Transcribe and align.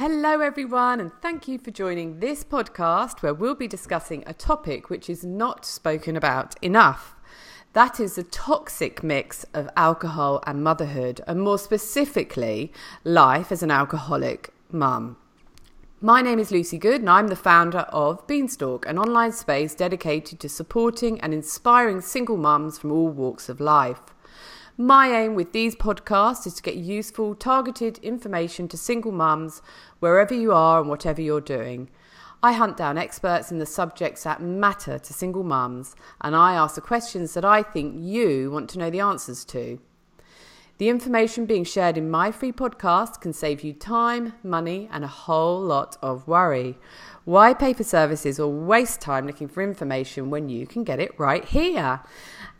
Hello, 0.00 0.40
everyone, 0.40 0.98
and 0.98 1.12
thank 1.20 1.46
you 1.46 1.58
for 1.58 1.70
joining 1.70 2.20
this 2.20 2.42
podcast 2.42 3.20
where 3.20 3.34
we'll 3.34 3.54
be 3.54 3.68
discussing 3.68 4.24
a 4.26 4.32
topic 4.32 4.88
which 4.88 5.10
is 5.10 5.26
not 5.26 5.66
spoken 5.66 6.16
about 6.16 6.54
enough. 6.62 7.16
That 7.74 8.00
is 8.00 8.14
the 8.14 8.22
toxic 8.22 9.02
mix 9.02 9.44
of 9.52 9.68
alcohol 9.76 10.42
and 10.46 10.64
motherhood, 10.64 11.20
and 11.26 11.42
more 11.42 11.58
specifically, 11.58 12.72
life 13.04 13.52
as 13.52 13.62
an 13.62 13.70
alcoholic 13.70 14.54
mum. 14.72 15.18
My 16.00 16.22
name 16.22 16.38
is 16.38 16.50
Lucy 16.50 16.78
Good, 16.78 17.02
and 17.02 17.10
I'm 17.10 17.28
the 17.28 17.36
founder 17.36 17.80
of 17.90 18.26
Beanstalk, 18.26 18.86
an 18.86 18.98
online 18.98 19.32
space 19.32 19.74
dedicated 19.74 20.40
to 20.40 20.48
supporting 20.48 21.20
and 21.20 21.34
inspiring 21.34 22.00
single 22.00 22.38
mums 22.38 22.78
from 22.78 22.90
all 22.90 23.10
walks 23.10 23.50
of 23.50 23.60
life. 23.60 24.00
My 24.80 25.12
aim 25.12 25.34
with 25.34 25.52
these 25.52 25.76
podcasts 25.76 26.46
is 26.46 26.54
to 26.54 26.62
get 26.62 26.76
useful, 26.76 27.34
targeted 27.34 27.98
information 27.98 28.66
to 28.68 28.78
single 28.78 29.12
mums 29.12 29.60
wherever 29.98 30.32
you 30.32 30.52
are 30.52 30.80
and 30.80 30.88
whatever 30.88 31.20
you're 31.20 31.42
doing. 31.42 31.90
I 32.42 32.52
hunt 32.52 32.78
down 32.78 32.96
experts 32.96 33.52
in 33.52 33.58
the 33.58 33.66
subjects 33.66 34.22
that 34.22 34.40
matter 34.40 34.98
to 34.98 35.12
single 35.12 35.44
mums 35.44 35.94
and 36.22 36.34
I 36.34 36.54
ask 36.54 36.76
the 36.76 36.80
questions 36.80 37.34
that 37.34 37.44
I 37.44 37.62
think 37.62 37.94
you 37.98 38.50
want 38.50 38.70
to 38.70 38.78
know 38.78 38.88
the 38.88 39.00
answers 39.00 39.44
to. 39.44 39.80
The 40.78 40.88
information 40.88 41.44
being 41.44 41.64
shared 41.64 41.98
in 41.98 42.08
my 42.08 42.32
free 42.32 42.50
podcast 42.50 43.20
can 43.20 43.34
save 43.34 43.62
you 43.62 43.74
time, 43.74 44.32
money, 44.42 44.88
and 44.90 45.04
a 45.04 45.08
whole 45.08 45.60
lot 45.60 45.98
of 46.00 46.26
worry. 46.26 46.78
Why 47.24 47.52
pay 47.52 47.74
for 47.74 47.84
services 47.84 48.40
or 48.40 48.50
waste 48.50 49.00
time 49.02 49.26
looking 49.26 49.48
for 49.48 49.62
information 49.62 50.30
when 50.30 50.48
you 50.48 50.66
can 50.66 50.84
get 50.84 51.00
it 51.00 51.18
right 51.18 51.44
here? 51.44 52.00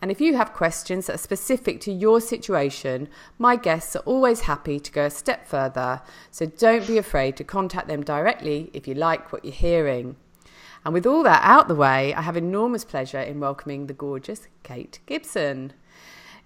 And 0.02 0.10
if 0.10 0.20
you 0.20 0.36
have 0.36 0.52
questions 0.52 1.06
that 1.06 1.14
are 1.14 1.18
specific 1.18 1.80
to 1.82 1.92
your 1.92 2.20
situation, 2.20 3.08
my 3.38 3.56
guests 3.56 3.96
are 3.96 4.00
always 4.00 4.42
happy 4.42 4.78
to 4.78 4.92
go 4.92 5.06
a 5.06 5.10
step 5.10 5.46
further. 5.46 6.02
So 6.30 6.44
don't 6.44 6.86
be 6.86 6.98
afraid 6.98 7.36
to 7.38 7.44
contact 7.44 7.88
them 7.88 8.02
directly 8.02 8.70
if 8.74 8.86
you 8.86 8.94
like 8.94 9.32
what 9.32 9.44
you're 9.44 9.54
hearing. 9.54 10.16
And 10.84 10.92
with 10.92 11.06
all 11.06 11.22
that 11.22 11.42
out 11.42 11.68
the 11.68 11.74
way, 11.74 12.14
I 12.14 12.22
have 12.22 12.36
enormous 12.36 12.84
pleasure 12.84 13.20
in 13.20 13.40
welcoming 13.40 13.86
the 13.86 13.94
gorgeous 13.94 14.46
Kate 14.62 15.00
Gibson. 15.06 15.72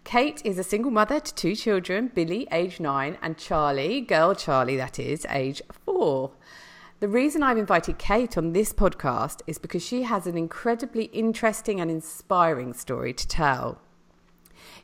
Kate 0.04 0.40
is 0.44 0.58
a 0.58 0.64
single 0.64 0.90
mother 0.90 1.18
to 1.18 1.34
two 1.34 1.56
children, 1.56 2.10
Billy, 2.14 2.46
age 2.52 2.78
nine, 2.78 3.16
and 3.22 3.38
Charlie, 3.38 4.00
girl 4.00 4.34
Charlie, 4.34 4.76
that 4.76 4.98
is, 4.98 5.26
age 5.30 5.62
four. 5.84 6.32
The 7.00 7.08
reason 7.08 7.42
I've 7.42 7.58
invited 7.58 7.98
Kate 7.98 8.38
on 8.38 8.52
this 8.52 8.72
podcast 8.72 9.40
is 9.48 9.58
because 9.58 9.84
she 9.84 10.04
has 10.04 10.26
an 10.28 10.38
incredibly 10.38 11.06
interesting 11.06 11.80
and 11.80 11.90
inspiring 11.90 12.72
story 12.72 13.12
to 13.12 13.26
tell. 13.26 13.80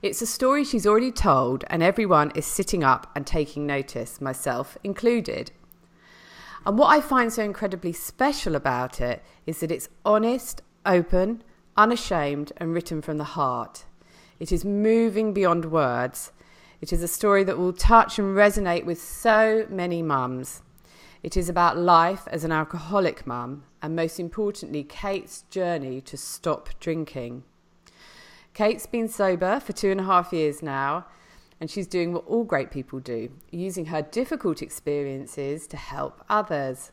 It's 0.03 0.21
a 0.21 0.27
story 0.27 0.65
she's 0.65 0.89
already 0.89 1.13
told, 1.13 1.65
and 1.69 1.85
everyone 1.85 2.33
is 2.35 2.47
sitting 2.47 2.83
up 2.83 3.11
and 3.15 3.25
taking 3.25 3.65
notice, 3.65 4.21
myself 4.21 4.77
included. 4.83 5.53
And 6.67 6.77
what 6.77 6.89
I 6.89 7.01
find 7.01 7.33
so 7.33 7.45
incredibly 7.45 7.93
special 7.93 8.57
about 8.57 9.01
it 9.01 9.23
is 9.47 9.61
that 9.61 9.71
it's 9.71 9.89
honest, 10.05 10.63
open, 10.85 11.45
unashamed, 11.77 12.53
and 12.57 12.75
written 12.75 13.01
from 13.03 13.19
the 13.19 13.25
heart. 13.25 13.85
It 14.41 14.51
is 14.51 14.65
moving 14.65 15.33
beyond 15.33 15.67
words. 15.67 16.33
It 16.81 16.93
is 16.93 17.05
a 17.05 17.09
story 17.09 17.45
that 17.45 17.57
will 17.57 17.73
touch 17.73 18.19
and 18.19 18.37
resonate 18.37 18.85
with 18.85 19.01
so 19.01 19.67
many 19.71 20.03
mums. 20.03 20.63
It 21.23 21.37
is 21.37 21.51
about 21.51 21.77
life 21.77 22.27
as 22.29 22.45
an 22.45 22.53
alcoholic 22.53 23.27
mum, 23.27 23.65
and 23.83 23.95
most 23.95 24.19
importantly, 24.19 24.83
Kate's 24.83 25.43
journey 25.51 26.01
to 26.03 26.17
stop 26.17 26.71
drinking. 26.81 27.45
Kate's 28.55 28.87
been 28.87 29.07
sober 29.09 29.61
for 29.61 29.75
two 29.75 29.91
and 29.91 30.01
a 30.01 30.05
half 30.05 30.33
years 30.33 30.63
now, 30.63 31.07
and 31.61 31.71
she's 31.71 31.87
doing 31.87 32.15
what 32.15 32.27
all 32.27 32.45
great 32.45 32.71
people 32.71 33.01
do, 33.01 33.31
using 33.51 33.87
her 33.87 34.01
difficult 34.01 34.63
experiences 34.63 35.67
to 35.67 35.77
help 35.77 36.25
others. 36.31 36.91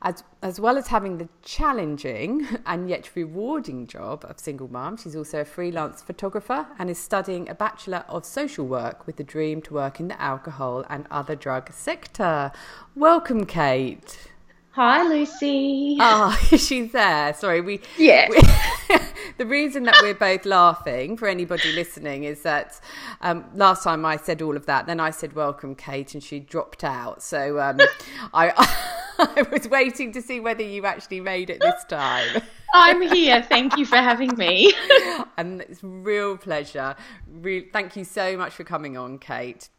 As, 0.00 0.22
as 0.42 0.60
well 0.60 0.78
as 0.78 0.86
having 0.88 1.18
the 1.18 1.28
challenging 1.42 2.46
and 2.66 2.88
yet 2.88 3.10
rewarding 3.16 3.86
job 3.86 4.24
of 4.28 4.38
single 4.38 4.68
mum, 4.68 4.96
she's 4.96 5.16
also 5.16 5.40
a 5.40 5.44
freelance 5.44 6.02
photographer 6.02 6.66
and 6.78 6.88
is 6.88 6.98
studying 6.98 7.48
a 7.48 7.54
Bachelor 7.54 8.04
of 8.08 8.24
Social 8.24 8.66
Work 8.66 9.06
with 9.06 9.16
the 9.16 9.24
dream 9.24 9.60
to 9.62 9.74
work 9.74 9.98
in 9.98 10.08
the 10.08 10.20
alcohol 10.20 10.84
and 10.88 11.06
other 11.10 11.34
drug 11.34 11.72
sector. 11.72 12.52
Welcome, 12.94 13.44
Kate. 13.44 14.30
Hi, 14.72 15.02
Lucy. 15.02 15.96
Ah, 15.98 16.38
oh, 16.52 16.56
she's 16.56 16.92
there. 16.92 17.34
Sorry, 17.34 17.60
we. 17.60 17.80
Yeah. 17.96 18.28
We, 18.28 18.40
the 19.38 19.46
reason 19.46 19.82
that 19.82 19.96
we're 20.02 20.14
both 20.14 20.46
laughing 20.46 21.16
for 21.16 21.26
anybody 21.26 21.72
listening 21.72 22.22
is 22.22 22.42
that 22.42 22.80
um, 23.20 23.46
last 23.56 23.82
time 23.82 24.04
I 24.04 24.16
said 24.16 24.40
all 24.40 24.56
of 24.56 24.66
that, 24.66 24.86
then 24.86 25.00
I 25.00 25.10
said 25.10 25.32
welcome, 25.32 25.74
Kate, 25.74 26.14
and 26.14 26.22
she 26.22 26.38
dropped 26.38 26.84
out. 26.84 27.24
So 27.24 27.58
um, 27.58 27.80
I, 28.32 28.52
I 29.20 29.42
was 29.50 29.68
waiting 29.68 30.12
to 30.12 30.22
see 30.22 30.38
whether 30.38 30.62
you 30.62 30.86
actually 30.86 31.20
made 31.20 31.50
it 31.50 31.60
this 31.60 31.84
time. 31.84 32.42
I'm 32.74 33.02
here. 33.02 33.42
Thank 33.42 33.76
you 33.76 33.84
for 33.84 33.96
having 33.96 34.36
me. 34.36 34.72
and 35.36 35.62
it's 35.62 35.82
real 35.82 36.36
pleasure. 36.36 36.94
Re- 37.26 37.68
thank 37.72 37.96
you 37.96 38.04
so 38.04 38.36
much 38.36 38.52
for 38.52 38.62
coming 38.62 38.96
on, 38.96 39.18
Kate. 39.18 39.70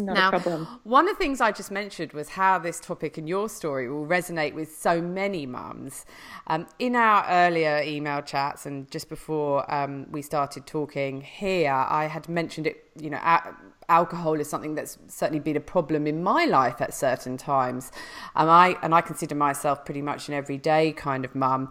Not 0.00 0.14
now, 0.14 0.30
problem. 0.30 0.66
One 0.84 1.08
of 1.08 1.16
the 1.16 1.18
things 1.18 1.40
I 1.40 1.52
just 1.52 1.70
mentioned 1.70 2.12
was 2.12 2.30
how 2.30 2.58
this 2.58 2.78
topic 2.80 3.16
and 3.16 3.28
your 3.28 3.48
story 3.48 3.88
will 3.88 4.06
resonate 4.06 4.54
with 4.54 4.74
so 4.76 5.00
many 5.00 5.46
mums. 5.46 6.04
Um, 6.48 6.66
in 6.78 6.94
our 6.94 7.24
earlier 7.28 7.80
email 7.82 8.20
chats 8.20 8.66
and 8.66 8.90
just 8.90 9.08
before 9.08 9.72
um, 9.74 10.06
we 10.10 10.20
started 10.20 10.66
talking 10.66 11.22
here, 11.22 11.72
I 11.72 12.06
had 12.06 12.28
mentioned 12.28 12.66
it, 12.66 12.84
you 12.98 13.08
know, 13.08 13.20
a- 13.22 13.54
alcohol 13.88 14.34
is 14.34 14.50
something 14.50 14.74
that's 14.74 14.98
certainly 15.08 15.40
been 15.40 15.56
a 15.56 15.60
problem 15.60 16.06
in 16.06 16.22
my 16.22 16.44
life 16.44 16.80
at 16.82 16.92
certain 16.92 17.38
times. 17.38 17.90
And 18.34 18.50
I, 18.50 18.76
and 18.82 18.94
I 18.94 19.00
consider 19.00 19.34
myself 19.34 19.84
pretty 19.84 20.02
much 20.02 20.28
an 20.28 20.34
everyday 20.34 20.92
kind 20.92 21.24
of 21.24 21.34
mum. 21.34 21.70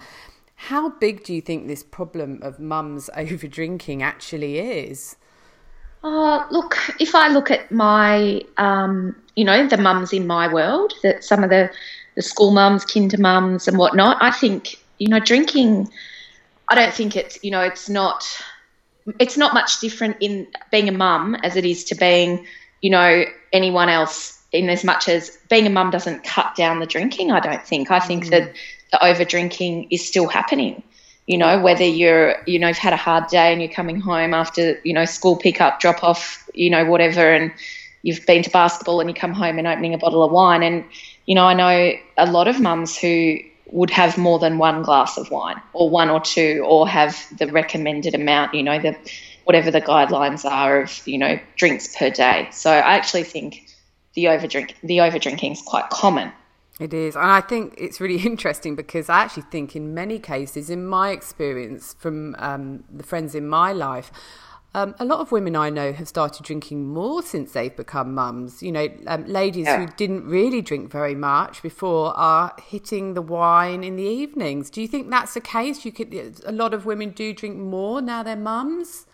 How 0.56 0.90
big 0.90 1.24
do 1.24 1.34
you 1.34 1.42
think 1.42 1.68
this 1.68 1.84
problem 1.84 2.40
of 2.42 2.60
mums 2.60 3.10
over 3.16 3.48
drinking 3.48 4.02
actually 4.02 4.60
is? 4.60 5.18
Uh, 6.06 6.46
look, 6.52 6.78
if 7.00 7.16
I 7.16 7.30
look 7.30 7.50
at 7.50 7.72
my, 7.72 8.44
um, 8.58 9.16
you 9.36 9.44
know, 9.44 9.66
the 9.66 9.78
mums 9.78 10.14
in 10.14 10.28
my 10.28 10.54
world, 10.54 10.94
that 11.02 11.24
some 11.24 11.44
of 11.44 11.50
the, 11.50 11.72
the 12.14 12.22
school 12.22 12.52
mums, 12.52 12.86
kinder 12.86 13.18
mums, 13.18 13.68
and 13.68 13.76
whatnot, 13.76 14.18
I 14.22 14.30
think, 14.30 14.76
you 15.00 15.08
know, 15.08 15.20
drinking. 15.20 15.90
I 16.70 16.76
don't 16.76 16.94
think 16.94 17.16
it's, 17.16 17.44
you 17.44 17.50
know, 17.50 17.62
it's 17.62 17.90
not, 17.90 18.24
it's 19.20 19.36
not 19.36 19.56
much 19.56 19.80
different 19.80 20.18
in 20.20 20.46
being 20.72 20.90
a 20.90 20.92
mum 20.92 21.34
as 21.42 21.56
it 21.56 21.66
is 21.66 21.86
to 21.86 21.96
being, 21.96 22.46
you 22.82 22.92
know, 22.92 23.24
anyone 23.52 23.90
else. 23.90 24.34
In 24.52 24.70
as 24.70 24.84
much 24.84 25.10
as 25.10 25.36
being 25.50 25.66
a 25.66 25.72
mum 25.72 25.90
doesn't 25.90 26.24
cut 26.24 26.56
down 26.56 26.80
the 26.80 26.86
drinking, 26.86 27.32
I 27.32 27.40
don't 27.40 27.66
think. 27.66 27.90
I 27.90 28.00
think 28.00 28.26
mm. 28.26 28.30
that 28.30 28.54
the 28.92 29.04
over 29.04 29.26
drinking 29.26 29.88
is 29.90 30.08
still 30.08 30.28
happening 30.28 30.84
you 31.28 31.38
know, 31.38 31.60
whether 31.60 31.84
you're, 31.84 32.36
you 32.46 32.60
know, 32.60 32.68
you've 32.68 32.78
had 32.78 32.94
a 32.94 32.98
hard 32.98 33.28
day 33.28 33.52
and 33.52 33.62
you're 33.62 33.72
coming 33.72 34.00
home 34.00 34.34
after, 34.34 34.80
you 34.84 34.94
know, 34.94 35.06
school 35.06 35.36
pickup, 35.36 35.80
drop 35.80 36.04
off, 36.04 36.48
you 36.54 36.70
know, 36.70 36.86
whatever, 36.86 37.34
and 37.34 37.52
you've 38.04 38.26
been 38.26 38.44
to 38.44 38.50
basketball 38.52 39.00
and 39.00 39.10
you 39.10 39.16
come 39.16 39.34
home 39.34 39.58
and 39.58 39.68
opening 39.68 39.94
a 39.94 39.98
bottle 39.98 40.24
of 40.24 40.32
wine. 40.32 40.62
And, 40.62 40.86
you 41.26 41.34
know, 41.34 41.46
I 41.46 41.54
know 41.54 41.94
a 42.18 42.32
lot 42.32 42.48
of 42.48 42.60
mums 42.60 42.96
who 42.96 43.38
would 43.72 43.90
have 43.90 44.18
more 44.18 44.38
than 44.38 44.60
one 44.60 44.84
glass 44.84 45.18
of 45.18 45.32
wine 45.32 45.60
or 45.74 45.90
one 45.90 46.12
or 46.12 46.22
two 46.22 46.64
or 46.68 46.88
have 46.88 47.18
the 47.38 47.48
recommended 47.48 48.14
amount, 48.14 48.54
you 48.54 48.62
know, 48.62 48.80
the 48.80 48.96
whatever 49.46 49.72
the 49.72 49.82
guidelines 49.82 50.46
are 50.50 50.82
of, 50.82 51.08
you 51.08 51.18
know, 51.18 51.40
drinks 51.56 51.96
per 51.96 52.12
day. 52.12 52.48
So 52.52 52.72
I 52.72 52.96
actually 52.96 53.24
think 53.24 53.68
the 54.14 54.28
over 54.28 54.48
drink 54.48 54.76
the 54.84 55.02
over 55.02 55.18
drinking 55.18 55.54
is 55.54 55.62
quite 55.62 55.90
common. 55.90 56.32
It 56.80 56.94
is. 56.94 57.16
And 57.16 57.26
I 57.26 57.42
think 57.42 57.76
it's 57.78 58.02
really 58.02 58.18
interesting 58.26 58.76
because 58.76 59.10
I 59.10 59.22
actually 59.22 59.44
think, 59.44 59.76
in 59.76 59.94
many 59.94 60.20
cases, 60.20 60.70
in 60.70 60.86
my 60.86 61.12
experience 61.12 61.96
from 62.00 62.36
um, 62.40 62.84
the 62.92 63.04
friends 63.04 63.34
in 63.36 63.48
my 63.48 63.72
life, 63.72 64.12
um, 64.74 64.94
a 65.00 65.06
lot 65.06 65.22
of 65.22 65.32
women 65.32 65.56
I 65.56 65.70
know 65.70 65.94
have 65.94 66.10
started 66.10 66.44
drinking 66.44 66.90
more 66.90 67.24
since 67.24 67.54
they've 67.54 67.74
become 67.74 68.14
mums. 68.14 68.62
You 68.62 68.74
know, 68.74 68.90
um, 69.08 69.26
ladies 69.26 69.68
yeah. 69.68 69.80
who 69.80 69.88
didn't 69.96 70.26
really 70.26 70.62
drink 70.62 70.92
very 70.92 71.16
much 71.16 71.64
before 71.64 72.14
are 72.18 72.54
hitting 72.68 73.14
the 73.14 73.22
wine 73.22 73.86
in 73.86 73.96
the 73.96 74.04
evenings. 74.04 74.70
Do 74.70 74.82
you 74.82 74.90
think 74.90 75.10
that's 75.10 75.34
the 75.34 75.40
case? 75.40 75.86
You 75.86 75.94
could, 75.94 76.42
a 76.46 76.52
lot 76.52 76.74
of 76.74 76.86
women 76.86 77.12
do 77.12 77.34
drink 77.34 77.56
more 77.56 78.02
now 78.02 78.22
they're 78.22 78.36
mums. 78.36 79.06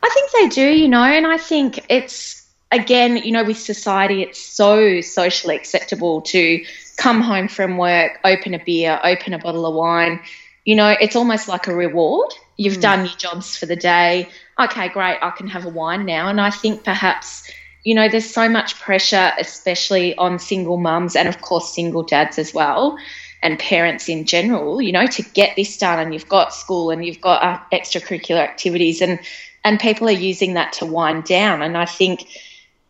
I 0.00 0.08
think 0.14 0.30
they 0.30 0.48
do, 0.54 0.70
you 0.70 0.88
know, 0.88 1.02
and 1.02 1.26
I 1.26 1.38
think 1.38 1.84
it's 1.88 2.46
again, 2.70 3.16
you 3.16 3.32
know, 3.32 3.42
with 3.42 3.58
society, 3.58 4.22
it's 4.22 4.38
so 4.40 5.00
socially 5.00 5.56
acceptable 5.56 6.20
to 6.22 6.64
come 7.00 7.22
home 7.22 7.48
from 7.48 7.78
work, 7.78 8.20
open 8.24 8.52
a 8.52 8.62
beer, 8.62 9.00
open 9.02 9.32
a 9.32 9.38
bottle 9.38 9.64
of 9.64 9.74
wine. 9.74 10.20
You 10.66 10.76
know, 10.76 10.94
it's 11.00 11.16
almost 11.16 11.48
like 11.48 11.66
a 11.66 11.74
reward. 11.74 12.30
You've 12.58 12.76
mm. 12.76 12.82
done 12.82 13.06
your 13.06 13.16
jobs 13.16 13.56
for 13.56 13.64
the 13.64 13.74
day. 13.74 14.28
Okay, 14.60 14.90
great, 14.90 15.16
I 15.22 15.30
can 15.30 15.48
have 15.48 15.64
a 15.64 15.70
wine 15.70 16.04
now. 16.04 16.28
And 16.28 16.38
I 16.38 16.50
think 16.50 16.84
perhaps, 16.84 17.50
you 17.84 17.94
know, 17.94 18.06
there's 18.10 18.28
so 18.30 18.50
much 18.50 18.78
pressure, 18.78 19.32
especially 19.38 20.14
on 20.16 20.38
single 20.38 20.76
mums 20.76 21.16
and, 21.16 21.26
of 21.26 21.40
course, 21.40 21.74
single 21.74 22.02
dads 22.02 22.38
as 22.38 22.52
well, 22.52 22.98
and 23.42 23.58
parents 23.58 24.10
in 24.10 24.26
general, 24.26 24.82
you 24.82 24.92
know, 24.92 25.06
to 25.06 25.22
get 25.22 25.56
this 25.56 25.78
done. 25.78 25.98
And 25.98 26.12
you've 26.12 26.28
got 26.28 26.52
school 26.52 26.90
and 26.90 27.02
you've 27.02 27.22
got 27.22 27.42
uh, 27.42 27.58
extracurricular 27.72 28.40
activities, 28.40 29.00
and, 29.00 29.18
and 29.64 29.80
people 29.80 30.06
are 30.06 30.22
using 30.28 30.52
that 30.52 30.74
to 30.74 30.84
wind 30.84 31.24
down. 31.24 31.62
And 31.62 31.78
I 31.78 31.86
think, 31.86 32.28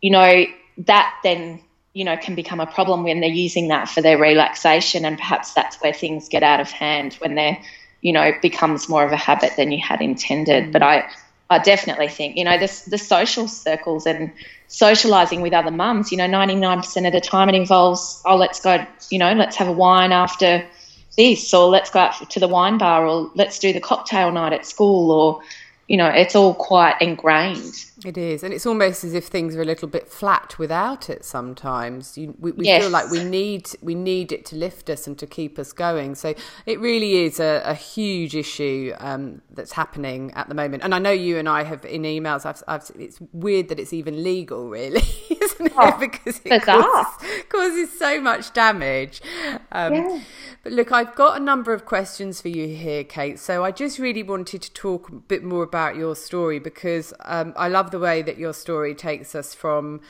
you 0.03 0.11
know, 0.11 0.47
that 0.79 1.15
then 1.23 1.61
you 1.93 2.05
know, 2.05 2.17
can 2.17 2.35
become 2.35 2.61
a 2.61 2.67
problem 2.67 3.03
when 3.03 3.21
they're 3.21 3.29
using 3.29 3.69
that 3.69 3.89
for 3.89 4.01
their 4.01 4.19
relaxation, 4.19 5.05
and 5.05 5.19
perhaps 5.19 5.55
that's 5.55 5.77
where 5.83 5.93
things 5.93 6.29
get 6.29 6.43
out 6.43 6.61
of 6.61 6.71
hand 6.71 7.15
when 7.15 7.35
they're, 7.35 7.59
you 8.01 8.13
know, 8.13 8.33
becomes 8.41 8.89
more 8.89 9.05
of 9.05 9.13
a 9.13 9.17
habit 9.17 9.53
than 9.57 9.73
you 9.73 9.81
had 9.83 10.01
intended. 10.01 10.67
Mm. 10.67 10.73
But 10.73 10.83
I, 10.83 11.11
I 11.49 11.59
definitely 11.59 12.09
think, 12.09 12.37
you 12.37 12.45
know, 12.45 12.59
the 12.59 12.83
the 12.89 12.99
social 12.99 13.49
circles 13.49 14.07
and 14.07 14.33
socializing 14.69 15.41
with 15.41 15.53
other 15.53 15.73
mums, 15.73 16.13
you 16.13 16.19
know, 16.19 16.29
99% 16.29 17.07
of 17.07 17.13
the 17.13 17.21
time 17.21 17.49
it 17.49 17.57
involves, 17.57 18.23
oh, 18.25 18.37
let's 18.37 18.61
go, 18.61 18.87
you 19.11 19.19
know, 19.19 19.33
let's 19.33 19.57
have 19.57 19.67
a 19.67 19.73
wine 19.73 20.13
after 20.13 20.65
this, 21.17 21.53
or 21.53 21.69
let's 21.69 21.91
go 21.91 21.99
out 21.99 22.31
to 22.31 22.39
the 22.39 22.47
wine 22.47 22.79
bar, 22.79 23.05
or 23.05 23.33
let's 23.35 23.59
do 23.59 23.73
the 23.73 23.81
cocktail 23.81 24.31
night 24.31 24.53
at 24.53 24.65
school, 24.65 25.11
or, 25.11 25.43
you 25.89 25.97
know, 25.97 26.07
it's 26.07 26.37
all 26.37 26.55
quite 26.55 27.03
ingrained. 27.03 27.75
It 28.03 28.17
is, 28.17 28.43
and 28.43 28.55
it's 28.55 28.65
almost 28.65 29.05
as 29.05 29.13
if 29.13 29.27
things 29.27 29.55
are 29.55 29.61
a 29.61 29.65
little 29.65 29.89
bit 29.89 30.09
flat 30.09 30.59
without 30.59 31.11
it. 31.11 31.23
Sometimes 31.23 32.17
you, 32.17 32.35
we, 32.39 32.53
we 32.53 32.65
yes. 32.65 32.83
feel 32.83 32.91
like 32.91 33.11
we 33.11 33.23
need 33.23 33.69
we 33.83 33.95
need 33.95 34.33
it 34.33 34.47
to 34.47 34.57
lift 34.57 34.89
us 34.89 35.07
and 35.07 35.19
to 35.19 35.27
keep 35.27 35.59
us 35.59 35.73
going. 35.73 36.15
So 36.15 36.35
it 36.65 36.81
really 36.81 37.25
is 37.25 37.39
a, 37.41 37.63
a 37.65 37.75
huge 37.75 38.35
issue 38.35 38.95
um, 39.01 39.43
that's 39.51 39.73
happening 39.73 40.33
at 40.33 40.49
the 40.49 40.55
moment. 40.55 40.83
And 40.83 40.95
I 40.95 40.99
know 40.99 41.11
you 41.11 41.37
and 41.37 41.47
I 41.47 41.63
have 41.65 41.85
in 41.85 42.03
emails. 42.03 42.47
I've, 42.47 42.63
I've 42.67 42.91
it's 42.99 43.19
weird 43.33 43.69
that 43.69 43.79
it's 43.79 43.93
even 43.93 44.23
legal, 44.23 44.71
really, 44.71 45.03
isn't 45.31 45.67
it? 45.67 45.73
Oh, 45.77 45.99
because 45.99 46.41
it 46.43 46.63
causes, 46.63 47.45
causes, 47.51 47.99
so 47.99 48.19
much 48.19 48.55
damage. 48.55 49.21
Um, 49.73 49.95
yeah. 49.95 50.21
But 50.63 50.73
look, 50.73 50.93
I've 50.93 51.15
got 51.15 51.41
a 51.41 51.41
number 51.45 51.73
of 51.73 51.87
questions 51.87 52.41
for 52.41 52.49
you 52.49 52.69
here, 52.69 53.05
Kate. 53.05 53.39
So 53.39 53.65
I 53.65 53.71
just 53.71 53.99
really 53.99 54.23
wanted 54.23 54.63
to 54.63 54.73
talk 54.73 55.09
a 55.09 55.13
bit 55.13 55.43
more 55.43 55.63
about 55.63 55.97
your 55.97 56.15
story 56.15 56.59
because 56.59 57.15
um, 57.25 57.55
I 57.57 57.69
love 57.69 57.90
the 57.91 57.99
way 57.99 58.23
that 58.23 58.39
your 58.39 58.53
story 58.53 58.95
takes 58.95 59.35
us 59.35 59.55
from, 59.55 60.01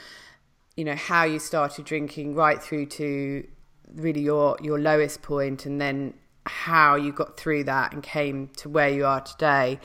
you 0.76 0.84
know, 0.84 0.94
how 0.94 1.24
you 1.24 1.38
started 1.38 1.84
drinking 1.84 2.34
right 2.34 2.62
through 2.62 2.86
to 2.86 3.46
really 3.94 4.20
your 4.20 4.56
your 4.60 4.78
lowest 4.78 5.22
point, 5.22 5.66
and 5.66 5.80
then 5.80 6.14
how 6.46 6.94
you 6.94 7.12
got 7.12 7.36
through 7.36 7.64
that 7.64 7.92
and 7.92 8.02
came 8.02 8.48
to 8.56 8.68
where 8.68 8.88
you 8.88 9.04
are 9.04 9.20
today. 9.20 9.78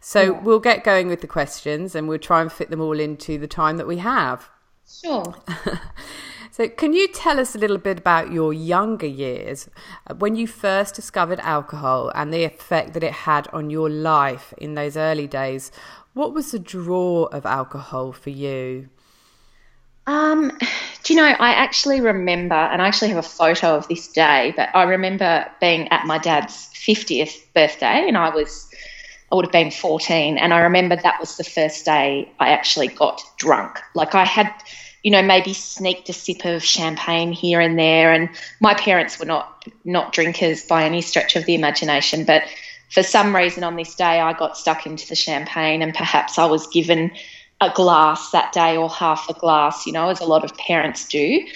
So 0.00 0.22
yeah. 0.22 0.40
we'll 0.40 0.60
get 0.60 0.84
going 0.84 1.08
with 1.08 1.20
the 1.20 1.26
questions, 1.26 1.94
and 1.94 2.08
we'll 2.08 2.18
try 2.18 2.40
and 2.42 2.52
fit 2.52 2.70
them 2.70 2.80
all 2.80 2.98
into 2.98 3.38
the 3.38 3.48
time 3.48 3.76
that 3.76 3.86
we 3.86 3.98
have. 3.98 4.48
Sure. 4.86 5.34
So, 6.52 6.68
can 6.68 6.92
you 6.92 7.08
tell 7.08 7.40
us 7.40 7.54
a 7.54 7.58
little 7.58 7.78
bit 7.78 8.00
about 8.00 8.30
your 8.30 8.52
younger 8.52 9.06
years 9.06 9.70
uh, 10.06 10.14
when 10.16 10.36
you 10.36 10.46
first 10.46 10.94
discovered 10.94 11.40
alcohol 11.40 12.12
and 12.14 12.30
the 12.30 12.44
effect 12.44 12.92
that 12.92 13.02
it 13.02 13.14
had 13.14 13.48
on 13.54 13.70
your 13.70 13.88
life 13.88 14.52
in 14.58 14.74
those 14.74 14.94
early 14.94 15.26
days? 15.26 15.72
What 16.14 16.34
was 16.34 16.50
the 16.50 16.58
draw 16.58 17.24
of 17.24 17.46
alcohol 17.46 18.12
for 18.12 18.30
you? 18.30 18.88
Um, 20.06 20.56
do 21.04 21.14
you 21.14 21.20
know, 21.20 21.24
I 21.26 21.50
actually 21.52 22.00
remember, 22.00 22.54
and 22.54 22.82
I 22.82 22.88
actually 22.88 23.08
have 23.08 23.24
a 23.24 23.28
photo 23.28 23.76
of 23.76 23.88
this 23.88 24.08
day, 24.08 24.52
but 24.56 24.68
I 24.74 24.82
remember 24.82 25.46
being 25.60 25.88
at 25.88 26.06
my 26.06 26.18
dad's 26.18 26.70
50th 26.74 27.40
birthday, 27.54 28.06
and 28.08 28.18
I 28.18 28.30
was, 28.30 28.68
I 29.30 29.36
would 29.36 29.46
have 29.46 29.52
been 29.52 29.70
14, 29.70 30.38
and 30.38 30.52
I 30.52 30.60
remember 30.60 30.96
that 30.96 31.20
was 31.20 31.36
the 31.36 31.44
first 31.44 31.84
day 31.84 32.30
I 32.40 32.50
actually 32.50 32.88
got 32.88 33.22
drunk. 33.38 33.78
Like 33.94 34.14
I 34.14 34.24
had 34.24 34.52
you 35.02 35.10
know, 35.10 35.22
maybe 35.22 35.52
sneaked 35.52 36.08
a 36.08 36.12
sip 36.12 36.44
of 36.44 36.62
champagne 36.62 37.32
here 37.32 37.60
and 37.60 37.78
there. 37.78 38.12
And 38.12 38.28
my 38.60 38.74
parents 38.74 39.18
were 39.18 39.26
not 39.26 39.68
not 39.84 40.12
drinkers 40.12 40.64
by 40.64 40.84
any 40.84 41.00
stretch 41.00 41.36
of 41.36 41.44
the 41.44 41.54
imagination, 41.54 42.24
but 42.24 42.44
for 42.92 43.02
some 43.02 43.34
reason 43.34 43.64
on 43.64 43.76
this 43.76 43.94
day 43.94 44.20
I 44.20 44.32
got 44.32 44.56
stuck 44.56 44.86
into 44.86 45.08
the 45.08 45.16
champagne, 45.16 45.82
and 45.82 45.94
perhaps 45.94 46.38
I 46.38 46.46
was 46.46 46.66
given 46.66 47.12
a 47.60 47.70
glass 47.70 48.30
that 48.32 48.52
day 48.52 48.76
or 48.76 48.90
half 48.90 49.28
a 49.28 49.34
glass, 49.34 49.86
you 49.86 49.92
know, 49.92 50.08
as 50.08 50.20
a 50.20 50.24
lot 50.24 50.44
of 50.44 50.56
parents 50.56 51.06
do. 51.08 51.46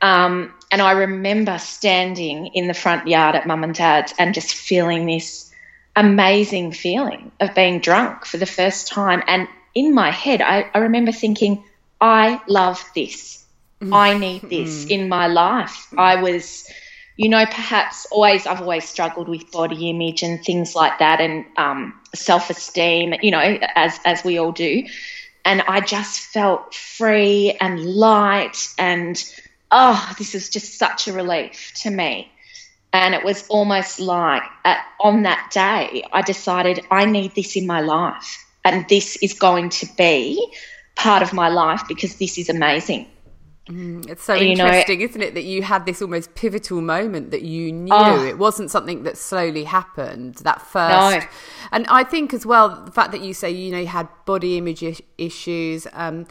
Um, 0.00 0.54
and 0.70 0.80
I 0.80 0.92
remember 0.92 1.58
standing 1.58 2.46
in 2.54 2.68
the 2.68 2.74
front 2.74 3.08
yard 3.08 3.34
at 3.34 3.46
mum 3.46 3.64
and 3.64 3.74
dad's 3.74 4.14
and 4.18 4.34
just 4.34 4.54
feeling 4.54 5.06
this 5.06 5.52
amazing 5.96 6.72
feeling 6.72 7.32
of 7.40 7.54
being 7.54 7.80
drunk 7.80 8.24
for 8.24 8.36
the 8.36 8.46
first 8.46 8.86
time. 8.86 9.22
And 9.26 9.48
in 9.74 9.94
my 9.94 10.10
head, 10.10 10.40
I, 10.40 10.70
I 10.72 10.78
remember 10.78 11.10
thinking, 11.10 11.64
I 12.00 12.40
love 12.46 12.82
this. 12.94 13.44
Mm. 13.80 13.94
I 13.94 14.16
need 14.16 14.42
this 14.42 14.84
mm. 14.84 14.90
in 14.90 15.08
my 15.08 15.26
life. 15.26 15.88
I 15.96 16.22
was, 16.22 16.70
you 17.18 17.28
know, 17.28 17.44
perhaps 17.46 18.06
always, 18.12 18.46
I've 18.46 18.60
always 18.60 18.88
struggled 18.88 19.28
with 19.28 19.50
body 19.50 19.90
image 19.90 20.22
and 20.22 20.42
things 20.42 20.76
like 20.76 21.00
that 21.00 21.20
and 21.20 21.44
um, 21.56 22.00
self 22.14 22.48
esteem, 22.48 23.12
you 23.22 23.32
know, 23.32 23.58
as, 23.74 23.98
as 24.04 24.22
we 24.22 24.38
all 24.38 24.52
do. 24.52 24.84
And 25.44 25.60
I 25.62 25.80
just 25.80 26.20
felt 26.20 26.72
free 26.74 27.56
and 27.60 27.84
light 27.84 28.72
and, 28.78 29.20
oh, 29.72 30.14
this 30.16 30.36
is 30.36 30.48
just 30.48 30.78
such 30.78 31.08
a 31.08 31.12
relief 31.12 31.72
to 31.82 31.90
me. 31.90 32.30
And 32.92 33.16
it 33.16 33.24
was 33.24 33.48
almost 33.48 33.98
like 33.98 34.44
at, 34.64 34.86
on 35.00 35.24
that 35.24 35.50
day, 35.52 36.04
I 36.12 36.22
decided 36.22 36.86
I 36.88 37.04
need 37.04 37.34
this 37.34 37.56
in 37.56 37.66
my 37.66 37.80
life. 37.80 38.46
And 38.64 38.88
this 38.88 39.16
is 39.16 39.34
going 39.34 39.70
to 39.70 39.88
be 39.96 40.54
part 40.94 41.24
of 41.24 41.32
my 41.32 41.48
life 41.48 41.82
because 41.88 42.14
this 42.14 42.38
is 42.38 42.48
amazing. 42.48 43.08
Mm, 43.68 44.08
it's 44.08 44.24
so 44.24 44.34
you 44.34 44.52
interesting, 44.52 44.98
know, 44.98 45.04
isn't 45.04 45.22
it, 45.22 45.34
that 45.34 45.44
you 45.44 45.62
had 45.62 45.84
this 45.84 46.00
almost 46.00 46.34
pivotal 46.34 46.80
moment 46.80 47.30
that 47.32 47.42
you 47.42 47.70
knew 47.70 47.92
oh, 47.92 48.24
it 48.24 48.38
wasn't 48.38 48.70
something 48.70 49.02
that 49.02 49.18
slowly 49.18 49.64
happened. 49.64 50.36
That 50.36 50.62
first, 50.62 51.26
no. 51.26 51.32
and 51.72 51.86
I 51.88 52.02
think 52.02 52.32
as 52.32 52.46
well 52.46 52.84
the 52.84 52.90
fact 52.90 53.12
that 53.12 53.20
you 53.20 53.34
say 53.34 53.50
you 53.50 53.70
know 53.70 53.78
you 53.78 53.86
had 53.86 54.08
body 54.24 54.56
image 54.56 54.84
issues. 55.18 55.86
Um, 55.92 56.26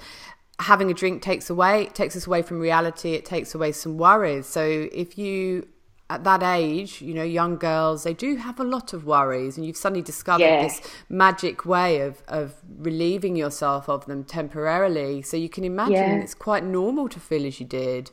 having 0.59 0.89
a 0.89 0.93
drink 0.93 1.21
takes 1.21 1.51
away 1.51 1.85
takes 1.93 2.15
us 2.15 2.25
away 2.25 2.41
from 2.41 2.59
reality. 2.59 3.13
It 3.13 3.25
takes 3.25 3.53
away 3.53 3.71
some 3.71 3.97
worries. 3.97 4.47
So 4.47 4.89
if 4.91 5.17
you 5.17 5.67
at 6.09 6.23
that 6.23 6.41
age, 6.41 7.01
you 7.01 7.13
know, 7.13 7.23
young 7.23 7.57
girls, 7.57 8.03
they 8.03 8.13
do 8.13 8.37
have 8.37 8.59
a 8.61 8.63
lot 8.63 8.93
of 8.93 9.05
worries, 9.05 9.57
and 9.57 9.65
you've 9.65 9.75
suddenly 9.75 10.01
discovered 10.01 10.43
yeah. 10.43 10.63
this 10.63 10.81
magic 11.09 11.65
way 11.65 11.99
of, 11.99 12.21
of 12.29 12.55
relieving 12.77 13.35
yourself 13.35 13.89
of 13.89 14.05
them 14.05 14.23
temporarily. 14.23 15.21
So 15.21 15.35
you 15.35 15.49
can 15.49 15.65
imagine 15.65 15.95
yeah. 15.95 16.15
it's 16.21 16.33
quite 16.33 16.63
normal 16.63 17.09
to 17.09 17.19
feel 17.19 17.45
as 17.45 17.59
you 17.59 17.65
did. 17.65 18.11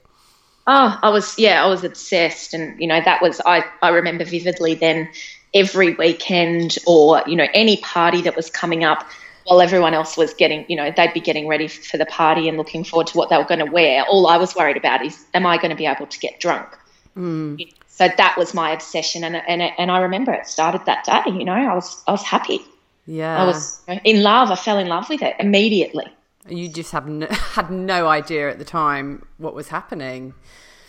Oh, 0.67 0.99
I 1.03 1.11
was, 1.11 1.39
yeah, 1.39 1.63
I 1.63 1.69
was 1.69 1.85
obsessed. 1.85 2.53
And, 2.53 2.81
you 2.81 2.89
know, 2.89 3.01
that 3.01 3.23
was, 3.23 3.41
I, 3.47 3.65
I 3.81 3.91
remember 3.91 4.25
vividly 4.25 4.75
then 4.75 5.09
every 5.53 5.95
weekend 5.95 6.79
or, 6.87 7.23
you 7.29 7.37
know, 7.37 7.47
any 7.55 7.77
party 7.77 8.23
that 8.23 8.35
was 8.35 8.51
coming 8.51 8.83
up 8.83 9.07
while 9.45 9.61
everyone 9.61 9.95
else 9.95 10.17
was 10.17 10.35
getting, 10.35 10.65
you 10.69 10.75
know, 10.75 10.91
they'd 10.97 11.13
be 11.13 11.21
getting 11.21 11.47
ready 11.47 11.69
for 11.69 11.97
the 11.99 12.07
party 12.07 12.49
and 12.49 12.57
looking 12.57 12.83
forward 12.83 13.07
to 13.09 13.19
what 13.19 13.29
they 13.29 13.37
were 13.37 13.45
going 13.45 13.65
to 13.65 13.71
wear. 13.71 14.03
All 14.05 14.27
I 14.27 14.39
was 14.39 14.57
worried 14.57 14.79
about 14.79 15.05
is, 15.05 15.25
am 15.33 15.47
I 15.47 15.59
going 15.59 15.71
to 15.71 15.77
be 15.77 15.87
able 15.87 16.07
to 16.07 16.19
get 16.19 16.41
drunk? 16.41 16.77
Mm 17.17 17.73
so 17.97 18.09
that 18.17 18.37
was 18.37 18.55
my 18.55 18.73
obsession 18.73 19.23
and 19.23 19.37
and 19.37 19.63
and 19.63 19.91
I 19.91 20.01
remember 20.01 20.33
it 20.33 20.49
started 20.49 20.85
that 20.87 21.05
day 21.05 21.23
you 21.27 21.45
know 21.45 21.53
I 21.53 21.75
was 21.75 22.03
I 22.07 22.13
was 22.13 22.23
happy. 22.23 22.61
Yeah. 23.07 23.41
I 23.41 23.47
was 23.47 23.81
in 24.05 24.23
love 24.23 24.51
I 24.51 24.57
fell 24.57 24.79
in 24.79 24.89
love 24.89 25.09
with 25.09 25.23
it 25.23 25.37
immediately. 25.39 26.07
You 26.49 26.69
just 26.69 26.93
have 26.93 27.07
no, 27.07 27.27
had 27.31 27.71
no 27.71 28.09
idea 28.09 28.51
at 28.51 28.59
the 28.59 28.65
time 28.65 29.25
what 29.39 29.55
was 29.55 29.69
happening. 29.69 30.35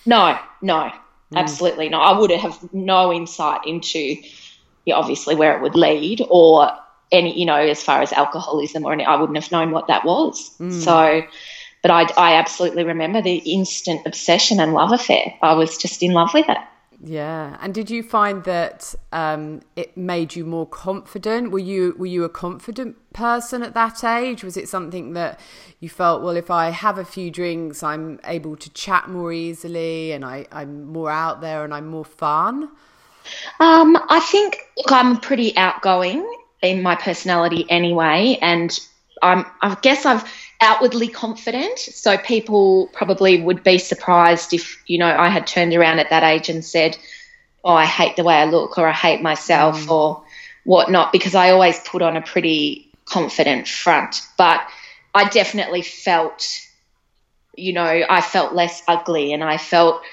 No 0.06 0.38
no 0.62 0.80
mm. 0.80 0.94
absolutely 1.36 1.90
not. 1.90 2.16
I 2.16 2.20
would 2.20 2.32
have 2.32 2.74
no 2.74 3.14
insight 3.14 3.68
into 3.68 4.16
obviously 4.92 5.36
where 5.36 5.56
it 5.56 5.62
would 5.62 5.76
lead 5.76 6.24
or 6.30 6.72
any 7.12 7.40
you 7.40 7.46
know 7.46 7.56
as 7.56 7.84
far 7.84 8.02
as 8.02 8.14
alcoholism 8.14 8.84
or 8.84 8.94
any 8.94 9.06
I 9.06 9.16
wouldn't 9.16 9.38
have 9.38 9.52
known 9.52 9.70
what 9.70 9.88
that 9.88 10.06
was. 10.06 10.58
Mm. 10.58 10.74
so 10.74 11.22
but 11.84 11.92
I, 11.92 12.02
I 12.18 12.36
absolutely 12.38 12.84
remember 12.84 13.22
the 13.22 13.36
instant 13.36 14.08
obsession 14.08 14.60
and 14.60 14.74
love 14.74 14.92
affair. 14.92 15.36
I 15.44 15.54
was 15.54 15.78
just 15.78 16.02
in 16.02 16.14
love 16.14 16.34
with 16.34 16.50
it 16.50 16.58
yeah, 17.08 17.58
and 17.62 17.72
did 17.72 17.92
you 17.92 18.02
find 18.02 18.44
that 18.46 18.96
um, 19.12 19.62
it 19.76 19.96
made 19.96 20.36
you 20.36 20.44
more 20.44 20.66
confident? 20.66 21.52
Were 21.52 21.60
you 21.60 21.94
were 22.00 22.08
you 22.08 22.24
a 22.24 22.30
confident 22.30 22.98
person 23.14 23.62
at 23.62 23.76
that 23.76 24.04
age? 24.04 24.44
Was 24.44 24.58
it 24.58 24.68
something 24.68 25.14
that 25.14 25.40
you 25.80 25.88
felt, 25.88 26.24
well, 26.24 26.36
if 26.36 26.50
I 26.50 26.72
have 26.72 26.98
a 26.98 27.06
few 27.06 27.30
drinks, 27.30 27.84
I'm 27.84 28.20
able 28.24 28.56
to 28.56 28.70
chat 28.72 29.08
more 29.08 29.32
easily, 29.32 30.14
and 30.14 30.26
I, 30.26 30.48
I'm 30.52 30.86
more 30.86 31.12
out 31.12 31.42
there, 31.42 31.64
and 31.64 31.76
I'm 31.76 31.86
more 31.86 32.06
fun? 32.06 32.72
Um, 33.60 33.98
I 34.10 34.20
think 34.20 34.58
look, 34.76 34.92
I'm 34.92 35.20
pretty 35.20 35.56
outgoing 35.58 36.28
in 36.64 36.82
my 36.82 36.96
personality 36.96 37.68
anyway, 37.70 38.40
and 38.42 38.80
I'm 39.22 39.46
I 39.62 39.78
guess 39.84 40.08
I've 40.08 40.24
outwardly 40.62 41.08
confident. 41.08 41.78
So 41.80 42.18
people 42.18 42.88
probably 42.94 43.42
would 43.42 43.64
be 43.64 43.78
surprised 43.78 44.54
if, 44.54 44.82
you 44.88 44.98
know, 44.98 45.08
I 45.08 45.30
had 45.30 45.48
turned 45.48 45.74
around 45.74 46.00
at 46.00 46.10
that 46.10 46.24
age 46.24 46.50
and 46.50 46.64
said, 46.64 46.98
Oh, 47.64 47.74
I 47.74 47.86
hate 47.86 48.16
the 48.16 48.24
way 48.24 48.36
I 48.36 48.46
look 48.46 48.78
or 48.78 48.88
I 48.88 48.94
hate 48.94 49.22
myself 49.22 49.86
mm. 49.86 49.92
or 49.92 50.24
whatnot, 50.64 51.12
because 51.12 51.34
I 51.36 51.52
always 51.52 51.80
put 51.80 52.02
on 52.02 52.16
a 52.16 52.22
pretty 52.22 52.92
confident 53.06 53.68
front. 53.68 54.22
But 54.38 54.62
I 55.14 55.30
definitely 55.30 55.82
felt, 55.82 56.48
you 57.56 57.74
know, 57.74 58.04
I 58.10 58.22
felt 58.22 58.54
less 58.54 58.84
ugly 58.88 59.34
and 59.34 59.44
I 59.44 59.58
felt 59.58 60.04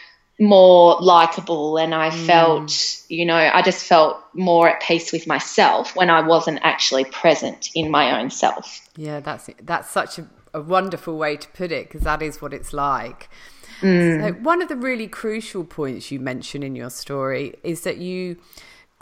more 0.41 0.97
likable 1.01 1.77
and 1.77 1.95
I 1.95 2.11
mm. 2.11 2.27
felt, 2.27 3.03
you 3.09 3.25
know, 3.25 3.37
I 3.37 3.63
just 3.63 3.85
felt 3.85 4.19
more 4.35 4.69
at 4.69 4.83
peace 4.83 5.13
with 5.13 5.27
myself 5.27 5.95
when 5.95 6.11
I 6.11 6.27
wasn't 6.27 6.61
actually 6.63 7.05
present 7.05 7.71
in 7.75 7.91
my 7.91 8.19
own 8.19 8.31
self. 8.31 8.81
Yeah, 8.97 9.21
that's 9.21 9.49
that's 9.63 9.91
such 9.91 10.19
a, 10.19 10.29
a 10.55 10.61
wonderful 10.61 11.17
way 11.17 11.37
to 11.37 11.49
put 11.49 11.71
it 11.71 11.89
because 11.89 12.03
that 12.03 12.23
is 12.23 12.41
what 12.41 12.53
it's 12.53 12.73
like. 12.73 13.29
Mm. 13.81 14.21
So 14.21 14.33
one 14.41 14.63
of 14.63 14.69
the 14.69 14.77
really 14.77 15.09
crucial 15.09 15.65
points 15.65 16.11
you 16.11 16.21
mention 16.21 16.63
in 16.63 16.77
your 16.77 16.91
story 16.91 17.55
is 17.63 17.83
that 17.83 17.99
you 17.99 18.39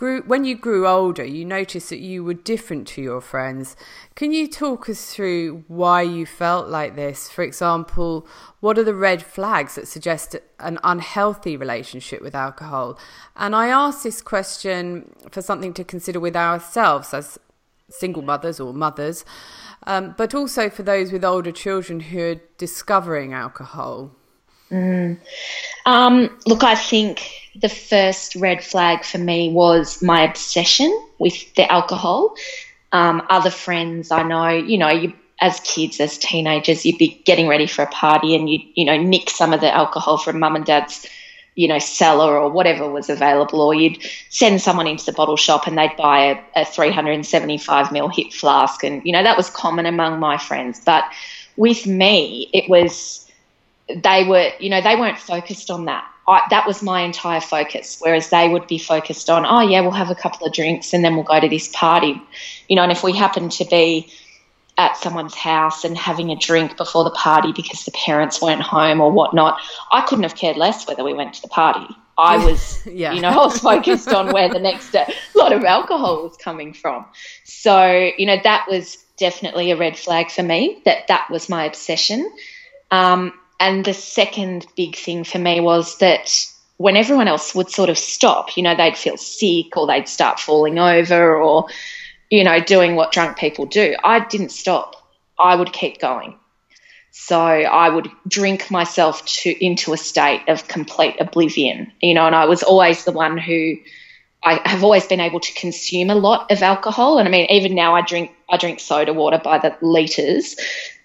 grew 0.01 0.23
when 0.23 0.47
you 0.47 0.57
grew 0.57 0.89
older 0.89 1.23
you 1.23 1.45
noticed 1.45 1.91
that 1.91 1.99
you 1.99 2.25
were 2.25 2.33
different 2.33 2.89
to 2.89 3.03
your 3.03 3.21
friends. 3.21 3.77
Can 4.15 4.33
you 4.33 4.49
talk 4.49 4.89
us 4.89 5.13
through 5.13 5.63
why 5.69 6.01
you 6.01 6.25
felt 6.25 6.69
like 6.69 6.97
this? 6.97 7.29
For 7.29 7.43
example 7.43 8.27
what 8.61 8.79
are 8.79 8.85
the 8.85 8.95
red 8.95 9.23
flags 9.23 9.75
that 9.75 9.87
suggest 9.87 10.37
an 10.59 10.79
unhealthy 10.83 11.55
relationship 11.55 12.23
with 12.23 12.35
alcohol? 12.35 12.99
And 13.37 13.55
i 13.55 13.67
ask 13.69 14.03
this 14.03 14.23
question 14.23 15.15
for 15.31 15.43
something 15.43 15.75
to 15.75 15.85
consider 15.85 16.19
with 16.19 16.35
ourselves 16.35 17.13
as 17.13 17.39
single 17.91 18.23
mothers 18.23 18.59
or 18.59 18.73
mothers 18.73 19.27
um, 19.87 20.15
but 20.17 20.35
also 20.35 20.71
for 20.71 20.83
those 20.83 21.13
with 21.13 21.27
older 21.27 21.53
children 21.53 22.01
who 22.01 22.21
are 22.21 22.41
discovering 22.57 23.35
alcohol. 23.35 24.13
Mm. 24.71 25.19
um, 25.85 26.39
look 26.47 26.63
i 26.63 26.77
think 26.77 27.40
the 27.55 27.69
first 27.69 28.37
red 28.37 28.63
flag 28.63 29.05
for 29.05 29.19
me 29.19 29.51
was 29.51 30.03
my 30.03 30.23
obsession 30.23 30.91
with 31.19 31.55
the 31.55 31.71
alcohol. 31.71 32.35
Um, 32.93 33.23
other 33.31 33.51
friends 33.51 34.11
I 34.11 34.23
know, 34.23 34.49
you 34.49 34.79
know, 34.79 34.91
you 34.91 35.13
as 35.41 35.59
kids, 35.61 36.01
as 36.01 36.19
teenagers, 36.19 36.85
you'd 36.85 36.99
be 36.99 37.21
getting 37.25 37.49
ready 37.49 37.67
for 37.67 37.83
a 37.83 37.87
party 37.87 38.35
and 38.35 38.49
you 38.49 38.61
you 38.75 38.85
know 38.85 38.97
nick 38.97 39.31
some 39.31 39.53
of 39.53 39.61
the 39.61 39.75
alcohol 39.75 40.19
from 40.19 40.39
mum 40.39 40.55
and 40.55 40.67
dad's 40.67 41.07
you 41.55 41.67
know 41.67 41.79
cellar 41.79 42.39
or 42.39 42.51
whatever 42.51 42.89
was 42.91 43.09
available, 43.09 43.61
or 43.61 43.75
you'd 43.75 43.99
send 44.29 44.61
someone 44.61 44.87
into 44.87 45.05
the 45.05 45.13
bottle 45.13 45.37
shop 45.37 45.67
and 45.67 45.77
they'd 45.77 45.97
buy 45.97 46.43
a, 46.55 46.63
a 46.63 46.65
375 46.65 47.89
ml 47.89 48.15
hip 48.15 48.33
flask, 48.33 48.85
and 48.85 49.05
you 49.05 49.13
know 49.13 49.23
that 49.23 49.37
was 49.37 49.51
common 49.51 49.87
among 49.87 50.21
my 50.21 50.37
friends. 50.37 50.81
But 50.85 51.05
with 51.57 51.87
me, 51.87 52.49
it 52.53 52.69
was 52.69 53.31
they 53.89 54.25
were 54.25 54.51
you 54.61 54.71
know 54.71 54.81
they 54.81 54.97
weren't 54.97 55.19
focused 55.19 55.71
on 55.71 55.87
that 55.87 56.05
I, 56.31 56.47
that 56.51 56.67
was 56.67 56.83
my 56.83 57.01
entire 57.03 57.41
focus. 57.41 57.99
Whereas 58.01 58.31
they 58.31 58.49
would 58.49 58.67
be 58.67 58.79
focused 58.79 59.29
on, 59.29 59.45
oh 59.45 59.61
yeah, 59.61 59.81
we'll 59.81 59.91
have 59.91 60.11
a 60.11 60.15
couple 60.15 60.47
of 60.47 60.53
drinks 60.53 60.93
and 60.95 61.05
then 61.05 61.15
we'll 61.17 61.25
go 61.25 61.41
to 61.41 61.49
this 61.49 61.69
party, 61.75 62.21
you 62.69 62.77
know. 62.77 62.83
And 62.83 62.93
if 62.93 63.03
we 63.03 63.13
happen 63.13 63.49
to 63.51 63.65
be 63.65 64.13
at 64.79 64.97
someone's 64.97 65.35
house 65.35 65.85
and 65.85 65.99
having 65.99 66.31
a 66.31 66.37
drink 66.37 66.77
before 66.77 67.05
the 67.05 67.11
party 67.11 67.53
because 67.53 67.85
the 67.85 67.91
parents 67.91 68.41
weren't 68.41 68.63
home 68.63 69.01
or 69.01 69.11
whatnot, 69.11 69.61
I 69.93 70.03
couldn't 70.03 70.23
have 70.23 70.37
cared 70.37 70.57
less 70.57 70.87
whether 70.87 71.05
we 71.05 71.13
went 71.13 71.35
to 71.35 71.43
the 71.43 71.49
party. 71.49 71.87
I 72.17 72.45
was, 72.45 72.87
yeah. 72.87 73.13
you 73.13 73.21
know, 73.21 73.29
I 73.29 73.37
was 73.37 73.59
focused 73.59 74.09
on 74.09 74.33
where 74.33 74.49
the 74.49 74.61
next 74.61 74.95
uh, 74.95 75.07
lot 75.35 75.53
of 75.53 75.65
alcohol 75.65 76.23
was 76.23 76.37
coming 76.37 76.73
from. 76.73 77.07
So, 77.45 78.11
you 78.17 78.27
know, 78.27 78.37
that 78.43 78.67
was 78.69 78.97
definitely 79.17 79.71
a 79.71 79.77
red 79.77 79.99
flag 79.99 80.31
for 80.31 80.43
me. 80.43 80.81
That 80.85 81.09
that 81.09 81.29
was 81.31 81.49
my 81.49 81.65
obsession. 81.65 82.31
Um, 82.91 83.33
and 83.61 83.85
the 83.85 83.95
second 83.95 84.67
big 84.75 84.97
thing 84.97 85.23
for 85.23 85.39
me 85.39 85.61
was 85.61 85.99
that 85.99 86.47
when 86.79 86.97
everyone 86.97 87.29
else 87.29 87.55
would 87.55 87.71
sort 87.71 87.91
of 87.91 87.99
stop, 87.99 88.57
you 88.57 88.63
know, 88.63 88.75
they'd 88.75 88.97
feel 88.97 89.19
sick 89.19 89.77
or 89.77 89.87
they'd 89.87 90.09
start 90.09 90.41
falling 90.41 90.79
over 90.79 91.37
or, 91.37 91.67
you 92.31 92.43
know, 92.43 92.59
doing 92.59 92.97
what 92.97 93.13
drunk 93.13 93.37
people 93.37 93.67
do, 93.67 93.95
I 94.03 94.21
didn't 94.21 94.49
stop. 94.49 94.97
I 95.39 95.55
would 95.55 95.75
keep 95.75 96.01
going. 96.01 96.39
So 97.11 97.37
I 97.37 97.91
would 97.91 98.09
drink 98.27 98.71
myself 98.71 99.25
to 99.27 99.65
into 99.65 99.93
a 99.93 99.99
state 99.99 100.49
of 100.49 100.67
complete 100.67 101.17
oblivion, 101.21 101.93
you 102.01 102.15
know, 102.15 102.27
and 102.27 102.35
I 102.35 102.47
was 102.47 102.63
always 102.63 103.05
the 103.05 103.13
one 103.13 103.37
who 103.37 103.77
I 104.43 104.67
have 104.67 104.83
always 104.83 105.07
been 105.07 105.21
able 105.21 105.41
to 105.41 105.53
consume 105.55 106.09
a 106.09 106.15
lot 106.15 106.51
of 106.51 106.63
alcohol. 106.63 107.19
And 107.19 107.29
I 107.29 107.31
mean, 107.31 107.47
even 107.51 107.75
now 107.75 107.95
I 107.95 108.01
drink 108.01 108.31
I 108.49 108.57
drink 108.57 108.81
soda 108.81 109.13
water 109.13 109.41
by 109.43 109.59
the 109.59 109.77
liters 109.83 110.57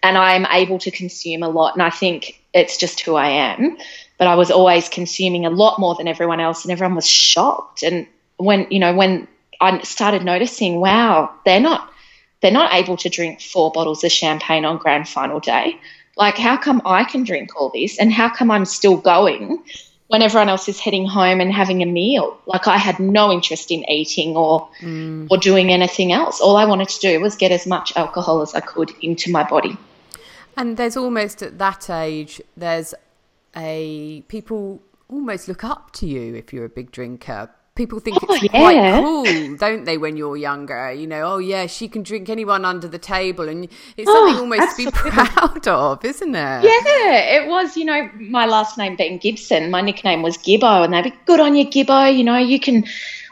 and 0.06 0.18
I'm 0.18 0.46
able 0.52 0.80
to 0.80 0.92
consume 0.92 1.42
a 1.42 1.50
lot. 1.50 1.74
And 1.74 1.82
I 1.82 1.90
think 1.90 2.40
it's 2.54 2.78
just 2.78 3.02
who 3.02 3.16
I 3.16 3.30
am. 3.30 3.78
But 4.18 4.28
I 4.28 4.36
was 4.36 4.52
always 4.52 4.88
consuming 4.88 5.46
a 5.46 5.50
lot 5.50 5.80
more 5.80 5.96
than 5.96 6.08
everyone 6.08 6.40
else, 6.40 6.64
and 6.64 6.72
everyone 6.72 6.96
was 6.96 7.08
shocked. 7.08 7.84
And 7.84 8.08
when 8.38 8.68
you 8.70 8.80
know 8.80 8.94
when 8.94 9.28
I 9.60 9.82
started 9.84 10.24
noticing, 10.24 10.80
wow, 10.80 11.34
they're 11.44 11.60
not 11.60 11.92
they're 12.42 12.52
not 12.52 12.74
able 12.74 12.98
to 12.98 13.10
drink 13.10 13.42
four 13.42 13.72
bottles 13.72 14.04
of 14.04 14.12
champagne 14.12 14.64
on 14.64 14.78
grand 14.78 15.10
final 15.10 15.40
day. 15.40 15.80
Like, 16.16 16.38
how 16.38 16.56
come 16.56 16.82
I 16.86 17.04
can 17.04 17.24
drink 17.24 17.50
all 17.58 17.72
this, 17.74 18.00
and 18.00 18.14
how 18.14 18.30
come 18.30 18.52
I'm 18.52 18.66
still 18.66 18.96
going 18.96 19.62
when 20.08 20.22
everyone 20.22 20.48
else 20.48 20.70
is 20.70 20.80
heading 20.80 21.06
home 21.06 21.42
and 21.42 21.52
having 21.52 21.82
a 21.82 21.86
meal? 21.86 22.40
Like, 22.46 22.68
I 22.68 22.78
had 22.78 23.00
no 23.00 23.34
interest 23.34 23.70
in 23.70 23.84
eating 23.90 24.38
or 24.38 24.70
mm. 24.80 25.28
or 25.30 25.38
doing 25.38 25.72
anything 25.72 26.14
else. 26.14 26.40
All 26.40 26.56
I 26.56 26.66
wanted 26.66 26.88
to 26.90 27.00
do 27.02 27.20
was 27.20 27.36
get 27.36 27.52
as 27.52 27.68
much 27.68 27.92
alcohol 27.98 28.42
as 28.42 28.54
I 28.54 28.62
could 28.62 28.92
into 29.02 29.30
my 29.30 29.44
body. 29.44 29.78
And 30.58 30.78
there's 30.78 30.98
almost 30.98 31.42
at 31.42 31.58
that 31.60 31.90
age, 31.90 32.42
there's 32.56 32.94
a 33.56 34.24
people 34.28 34.82
almost 35.10 35.48
look 35.48 35.64
up 35.64 35.92
to 35.94 36.06
you 36.06 36.36
if 36.36 36.54
you're 36.54 36.66
a 36.66 36.70
big 36.70 36.92
drinker. 36.92 37.50
People 37.76 38.00
think 38.00 38.18
oh, 38.22 38.34
it's 38.34 38.44
yeah. 38.44 38.50
quite 38.52 39.02
cool, 39.02 39.58
don't 39.58 39.84
they, 39.84 39.98
when 39.98 40.16
you're 40.16 40.38
younger? 40.38 40.94
You 40.94 41.08
know, 41.08 41.24
oh 41.24 41.38
yeah, 41.40 41.68
she 41.68 41.90
can 41.90 42.04
drink 42.04 42.30
anyone 42.30 42.64
under 42.64 42.88
the 42.88 42.98
table, 42.98 43.50
and 43.50 43.66
it's 43.98 44.10
oh, 44.10 44.14
something 44.14 44.36
oh, 44.36 44.42
almost 44.44 44.62
absolutely. 44.62 44.98
to 44.98 45.04
be 45.04 45.12
proud 45.12 45.68
of, 45.68 46.06
isn't 46.06 46.36
it? 46.36 46.64
Yeah, 46.64 47.42
it 47.42 47.50
was. 47.50 47.76
You 47.76 47.84
know, 47.84 48.10
my 48.18 48.46
last 48.46 48.78
name 48.78 48.96
being 48.96 49.18
Gibson, 49.18 49.72
my 49.72 49.82
nickname 49.82 50.22
was 50.22 50.38
Gibbo, 50.38 50.86
and 50.86 50.94
they'd 50.94 51.04
be 51.04 51.14
good 51.26 51.42
on 51.42 51.54
you, 51.54 51.66
Gibbo. 51.66 52.16
You 52.18 52.24
know, 52.24 52.38
you 52.38 52.62
can 52.62 52.86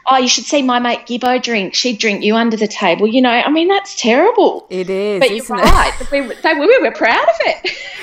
oh, 0.06 0.18
you 0.18 0.28
should 0.28 0.44
see 0.44 0.62
my 0.62 0.78
mate 0.78 1.00
Gibbo 1.06 1.42
drink. 1.42 1.74
She'd 1.74 1.98
drink 1.98 2.24
you 2.24 2.36
under 2.36 2.56
the 2.56 2.68
table. 2.68 3.06
You 3.06 3.22
know, 3.22 3.30
I 3.30 3.50
mean, 3.50 3.68
that's 3.68 4.00
terrible. 4.00 4.66
It 4.70 4.90
is. 4.90 5.20
But 5.20 5.30
you're 5.30 5.56
right. 5.58 5.92
we, 6.10 6.20
they, 6.20 6.54
we 6.54 6.78
were 6.78 6.92
proud 6.92 7.28
of 7.28 7.36
it. 7.40 7.70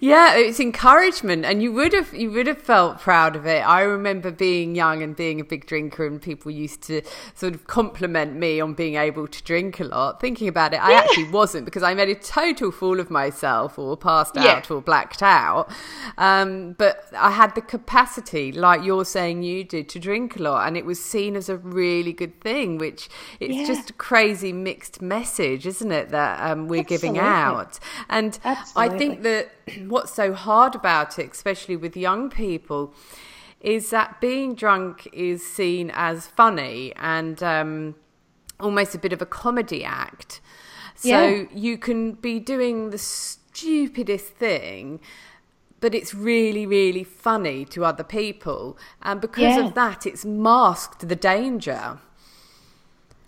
Yeah, 0.00 0.36
it's 0.36 0.60
encouragement, 0.60 1.44
and 1.44 1.62
you 1.62 1.72
would 1.72 1.92
have 1.94 2.12
you 2.14 2.30
would 2.32 2.46
have 2.46 2.60
felt 2.60 3.00
proud 3.00 3.34
of 3.34 3.46
it. 3.46 3.66
I 3.66 3.80
remember 3.80 4.30
being 4.30 4.74
young 4.74 5.02
and 5.02 5.16
being 5.16 5.40
a 5.40 5.44
big 5.44 5.66
drinker, 5.66 6.06
and 6.06 6.20
people 6.20 6.50
used 6.50 6.82
to 6.82 7.02
sort 7.34 7.54
of 7.54 7.66
compliment 7.66 8.34
me 8.36 8.60
on 8.60 8.74
being 8.74 8.96
able 8.96 9.26
to 9.26 9.42
drink 9.42 9.80
a 9.80 9.84
lot. 9.84 10.20
Thinking 10.20 10.48
about 10.48 10.74
it, 10.74 10.84
I 10.84 10.90
yeah. 10.90 10.98
actually 10.98 11.30
wasn't 11.30 11.64
because 11.64 11.82
I 11.82 11.94
made 11.94 12.10
a 12.10 12.14
total 12.14 12.70
fool 12.70 13.00
of 13.00 13.10
myself, 13.10 13.78
or 13.78 13.96
passed 13.96 14.36
out, 14.36 14.70
or 14.70 14.82
blacked 14.82 15.22
out. 15.22 15.70
Um, 16.18 16.74
but 16.74 17.06
I 17.16 17.30
had 17.30 17.54
the 17.54 17.62
capacity, 17.62 18.52
like 18.52 18.84
you're 18.84 19.04
saying 19.04 19.44
you 19.44 19.64
did, 19.64 19.88
to 19.90 19.98
drink 19.98 20.36
a 20.36 20.42
lot, 20.42 20.66
and 20.66 20.76
it 20.76 20.84
was 20.84 21.02
seen 21.02 21.36
as 21.36 21.45
a 21.48 21.56
really 21.56 22.12
good 22.12 22.40
thing, 22.40 22.78
which 22.78 23.08
it's 23.40 23.54
yeah. 23.54 23.66
just 23.66 23.90
a 23.90 23.92
crazy 23.92 24.52
mixed 24.52 25.02
message, 25.02 25.66
isn't 25.66 25.92
it, 25.92 26.10
that 26.10 26.40
um, 26.40 26.68
we're 26.68 26.80
Absolutely. 26.80 27.08
giving 27.08 27.18
out? 27.18 27.78
And 28.08 28.38
Absolutely. 28.44 28.94
I 28.94 28.98
think 28.98 29.22
that 29.22 29.50
what's 29.86 30.12
so 30.12 30.32
hard 30.32 30.74
about 30.74 31.18
it, 31.18 31.32
especially 31.32 31.76
with 31.76 31.96
young 31.96 32.30
people, 32.30 32.94
is 33.60 33.90
that 33.90 34.20
being 34.20 34.54
drunk 34.54 35.08
is 35.12 35.44
seen 35.46 35.90
as 35.94 36.26
funny 36.26 36.92
and 36.96 37.42
um, 37.42 37.94
almost 38.60 38.94
a 38.94 38.98
bit 38.98 39.12
of 39.12 39.22
a 39.22 39.26
comedy 39.26 39.84
act. 39.84 40.40
So 40.94 41.08
yeah. 41.08 41.44
you 41.54 41.76
can 41.76 42.12
be 42.12 42.38
doing 42.38 42.90
the 42.90 42.98
stupidest 42.98 44.28
thing 44.28 45.00
but 45.86 45.94
it's 45.94 46.12
really, 46.12 46.66
really 46.66 47.04
funny 47.04 47.64
to 47.64 47.84
other 47.84 48.02
people. 48.02 48.76
And 49.02 49.20
because 49.20 49.56
yeah. 49.56 49.66
of 49.66 49.74
that, 49.74 50.04
it's 50.04 50.24
masked 50.24 51.08
the 51.08 51.14
danger. 51.14 52.00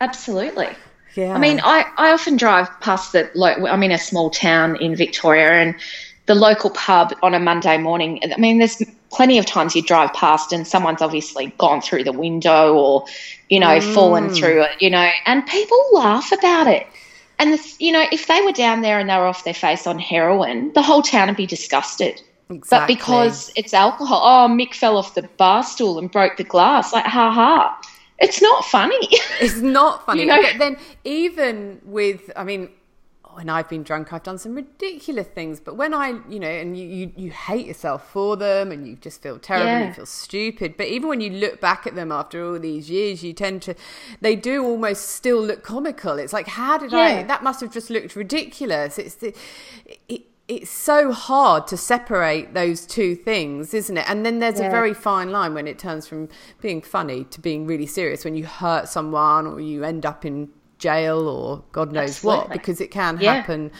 Absolutely. 0.00 0.66
Yeah. 1.14 1.34
I 1.34 1.38
mean, 1.38 1.60
I, 1.62 1.84
I 1.96 2.10
often 2.10 2.36
drive 2.36 2.68
past 2.80 3.12
the, 3.12 3.30
lo- 3.36 3.64
I'm 3.68 3.84
in 3.84 3.92
a 3.92 3.98
small 3.98 4.28
town 4.30 4.74
in 4.74 4.96
Victoria, 4.96 5.52
and 5.52 5.76
the 6.26 6.34
local 6.34 6.70
pub 6.70 7.14
on 7.22 7.32
a 7.32 7.38
Monday 7.38 7.78
morning. 7.78 8.20
I 8.24 8.40
mean, 8.40 8.58
there's 8.58 8.82
plenty 9.12 9.38
of 9.38 9.46
times 9.46 9.76
you 9.76 9.82
drive 9.82 10.12
past 10.12 10.52
and 10.52 10.66
someone's 10.66 11.00
obviously 11.00 11.54
gone 11.58 11.80
through 11.80 12.02
the 12.02 12.12
window 12.12 12.74
or, 12.74 13.04
you 13.48 13.60
know, 13.60 13.78
mm. 13.78 13.94
fallen 13.94 14.30
through 14.30 14.62
it, 14.62 14.82
you 14.82 14.90
know, 14.90 15.08
and 15.26 15.46
people 15.46 15.78
laugh 15.92 16.32
about 16.32 16.66
it. 16.66 16.88
And, 17.38 17.52
the, 17.52 17.74
you 17.78 17.92
know, 17.92 18.04
if 18.10 18.26
they 18.26 18.42
were 18.42 18.50
down 18.50 18.80
there 18.80 18.98
and 18.98 19.08
they 19.08 19.16
were 19.16 19.26
off 19.26 19.44
their 19.44 19.54
face 19.54 19.86
on 19.86 20.00
heroin, 20.00 20.72
the 20.72 20.82
whole 20.82 21.02
town 21.02 21.28
would 21.28 21.36
be 21.36 21.46
disgusted. 21.46 22.20
Exactly. 22.50 22.94
But 22.94 23.00
because 23.00 23.52
it's 23.56 23.74
alcohol, 23.74 24.20
oh, 24.22 24.48
Mick 24.48 24.74
fell 24.74 24.96
off 24.96 25.14
the 25.14 25.22
bar 25.36 25.62
stool 25.62 25.98
and 25.98 26.10
broke 26.10 26.36
the 26.36 26.44
glass. 26.44 26.92
Like, 26.92 27.04
ha 27.04 27.30
ha. 27.30 27.80
It's 28.18 28.42
not 28.42 28.64
funny. 28.64 28.96
It's 29.40 29.58
not 29.58 30.04
funny. 30.04 30.22
you 30.22 30.26
know? 30.26 30.42
But 30.42 30.58
then, 30.58 30.76
even 31.04 31.80
with, 31.84 32.30
I 32.34 32.42
mean, 32.42 32.70
when 33.38 33.48
I've 33.48 33.68
been 33.68 33.84
drunk, 33.84 34.12
I've 34.12 34.24
done 34.24 34.38
some 34.38 34.56
ridiculous 34.56 35.28
things. 35.28 35.60
But 35.60 35.76
when 35.76 35.94
I, 35.94 36.18
you 36.28 36.40
know, 36.40 36.48
and 36.48 36.76
you, 36.76 36.88
you, 36.88 37.12
you 37.14 37.30
hate 37.30 37.66
yourself 37.66 38.10
for 38.10 38.36
them 38.36 38.72
and 38.72 38.84
you 38.84 38.96
just 38.96 39.22
feel 39.22 39.38
terrible, 39.38 39.66
yeah. 39.66 39.86
you 39.86 39.92
feel 39.92 40.06
stupid. 40.06 40.76
But 40.76 40.88
even 40.88 41.08
when 41.08 41.20
you 41.20 41.30
look 41.30 41.60
back 41.60 41.86
at 41.86 41.94
them 41.94 42.10
after 42.10 42.44
all 42.44 42.58
these 42.58 42.90
years, 42.90 43.22
you 43.22 43.32
tend 43.32 43.62
to, 43.62 43.76
they 44.20 44.34
do 44.34 44.64
almost 44.64 45.10
still 45.10 45.40
look 45.40 45.62
comical. 45.62 46.18
It's 46.18 46.32
like, 46.32 46.48
how 46.48 46.78
did 46.78 46.90
yeah. 46.90 46.98
I, 46.98 47.22
that 47.22 47.44
must 47.44 47.60
have 47.60 47.72
just 47.72 47.90
looked 47.90 48.16
ridiculous. 48.16 48.98
It's 48.98 49.14
the, 49.14 49.32
it, 50.08 50.22
it's 50.48 50.70
so 50.70 51.12
hard 51.12 51.66
to 51.66 51.76
separate 51.76 52.54
those 52.54 52.86
two 52.86 53.14
things, 53.14 53.74
isn't 53.74 53.98
it? 53.98 54.08
And 54.08 54.24
then 54.24 54.38
there's 54.38 54.58
yeah. 54.58 54.68
a 54.68 54.70
very 54.70 54.94
fine 54.94 55.30
line 55.30 55.52
when 55.52 55.68
it 55.68 55.78
turns 55.78 56.08
from 56.08 56.30
being 56.62 56.80
funny 56.80 57.24
to 57.24 57.40
being 57.40 57.66
really 57.66 57.86
serious 57.86 58.24
when 58.24 58.34
you 58.34 58.46
hurt 58.46 58.88
someone 58.88 59.46
or 59.46 59.60
you 59.60 59.84
end 59.84 60.06
up 60.06 60.24
in 60.24 60.48
jail 60.78 61.28
or 61.28 61.62
God 61.72 61.92
knows 61.92 62.10
Absolutely. 62.10 62.40
what, 62.40 62.52
because 62.52 62.80
it 62.80 62.90
can 62.90 63.18
yeah. 63.20 63.34
happen 63.34 63.70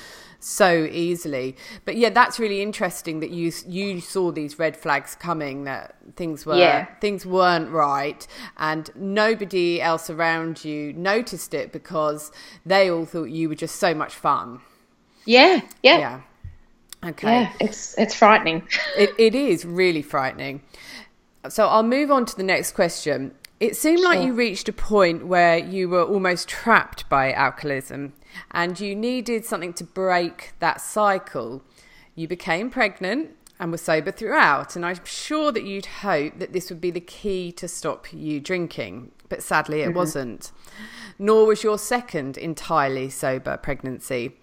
so 0.41 0.85
easily. 0.85 1.57
But 1.87 1.97
yeah, 1.97 2.11
that's 2.11 2.39
really 2.39 2.61
interesting 2.61 3.21
that 3.21 3.31
you 3.31 3.51
you 3.67 4.01
saw 4.01 4.31
these 4.31 4.59
red 4.59 4.77
flags 4.77 5.15
coming 5.15 5.65
that 5.65 5.97
things 6.17 6.45
were 6.47 6.57
Yeah. 6.57 6.87
things 7.01 7.25
weren't 7.27 7.71
right 7.71 8.27
and 8.57 8.91
nobody 8.95 9.81
else 9.81 10.11
around 10.11 10.65
you 10.65 10.93
noticed 10.93 11.55
it 11.55 11.73
because 11.73 12.31
they 12.65 12.91
all 12.91 13.05
thought 13.07 13.31
you 13.31 13.49
were 13.49 13.55
just 13.55 13.77
so 13.77 13.95
much 13.95 14.15
fun. 14.15 14.61
Yeah, 15.25 15.63
yeah, 15.83 15.99
yeah. 15.99 16.21
Yeah. 17.03 17.11
Okay. 17.11 17.51
it's 17.61 17.97
it's 17.99 18.15
frightening. 18.15 18.67
It, 18.97 19.11
it 19.19 19.35
is 19.35 19.65
really 19.65 20.03
frightening. 20.03 20.63
So 21.49 21.69
I'll 21.69 21.85
move 21.85 22.11
on 22.11 22.27
to 22.27 22.37
the 22.37 22.43
next 22.43 22.73
question. 22.73 23.33
It 23.61 23.77
seemed 23.77 24.01
like 24.01 24.25
you 24.25 24.33
reached 24.35 24.69
a 24.69 24.73
point 24.73 25.27
where 25.27 25.59
you 25.59 25.89
were 25.89 26.05
almost 26.05 26.49
trapped 26.49 27.09
by 27.09 27.33
alcoholism 27.33 28.13
and 28.53 28.79
you 28.79 28.95
needed 28.95 29.45
something 29.45 29.73
to 29.75 29.85
break 29.85 30.53
that 30.61 30.81
cycle. 30.81 31.63
You 32.15 32.29
became 32.29 32.71
pregnant 32.71 33.31
and 33.61 33.73
were 33.73 33.79
sober 33.79 34.13
throughout, 34.13 34.77
and 34.77 34.87
I'm 34.87 35.05
sure 35.05 35.51
that 35.51 35.65
you'd 35.65 35.87
hoped 35.87 36.39
that 36.39 36.53
this 36.53 36.71
would 36.71 36.81
be 36.81 36.93
the 36.93 37.01
key 37.01 37.51
to 37.53 37.67
stop 37.67 38.13
you 38.13 38.41
drinking, 38.41 39.11
but 39.29 39.43
sadly 39.43 39.81
it 39.81 39.87
mm-hmm. 39.89 39.97
wasn't. 39.97 40.53
Nor 41.19 41.47
was 41.47 41.65
your 41.65 41.79
second 41.79 42.39
entirely 42.39 43.11
sober 43.11 43.57
pregnancy. 43.57 44.37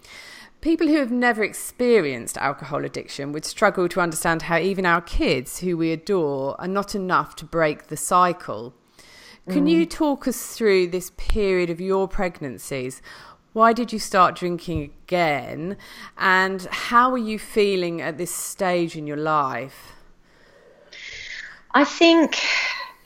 People 0.60 0.88
who 0.88 0.96
have 0.96 1.12
never 1.12 1.44
experienced 1.44 2.36
alcohol 2.38 2.84
addiction 2.84 3.32
would 3.32 3.44
struggle 3.44 3.88
to 3.88 4.00
understand 4.00 4.42
how 4.42 4.58
even 4.58 4.84
our 4.84 5.00
kids, 5.00 5.60
who 5.60 5.76
we 5.76 5.92
adore, 5.92 6.60
are 6.60 6.66
not 6.68 6.94
enough 6.94 7.36
to 7.36 7.44
break 7.44 7.86
the 7.86 7.96
cycle. 7.96 8.74
Can 9.48 9.66
mm. 9.66 9.70
you 9.70 9.86
talk 9.86 10.26
us 10.26 10.56
through 10.56 10.88
this 10.88 11.12
period 11.16 11.70
of 11.70 11.80
your 11.80 12.08
pregnancies? 12.08 13.00
Why 13.52 13.72
did 13.72 13.92
you 13.92 13.98
start 13.98 14.34
drinking 14.34 14.82
again? 14.82 15.76
And 16.18 16.62
how 16.62 17.12
are 17.12 17.18
you 17.18 17.38
feeling 17.38 18.00
at 18.00 18.18
this 18.18 18.34
stage 18.34 18.96
in 18.96 19.06
your 19.06 19.16
life? 19.16 19.92
I 21.72 21.84
think, 21.84 22.38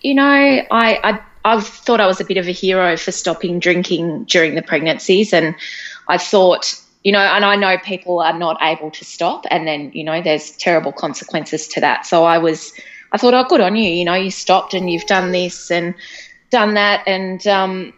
you 0.01 0.15
know, 0.15 0.23
I, 0.25 0.65
I 0.71 1.21
I 1.45 1.61
thought 1.61 2.01
I 2.01 2.07
was 2.07 2.21
a 2.21 2.25
bit 2.25 2.37
of 2.37 2.47
a 2.47 2.53
hero 2.53 2.97
for 2.97 3.13
stopping 3.13 3.61
drinking 3.61 4.25
during 4.25 4.55
the 4.55 4.63
pregnancies, 4.63 5.33
and 5.33 5.55
I 6.07 6.19
thought, 6.19 6.79
you 7.03 7.13
know, 7.13 7.19
and 7.19 7.45
I 7.45 7.57
know 7.57 7.79
people 7.79 8.21
are 8.21 8.39
not 8.39 8.59
able 8.61 8.91
to 8.91 9.05
stop, 9.05 9.47
and 9.51 9.67
then 9.67 9.91
you 9.95 10.05
know, 10.05 10.21
there's 10.23 10.53
terrible 10.53 10.93
consequences 10.93 11.69
to 11.69 11.81
that. 11.81 12.07
So 12.07 12.25
I 12.25 12.39
was, 12.39 12.73
I 13.13 13.19
thought, 13.19 13.35
oh, 13.35 13.45
good 13.45 13.61
on 13.61 13.77
you, 13.77 13.91
you 13.91 14.05
know, 14.05 14.15
you 14.15 14.31
stopped 14.31 14.75
and 14.75 14.91
you've 14.91 15.07
done 15.07 15.33
this 15.33 15.71
and 15.71 15.95
done 16.51 16.75
that, 16.75 17.03
and 17.07 17.47
um, 17.47 17.93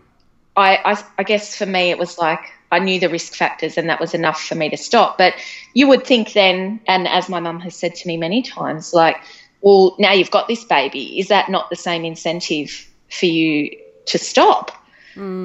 I, 0.56 0.76
I, 0.84 1.04
I 1.18 1.22
guess 1.22 1.56
for 1.56 1.66
me 1.66 1.90
it 1.90 1.98
was 1.98 2.18
like 2.18 2.40
I 2.72 2.78
knew 2.78 2.98
the 2.98 3.08
risk 3.08 3.34
factors 3.34 3.76
and 3.76 3.88
that 3.90 4.00
was 4.00 4.14
enough 4.14 4.42
for 4.42 4.54
me 4.54 4.70
to 4.70 4.76
stop. 4.78 5.18
But 5.18 5.34
you 5.74 5.86
would 5.88 6.06
think 6.06 6.32
then, 6.32 6.80
and 6.86 7.06
as 7.06 7.28
my 7.28 7.38
mum 7.38 7.60
has 7.60 7.76
said 7.76 7.94
to 7.96 8.08
me 8.08 8.16
many 8.16 8.40
times, 8.42 8.94
like, 8.94 9.16
well, 9.60 9.94
now 9.98 10.12
you've 10.12 10.30
got 10.30 10.48
this 10.48 10.64
baby, 10.64 11.20
is 11.20 11.28
that 11.28 11.50
not 11.50 11.68
the 11.70 11.76
same 11.76 12.04
incentive 12.04 12.88
for 13.10 13.26
you 13.26 13.76
to 14.06 14.18
stop? 14.18 14.72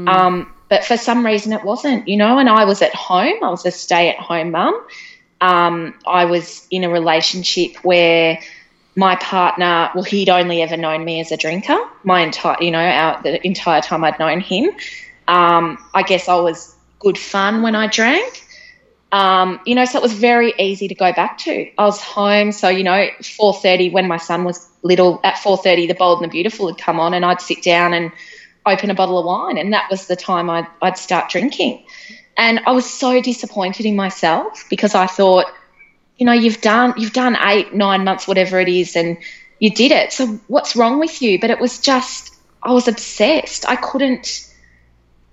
Um, 0.08 0.54
but 0.70 0.84
for 0.84 0.98
some 0.98 1.26
reason 1.26 1.54
it 1.54 1.64
wasn't, 1.64 2.08
you 2.08 2.18
know, 2.18 2.40
and 2.40 2.50
I 2.50 2.66
was 2.66 2.82
at 2.82 2.94
home, 2.94 3.44
I 3.44 3.50
was 3.50 3.66
a 3.66 3.72
stay 3.72 4.10
at 4.10 4.18
home 4.18 4.52
mum. 4.52 4.86
Um, 5.40 5.94
I 6.06 6.26
was 6.26 6.68
in 6.72 6.84
a 6.84 6.90
relationship 6.90 7.76
where 7.84 8.40
my 8.96 9.16
partner, 9.16 9.92
well, 9.94 10.04
he'd 10.04 10.30
only 10.30 10.62
ever 10.62 10.76
known 10.76 11.06
me 11.06 11.20
as 11.20 11.32
a 11.32 11.38
drinker. 11.38 11.78
My 12.04 12.22
entire, 12.22 12.58
you 12.60 12.72
know, 12.72 12.84
our, 12.84 13.22
the 13.22 13.46
entire 13.46 13.82
time 13.82 14.04
I'd 14.04 14.20
known 14.20 14.40
him. 14.40 14.72
Um, 15.28 15.78
I 15.94 16.04
guess 16.04 16.28
I 16.28 16.36
was 16.38 16.76
good 17.00 17.18
fun 17.18 17.62
when 17.62 17.76
I 17.76 17.88
drank. 17.88 18.44
Um, 19.12 19.60
you 19.66 19.76
know, 19.76 19.86
so 19.86 20.00
it 20.00 20.02
was 20.02 20.14
very 20.14 20.54
easy 20.60 20.88
to 20.88 20.96
go 20.96 21.14
back 21.14 21.38
to. 21.40 21.72
I 21.78 21.86
was 21.86 22.02
home, 22.02 22.52
so 22.52 22.68
you 22.68 22.84
know, 22.84 23.08
four 23.22 23.54
thirty 23.54 23.90
when 23.90 24.08
my 24.08 24.18
son 24.18 24.44
was 24.44 24.68
little. 24.82 25.22
At 25.24 25.38
four 25.38 25.58
thirty, 25.58 25.88
The 25.88 25.94
Bold 25.94 26.22
and 26.22 26.30
the 26.30 26.32
Beautiful 26.32 26.68
had 26.68 26.78
come 26.78 27.00
on, 27.00 27.14
and 27.14 27.24
I'd 27.24 27.40
sit 27.40 27.64
down 27.64 27.94
and 27.94 28.12
open 28.68 28.90
a 28.90 28.94
bottle 28.94 29.20
of 29.20 29.26
wine, 29.26 29.58
and 29.58 29.74
that 29.74 29.90
was 29.90 30.08
the 30.08 30.16
time 30.16 30.50
I'd, 30.50 30.68
I'd 30.82 30.98
start 30.98 31.30
drinking. 31.30 31.86
And 32.38 32.62
I 32.66 32.72
was 32.72 32.90
so 32.90 33.22
disappointed 33.22 33.86
in 33.86 33.96
myself 33.96 34.66
because 34.70 34.94
I 34.94 35.08
thought, 35.08 35.48
you 36.18 36.26
know, 36.26 36.34
you've 36.34 36.62
done 36.62 36.94
you've 36.98 37.14
done 37.14 37.38
eight, 37.40 37.74
nine 37.74 38.04
months, 38.04 38.28
whatever 38.28 38.60
it 38.60 38.70
is, 38.70 38.96
and 38.96 39.18
you 39.60 39.72
did 39.72 39.92
it. 39.92 40.14
So 40.14 40.40
what's 40.48 40.76
wrong 40.76 41.00
with 41.00 41.22
you? 41.22 41.40
But 41.40 41.50
it 41.50 41.60
was 41.60 41.80
just 41.80 42.36
I 42.62 42.74
was 42.74 42.88
obsessed. 42.88 43.68
I 43.68 43.76
couldn't. 43.76 44.44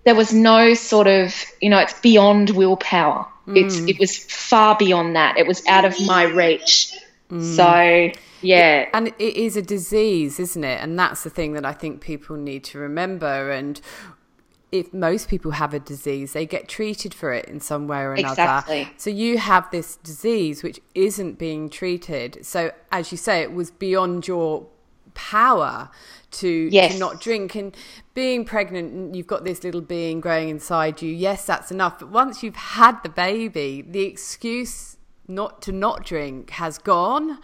There 0.04 0.14
was 0.14 0.32
no 0.32 0.74
sort 0.74 1.06
of, 1.06 1.35
you 1.61 1.70
know, 1.70 1.78
it's 1.78 1.98
beyond 2.00 2.50
willpower. 2.50 3.26
It's 3.46 3.76
mm. 3.76 3.88
it 3.88 3.98
was 3.98 4.16
far 4.16 4.76
beyond 4.76 5.16
that. 5.16 5.37
It 5.37 5.46
was 5.46 5.66
out 5.66 5.85
of 5.85 5.94
my 6.06 6.24
reach. 6.24 6.94
Mm. 7.30 7.56
So 7.56 8.20
yeah, 8.44 8.88
And 8.92 9.09
it 9.09 9.37
is 9.37 9.57
a 9.57 9.62
disease, 9.62 10.38
isn't 10.38 10.64
it? 10.64 10.80
And 10.80 10.98
that's 10.98 11.22
the 11.24 11.30
thing 11.30 11.52
that 11.54 11.64
I 11.64 11.72
think 11.72 12.00
people 12.00 12.37
need 12.37 12.64
to 12.64 12.78
remember. 12.78 13.50
And 13.50 13.80
if 14.70 14.92
most 14.92 15.28
people 15.28 15.52
have 15.52 15.72
a 15.72 15.78
disease, 15.80 16.33
they 16.33 16.46
get 16.46 16.68
treated 16.68 17.14
for 17.14 17.33
it 17.33 17.46
in 17.46 17.61
some 17.61 17.87
way 17.87 18.00
or 18.00 18.14
another. 18.14 18.33
Exactly. 18.33 18.88
So 18.96 19.11
you 19.11 19.38
have 19.38 19.70
this 19.70 19.96
disease 19.96 20.62
which 20.62 20.80
isn't 20.94 21.38
being 21.38 21.68
treated. 21.70 22.44
So 22.44 22.72
as 22.90 23.11
you 23.12 23.18
say, 23.18 23.42
it 23.42 23.52
was 23.52 23.70
beyond 23.70 24.26
your 24.26 24.66
power 25.14 25.90
to, 26.33 26.68
Yes. 26.72 26.94
to 26.94 26.98
not 26.98 27.20
drink 27.20 27.54
and 27.54 27.76
being 28.14 28.44
pregnant 28.44 28.92
and 28.92 29.14
you've 29.14 29.28
got 29.28 29.44
this 29.44 29.62
little 29.62 29.80
being 29.80 30.20
growing 30.20 30.48
inside 30.48 31.00
you 31.00 31.09
yes 31.12 31.46
that's 31.46 31.70
enough 31.70 32.00
but 32.00 32.09
once 32.09 32.42
you've 32.42 32.57
had 32.57 33.00
the 33.04 33.09
baby 33.09 33.80
the 33.88 34.02
excuse 34.02 34.96
not 35.28 35.62
to 35.62 35.70
not 35.70 36.04
drink 36.04 36.50
has 36.50 36.78
gone 36.78 37.38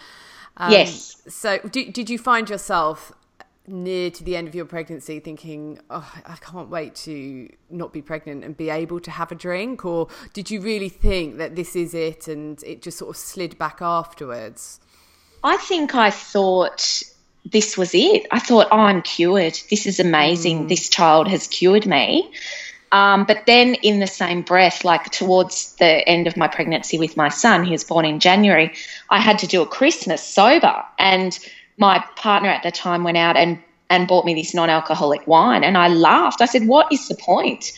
um, 0.61 0.71
Yes. 0.71 1.17
so 1.29 1.59
did, 1.59 1.93
did 1.93 2.09
you 2.09 2.19
find 2.19 2.49
yourself 2.49 3.13
near 3.67 4.11
to 4.11 4.25
the 4.25 4.35
end 4.37 4.49
of 4.49 4.55
your 4.55 4.65
pregnancy 4.65 5.21
thinking 5.21 5.79
oh 5.91 6.13
i 6.27 6.35
can't 6.37 6.71
wait 6.71 6.95
to 6.95 7.49
not 7.69 7.93
be 7.93 8.03
pregnant 8.03 8.43
and 8.43 8.57
be 8.57 8.69
able 8.69 8.99
to 8.99 9.11
have 9.13 9.31
a 9.31 9.35
drink 9.35 9.85
or 9.85 10.09
did 10.33 10.51
you 10.51 10.61
really 10.61 10.89
think 10.89 11.37
that 11.37 11.55
this 11.55 11.77
is 11.77 11.95
it 11.95 12.27
and 12.27 12.63
it 12.65 12.83
just 12.83 12.99
sort 12.99 13.11
of 13.11 13.17
slid 13.17 13.57
back 13.59 13.81
afterwards 13.81 14.81
I 15.43 15.57
think 15.57 15.95
I 15.95 16.11
thought 16.11 17.03
this 17.47 17.79
was 17.79 17.95
it. 17.95 18.27
I 18.31 18.39
thought, 18.41 18.69
oh, 18.71 18.77
I'm 18.77 19.01
cured. 19.01 19.59
This 19.71 19.87
is 19.87 19.99
amazing. 19.99 20.67
This 20.67 20.91
child 20.91 21.29
has 21.29 21.47
cured 21.47 21.87
me. 21.87 22.31
Um, 22.93 23.25
but 23.25 23.47
then, 23.47 23.75
in 23.75 24.01
the 24.01 24.07
same 24.07 24.43
breath, 24.43 24.85
like 24.85 25.11
towards 25.11 25.75
the 25.77 26.09
end 26.09 26.27
of 26.27 26.37
my 26.37 26.49
pregnancy 26.49 26.99
with 26.99 27.17
my 27.17 27.29
son, 27.29 27.65
he 27.65 27.71
was 27.73 27.85
born 27.85 28.05
in 28.05 28.19
January, 28.19 28.73
I 29.11 29.21
had 29.21 29.39
to 29.41 29.47
do 29.47 29.63
a 29.63 29.67
Christmas 29.67 30.23
sober. 30.23 30.85
And 30.99 31.39
my 31.79 32.05
partner 32.17 32.49
at 32.49 32.63
the 32.63 32.73
time 32.73 33.05
went 33.05 33.17
out 33.17 33.37
and, 33.37 33.63
and 33.91 34.09
bought 34.09 34.25
me 34.25 34.35
this 34.35 34.55
non 34.55 34.71
alcoholic 34.71 35.25
wine. 35.27 35.63
And 35.63 35.79
I 35.79 35.89
laughed. 35.89 36.41
I 36.41 36.47
said, 36.47 36.67
What 36.67 36.93
is 36.93 37.07
the 37.07 37.15
point? 37.15 37.73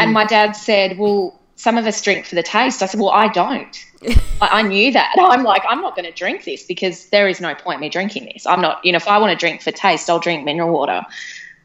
And 0.00 0.12
my 0.12 0.26
dad 0.26 0.52
said, 0.52 0.98
Well, 0.98 1.40
some 1.56 1.78
of 1.78 1.86
us 1.86 2.02
drink 2.02 2.26
for 2.26 2.34
the 2.34 2.42
taste. 2.42 2.82
I 2.82 2.86
said, 2.86 3.00
Well, 3.00 3.10
I 3.10 3.28
don't. 3.28 3.86
I, 4.42 4.60
I 4.60 4.62
knew 4.62 4.92
that. 4.92 5.14
I'm 5.18 5.42
like, 5.42 5.62
I'm 5.68 5.80
not 5.80 5.96
going 5.96 6.06
to 6.06 6.12
drink 6.12 6.44
this 6.44 6.64
because 6.64 7.06
there 7.06 7.28
is 7.28 7.40
no 7.40 7.54
point 7.54 7.80
me 7.80 7.88
drinking 7.88 8.30
this. 8.32 8.46
I'm 8.46 8.60
not, 8.60 8.84
you 8.84 8.92
know, 8.92 8.96
if 8.96 9.08
I 9.08 9.16
want 9.16 9.32
to 9.32 9.38
drink 9.38 9.62
for 9.62 9.70
taste, 9.70 10.10
I'll 10.10 10.18
drink 10.18 10.44
mineral 10.44 10.70
water 10.70 11.02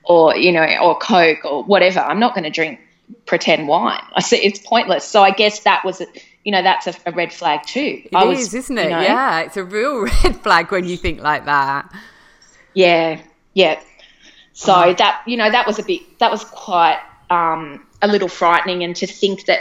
or, 0.03 0.35
you 0.35 0.51
know, 0.51 0.65
or 0.81 0.97
Coke 0.97 1.43
or 1.43 1.63
whatever. 1.63 1.99
I'm 1.99 2.19
not 2.19 2.33
going 2.33 2.43
to 2.43 2.49
drink 2.49 2.79
pretend 3.25 3.67
wine. 3.67 4.01
I 4.13 4.21
said 4.21 4.39
it's 4.43 4.59
pointless. 4.59 5.03
So 5.03 5.21
I 5.21 5.31
guess 5.31 5.61
that 5.61 5.83
was, 5.85 6.01
you 6.43 6.51
know, 6.51 6.61
that's 6.61 6.87
a, 6.87 6.93
a 7.05 7.11
red 7.11 7.31
flag 7.33 7.63
too. 7.65 8.01
It 8.03 8.05
is, 8.05 8.09
I 8.13 8.23
was, 8.25 8.53
isn't 8.53 8.75
you 8.77 8.83
it 8.83 8.89
know, 8.89 9.01
yeah 9.01 9.41
it's 9.41 9.57
a 9.57 9.63
real 9.63 10.01
red 10.23 10.35
flag 10.41 10.71
when 10.71 10.85
you 10.85 10.97
think 10.97 11.21
like 11.21 11.45
that 11.45 11.91
Yeah, 12.73 13.21
yeah. 13.53 13.79
So 14.53 14.93
that 14.97 15.21
you 15.27 15.35
know 15.35 15.51
that 15.51 15.67
was 15.67 15.79
a 15.79 15.83
bit 15.83 16.01
that 16.19 16.31
was 16.31 16.43
quite 16.45 16.99
um, 17.29 17.85
a 18.01 18.07
little 18.07 18.29
frightening, 18.29 18.83
and 18.83 18.95
to 18.95 19.05
think 19.05 19.45
that 19.47 19.59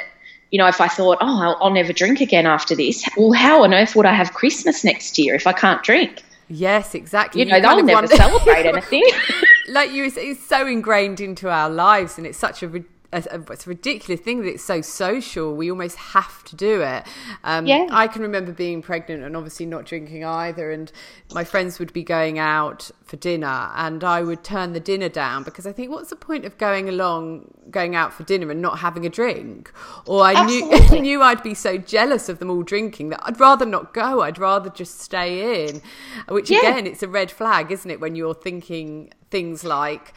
you 0.52 0.59
know 0.59 0.68
if 0.68 0.80
I 0.80 0.87
thought 0.87 1.18
oh 1.20 1.42
I'll, 1.42 1.57
I'll 1.61 1.72
never 1.72 1.92
drink 1.92 2.20
again 2.20 2.46
after 2.46 2.76
this, 2.76 3.04
well 3.16 3.33
how 3.33 3.64
on 3.64 3.74
earth 3.74 3.96
would 3.96 4.07
I 4.07 4.12
have 4.14 4.33
Christmas 4.35 4.85
next 4.85 5.18
year 5.18 5.35
if 5.35 5.46
I 5.48 5.52
can't 5.52 5.83
drink? 5.83 6.22
Yes, 6.48 6.94
exactly. 6.94 7.40
You 7.40 7.46
know 7.46 7.61
kind 7.61 7.64
they'll 7.64 7.85
never 7.87 8.02
wonder- 8.02 8.16
celebrate 8.16 8.66
anything. 8.66 9.02
like 9.68 9.90
you, 9.90 10.04
it's, 10.04 10.16
it's 10.16 10.46
so 10.46 10.66
ingrained 10.66 11.20
into 11.20 11.48
our 11.50 11.70
lives, 11.70 12.18
and 12.18 12.26
it's 12.26 12.38
such 12.38 12.62
a, 12.62 12.85
a, 13.14 13.38
a 13.38 13.53
it's 13.53 13.66
a 13.66 13.68
ridiculous 13.70 14.20
thing 14.20 14.40
that 14.42 14.48
it's 14.48 14.64
so 14.64 14.81
social. 14.81 15.55
We 15.55 15.70
almost 15.70 15.96
have 15.96 16.42
to 16.44 16.57
do 16.57 16.83
it. 16.83 17.05
Um, 17.44 17.66
Yeah. 17.66 17.87
I 17.90 18.09
can 18.09 18.22
remember 18.22 18.53
being 18.53 18.83
pregnant 18.83 19.22
and 19.22 19.37
obviously 19.37 19.66
not 19.66 19.85
drinking 19.87 20.24
either, 20.24 20.70
and 20.70 20.90
my 21.33 21.44
friends 21.44 21.79
would 21.79 21.92
be 21.92 22.03
going 22.03 22.38
out 22.38 22.90
for 23.05 23.16
dinner, 23.16 23.70
and 23.77 24.03
I 24.03 24.22
would 24.22 24.42
turn 24.42 24.72
the 24.72 24.81
dinner 24.81 25.09
down 25.09 25.42
because 25.44 25.66
I 25.66 25.72
think, 25.72 25.90
what's 25.90 26.11
the 26.11 26.16
point 26.16 26.44
of 26.44 26.57
going 26.59 26.88
along, 26.88 27.53
going 27.70 27.94
out 27.94 28.12
for 28.12 28.22
dinner 28.24 28.50
and 28.50 28.61
not 28.62 28.79
having 28.81 29.05
a 29.07 29.11
drink? 29.11 29.70
Or 30.07 30.22
I 30.22 30.44
knew 30.46 31.00
knew 31.00 31.22
I'd 31.22 31.42
be 31.42 31.55
so 31.55 31.77
jealous 31.79 32.29
of 32.29 32.38
them 32.38 32.50
all 32.50 32.62
drinking 32.62 33.11
that 33.11 33.20
I'd 33.24 33.38
rather 33.38 33.66
not 33.66 33.94
go. 33.94 34.22
I'd 34.22 34.38
rather 34.38 34.70
just 34.70 35.00
stay 35.00 35.68
in. 35.68 35.83
Which 36.29 36.50
Yeah. 36.50 36.59
again, 36.61 36.87
it's 36.87 37.03
a 37.03 37.09
red 37.09 37.31
flag, 37.31 37.70
isn't 37.70 37.90
it? 37.90 38.00
When 38.00 38.16
you're 38.16 38.35
thinking 38.35 39.12
things 39.31 39.64
like, 39.64 40.12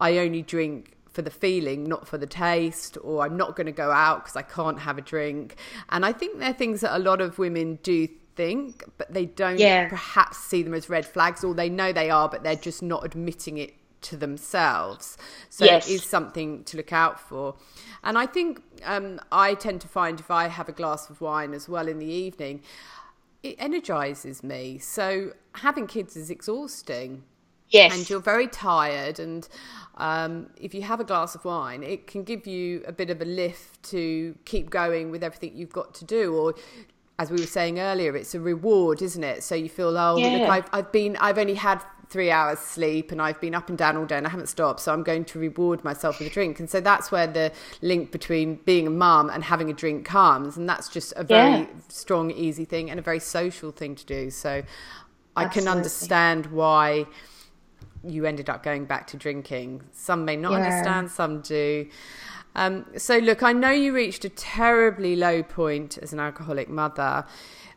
I 0.00 0.18
only 0.18 0.42
drink 0.42 0.96
for 1.12 1.22
the 1.22 1.30
feeling, 1.30 1.84
not 1.84 2.08
for 2.08 2.18
the 2.18 2.26
taste, 2.26 2.96
or 3.02 3.24
I'm 3.24 3.36
not 3.36 3.54
going 3.56 3.66
to 3.66 3.72
go 3.72 3.90
out 3.90 4.24
because 4.24 4.36
I 4.36 4.42
can't 4.42 4.78
have 4.80 4.98
a 4.98 5.02
drink. 5.02 5.56
And 5.90 6.04
I 6.06 6.12
think 6.12 6.38
they're 6.38 6.52
things 6.52 6.80
that 6.80 6.96
a 6.96 6.98
lot 6.98 7.20
of 7.20 7.38
women 7.38 7.78
do 7.82 8.08
think, 8.34 8.84
but 8.96 9.12
they 9.12 9.26
don't 9.26 9.58
Yeah. 9.58 9.88
perhaps 9.88 10.38
see 10.38 10.62
them 10.62 10.74
as 10.74 10.88
red 10.88 11.04
flags, 11.06 11.44
or 11.44 11.54
they 11.54 11.68
know 11.68 11.92
they 11.92 12.10
are, 12.10 12.28
but 12.28 12.42
they're 12.42 12.56
just 12.56 12.82
not 12.82 13.04
admitting 13.04 13.58
it 13.58 13.74
to 14.02 14.16
themselves. 14.16 15.16
So 15.50 15.64
Yes. 15.64 15.86
it 15.88 15.92
is 15.92 16.02
something 16.02 16.64
to 16.64 16.76
look 16.76 16.92
out 16.92 17.20
for. 17.20 17.54
And 18.02 18.18
I 18.18 18.26
think 18.26 18.62
um, 18.84 19.20
I 19.30 19.54
tend 19.54 19.80
to 19.82 19.88
find 19.88 20.18
if 20.18 20.30
I 20.30 20.48
have 20.48 20.68
a 20.68 20.72
glass 20.72 21.08
of 21.10 21.20
wine 21.20 21.52
as 21.54 21.68
well 21.68 21.86
in 21.88 21.98
the 21.98 22.06
evening, 22.06 22.62
it 23.42 23.56
energizes 23.58 24.42
me. 24.42 24.78
So 24.78 25.32
having 25.56 25.86
kids 25.86 26.16
is 26.16 26.30
exhausting 26.30 27.22
Yes. 27.68 27.92
and 27.94 28.10
you're 28.10 28.20
very 28.20 28.48
tired 28.48 29.18
and 29.18 29.48
um, 30.08 30.32
if 30.56 30.74
you 30.74 30.82
have 30.82 31.00
a 31.00 31.04
glass 31.04 31.34
of 31.36 31.42
wine 31.44 31.82
it 31.82 32.00
can 32.12 32.24
give 32.24 32.46
you 32.54 32.82
a 32.86 32.92
bit 33.00 33.08
of 33.14 33.18
a 33.22 33.24
lift 33.24 33.82
to 33.94 34.34
keep 34.44 34.66
going 34.80 35.10
with 35.12 35.22
everything 35.28 35.52
you've 35.54 35.72
got 35.80 35.94
to 35.94 36.04
do 36.04 36.34
or 36.34 36.54
as 37.18 37.30
we 37.30 37.38
were 37.38 37.52
saying 37.58 37.78
earlier 37.78 38.16
it's 38.16 38.34
a 38.34 38.40
reward 38.40 39.00
isn't 39.08 39.22
it 39.32 39.38
so 39.48 39.54
you 39.54 39.68
feel 39.68 39.96
oh 39.96 40.16
Yeah. 40.18 40.28
look 40.38 40.48
I've, 40.56 40.68
I've 40.72 40.90
been 40.92 41.16
i've 41.26 41.38
only 41.38 41.54
had 41.54 41.78
three 42.08 42.30
hours 42.38 42.58
sleep 42.58 43.06
and 43.12 43.22
i've 43.22 43.40
been 43.40 43.54
up 43.54 43.68
and 43.70 43.78
down 43.78 43.96
all 43.96 44.04
day 44.12 44.18
and 44.18 44.26
i 44.26 44.30
haven't 44.30 44.48
stopped 44.48 44.80
so 44.80 44.92
i'm 44.92 45.04
going 45.04 45.24
to 45.32 45.38
reward 45.38 45.78
myself 45.84 46.18
with 46.18 46.26
a 46.28 46.30
drink 46.38 46.58
and 46.60 46.68
so 46.68 46.80
that's 46.80 47.12
where 47.12 47.26
the 47.26 47.52
link 47.80 48.10
between 48.10 48.56
being 48.64 48.86
a 48.86 48.90
mum 48.90 49.30
and 49.30 49.44
having 49.44 49.70
a 49.70 49.72
drink 49.82 50.04
comes 50.04 50.56
and 50.58 50.68
that's 50.68 50.88
just 50.88 51.12
a 51.16 51.24
very 51.24 51.60
Yeah. 51.60 51.66
strong 51.88 52.30
easy 52.32 52.64
thing 52.64 52.90
and 52.90 52.98
a 52.98 53.02
very 53.02 53.20
social 53.20 53.70
thing 53.70 53.94
to 53.94 54.04
do 54.04 54.30
so 54.30 54.62
i 55.36 55.44
can 55.46 55.68
understand 55.68 56.46
why 56.46 57.06
you 58.04 58.24
ended 58.24 58.50
up 58.50 58.62
going 58.62 58.84
back 58.84 59.06
to 59.08 59.16
drinking. 59.16 59.82
Some 59.92 60.24
may 60.24 60.36
not 60.36 60.52
Yeah. 60.52 60.58
understand, 60.58 61.10
some 61.10 61.40
do. 61.40 61.88
Um, 62.54 62.84
so, 62.96 63.18
look, 63.18 63.42
I 63.42 63.52
know 63.52 63.70
you 63.70 63.94
reached 63.94 64.24
a 64.24 64.28
terribly 64.28 65.16
low 65.16 65.42
point 65.42 65.98
as 65.98 66.12
an 66.12 66.20
alcoholic 66.20 66.68
mother. 66.68 67.24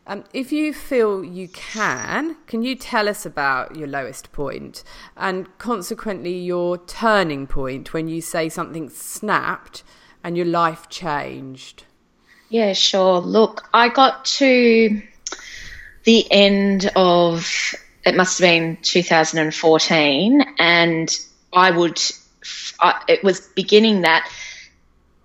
Um, 0.07 0.23
if 0.33 0.51
you 0.51 0.73
feel 0.73 1.23
you 1.23 1.47
can, 1.47 2.35
can 2.45 2.61
you 2.61 2.75
tell 2.75 3.09
us 3.09 3.25
about 3.25 3.75
your 3.75 3.87
lowest 3.87 4.31
point 4.31 4.83
and 5.17 5.47
consequently 5.57 6.37
your 6.37 6.77
turning 6.77 7.47
point 7.47 7.93
when 7.93 8.07
you 8.07 8.21
say 8.21 8.49
something 8.49 8.89
snapped 8.89 9.83
and 10.23 10.37
your 10.37 10.45
life 10.45 10.89
changed? 10.89 11.85
Yeah, 12.49 12.73
sure. 12.73 13.19
Look, 13.19 13.67
I 13.73 13.89
got 13.89 14.25
to 14.25 15.01
the 16.03 16.31
end 16.31 16.91
of 16.95 17.73
it 18.05 18.15
must 18.15 18.37
have 18.39 18.45
been 18.47 18.77
2014, 18.81 20.41
and 20.59 21.19
I 21.53 21.71
would, 21.71 21.99
I, 22.79 23.01
it 23.07 23.23
was 23.23 23.41
beginning 23.55 24.01
that 24.01 24.29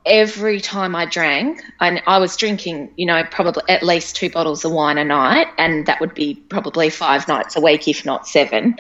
every 0.07 0.61
time 0.61 0.97
I 0.97 1.05
drank, 1.05 1.63
and 1.79 2.03
I 2.07 2.19
was 2.19 2.37
drinking, 2.37 2.93
you 2.97 3.05
know, 3.07 3.23
probably 3.31 3.63
at 3.69 3.83
least 3.83 4.17
two 4.17 4.31
bottles 4.31 4.65
of 4.65 4.73
wine 4.73 4.97
a 4.99 5.05
night, 5.05 5.49
and 5.59 5.85
that 5.87 6.01
would 6.01 6.15
be 6.15 6.35
probably 6.49 6.89
five 6.91 7.29
nights 7.29 7.57
a 7.57 7.61
week, 7.61 7.87
if 7.87 8.05
not 8.07 8.27
seven. 8.27 8.77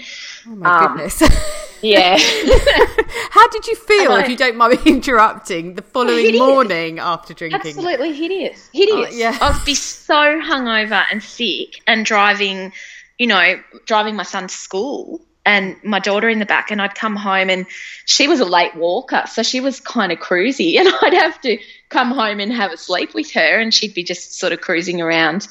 Oh 0.46 0.50
my 0.56 0.78
Um, 0.84 0.96
goodness. 0.96 1.22
Yeah. 1.82 2.18
How 3.30 3.48
did 3.48 3.66
you 3.66 3.74
feel, 3.74 4.12
I- 4.12 4.24
if 4.24 4.28
you 4.28 4.36
don't 4.36 4.54
mind 4.56 4.74
me 4.84 4.92
interrupting, 4.92 5.76
the 5.76 5.82
following 5.82 6.26
Hideous. 6.26 6.38
morning 6.38 6.98
after 6.98 7.32
drinking? 7.32 7.58
Absolutely 7.58 8.12
hideous. 8.12 8.68
Hideous. 8.74 9.14
Oh, 9.14 9.16
yeah. 9.16 9.38
I'd 9.40 9.62
be 9.64 9.74
so 9.74 10.12
hungover 10.14 11.02
and 11.10 11.22
sick 11.22 11.80
and 11.86 12.04
driving, 12.04 12.74
you 13.20 13.26
know, 13.26 13.60
driving 13.84 14.16
my 14.16 14.22
son 14.22 14.48
to 14.48 14.54
school 14.54 15.20
and 15.44 15.76
my 15.84 15.98
daughter 15.98 16.30
in 16.30 16.38
the 16.38 16.46
back. 16.46 16.70
And 16.70 16.80
I'd 16.80 16.94
come 16.94 17.16
home 17.16 17.50
and 17.50 17.66
she 18.06 18.26
was 18.26 18.40
a 18.40 18.46
late 18.46 18.74
walker. 18.74 19.24
So 19.30 19.42
she 19.42 19.60
was 19.60 19.78
kind 19.78 20.10
of 20.10 20.18
cruisy. 20.18 20.76
And 20.80 20.88
I'd 21.02 21.12
have 21.12 21.38
to 21.42 21.58
come 21.90 22.12
home 22.12 22.40
and 22.40 22.50
have 22.50 22.72
a 22.72 22.78
sleep 22.78 23.12
with 23.12 23.30
her. 23.32 23.60
And 23.60 23.74
she'd 23.74 23.92
be 23.92 24.02
just 24.02 24.38
sort 24.38 24.54
of 24.54 24.62
cruising 24.62 25.02
around. 25.02 25.48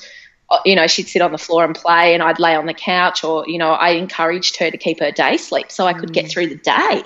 Uh, 0.49 0.57
You 0.65 0.75
know, 0.75 0.87
she'd 0.87 1.07
sit 1.07 1.21
on 1.21 1.31
the 1.31 1.37
floor 1.37 1.63
and 1.63 1.75
play, 1.75 2.15
and 2.15 2.23
I'd 2.23 2.39
lay 2.39 2.55
on 2.55 2.65
the 2.65 2.73
couch, 2.73 3.23
or, 3.23 3.45
you 3.47 3.59
know, 3.59 3.69
I 3.69 3.89
encouraged 3.91 4.57
her 4.57 4.71
to 4.71 4.77
keep 4.77 4.99
her 4.99 5.11
day 5.11 5.37
sleep 5.37 5.71
so 5.71 5.85
I 5.85 5.93
could 5.93 6.11
get 6.11 6.27
through 6.31 6.47
the 6.47 6.55
day. 6.55 7.03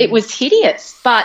It 0.00 0.12
was 0.12 0.32
hideous. 0.32 1.00
But 1.02 1.24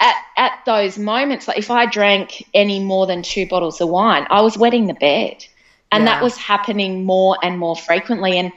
at, 0.00 0.16
at 0.36 0.52
those 0.66 0.98
moments, 0.98 1.48
like 1.48 1.56
if 1.56 1.70
I 1.70 1.86
drank 1.86 2.46
any 2.52 2.78
more 2.84 3.06
than 3.06 3.22
two 3.22 3.46
bottles 3.46 3.80
of 3.80 3.88
wine, 3.88 4.26
I 4.28 4.42
was 4.42 4.58
wetting 4.58 4.86
the 4.86 4.92
bed. 4.94 5.46
And 5.92 6.04
Yeah. 6.04 6.14
that 6.14 6.22
was 6.22 6.36
happening 6.36 7.04
more 7.04 7.36
and 7.42 7.58
more 7.58 7.76
frequently. 7.76 8.38
And 8.38 8.52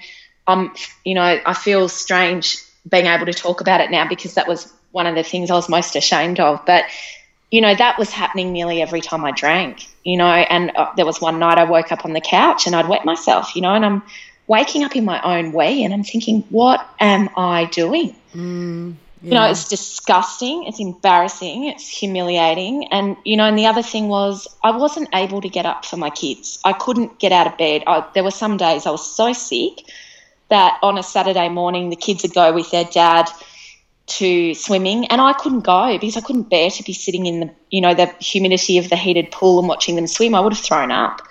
um, 0.47 0.73
you 1.03 1.15
know, 1.15 1.39
I 1.45 1.53
feel 1.53 1.89
strange 1.89 2.57
being 2.89 3.07
able 3.07 3.25
to 3.25 3.33
talk 3.33 3.61
about 3.61 3.81
it 3.81 3.91
now 3.91 4.07
because 4.07 4.35
that 4.35 4.47
was 4.47 4.71
one 4.91 5.07
of 5.07 5.15
the 5.15 5.23
things 5.23 5.49
I 5.51 5.55
was 5.55 5.69
most 5.69 5.95
ashamed 5.95 6.39
of. 6.39 6.59
But 6.65 6.85
you 7.51 7.61
know, 7.61 7.75
that 7.75 7.97
was 7.97 8.11
happening 8.11 8.51
nearly 8.51 8.81
every 8.81 9.01
time 9.01 9.23
I 9.23 9.31
drank, 9.31 9.87
you 10.03 10.17
know, 10.17 10.25
and 10.27 10.71
uh, 10.75 10.87
there 10.95 11.05
was 11.05 11.21
one 11.21 11.39
night 11.39 11.57
I 11.57 11.63
woke 11.63 11.91
up 11.91 12.05
on 12.05 12.13
the 12.13 12.21
couch 12.21 12.65
and 12.65 12.75
I'd 12.75 12.87
wet 12.87 13.05
myself, 13.05 13.55
you 13.55 13.61
know, 13.61 13.73
and 13.73 13.85
I'm 13.85 14.03
waking 14.47 14.83
up 14.83 14.95
in 14.95 15.05
my 15.05 15.21
own 15.21 15.51
way 15.51 15.83
and 15.83 15.93
I'm 15.93 16.03
thinking, 16.03 16.43
what 16.49 16.81
am 16.99 17.29
I 17.37 17.65
doing? 17.65 18.15
You 19.21 19.31
know, 19.31 19.49
it's 19.49 19.67
disgusting, 19.67 20.65
it's 20.65 20.79
embarrassing, 20.79 21.65
it's 21.65 21.87
humiliating. 21.87 22.89
And, 22.91 23.17
you 23.23 23.37
know, 23.37 23.45
and 23.45 23.57
the 23.57 23.65
other 23.65 23.81
thing 23.81 24.07
was 24.07 24.47
I 24.63 24.71
wasn't 24.71 25.09
able 25.13 25.41
to 25.41 25.49
get 25.49 25.65
up 25.65 25.83
for 25.83 25.97
my 25.97 26.11
kids. 26.11 26.59
I 26.63 26.73
couldn't 26.73 27.17
get 27.17 27.31
out 27.31 27.47
of 27.47 27.57
bed. 27.57 27.83
I, 27.87 28.05
there 28.13 28.23
were 28.23 28.29
some 28.29 28.57
days 28.57 28.85
I 28.85 28.91
was 28.91 29.15
so 29.15 29.33
sick 29.33 29.79
that 30.49 30.77
on 30.83 30.97
a 30.97 31.03
Saturday 31.03 31.49
morning 31.49 31.89
the 31.89 31.95
kids 31.95 32.23
would 32.23 32.33
go 32.33 32.53
with 32.53 32.69
their 32.71 32.83
dad 32.83 33.27
to 34.07 34.53
swimming 34.53 35.07
and 35.07 35.19
I 35.19 35.33
couldn't 35.33 35.61
go 35.61 35.97
because 35.97 36.15
I 36.17 36.21
couldn't 36.21 36.49
bear 36.49 36.69
to 36.69 36.83
be 36.83 36.93
sitting 36.93 37.25
in 37.25 37.39
the 37.39 37.49
you 37.71 37.81
know 37.81 37.95
the 37.95 38.05
humidity 38.19 38.77
of 38.77 38.89
the 38.89 38.95
heated 38.95 39.31
pool 39.31 39.57
and 39.57 39.67
watching 39.67 39.95
them 39.95 40.05
swim 40.05 40.35
I 40.35 40.41
would 40.41 40.53
have 40.53 40.63
thrown 40.63 40.91
up 40.91 41.21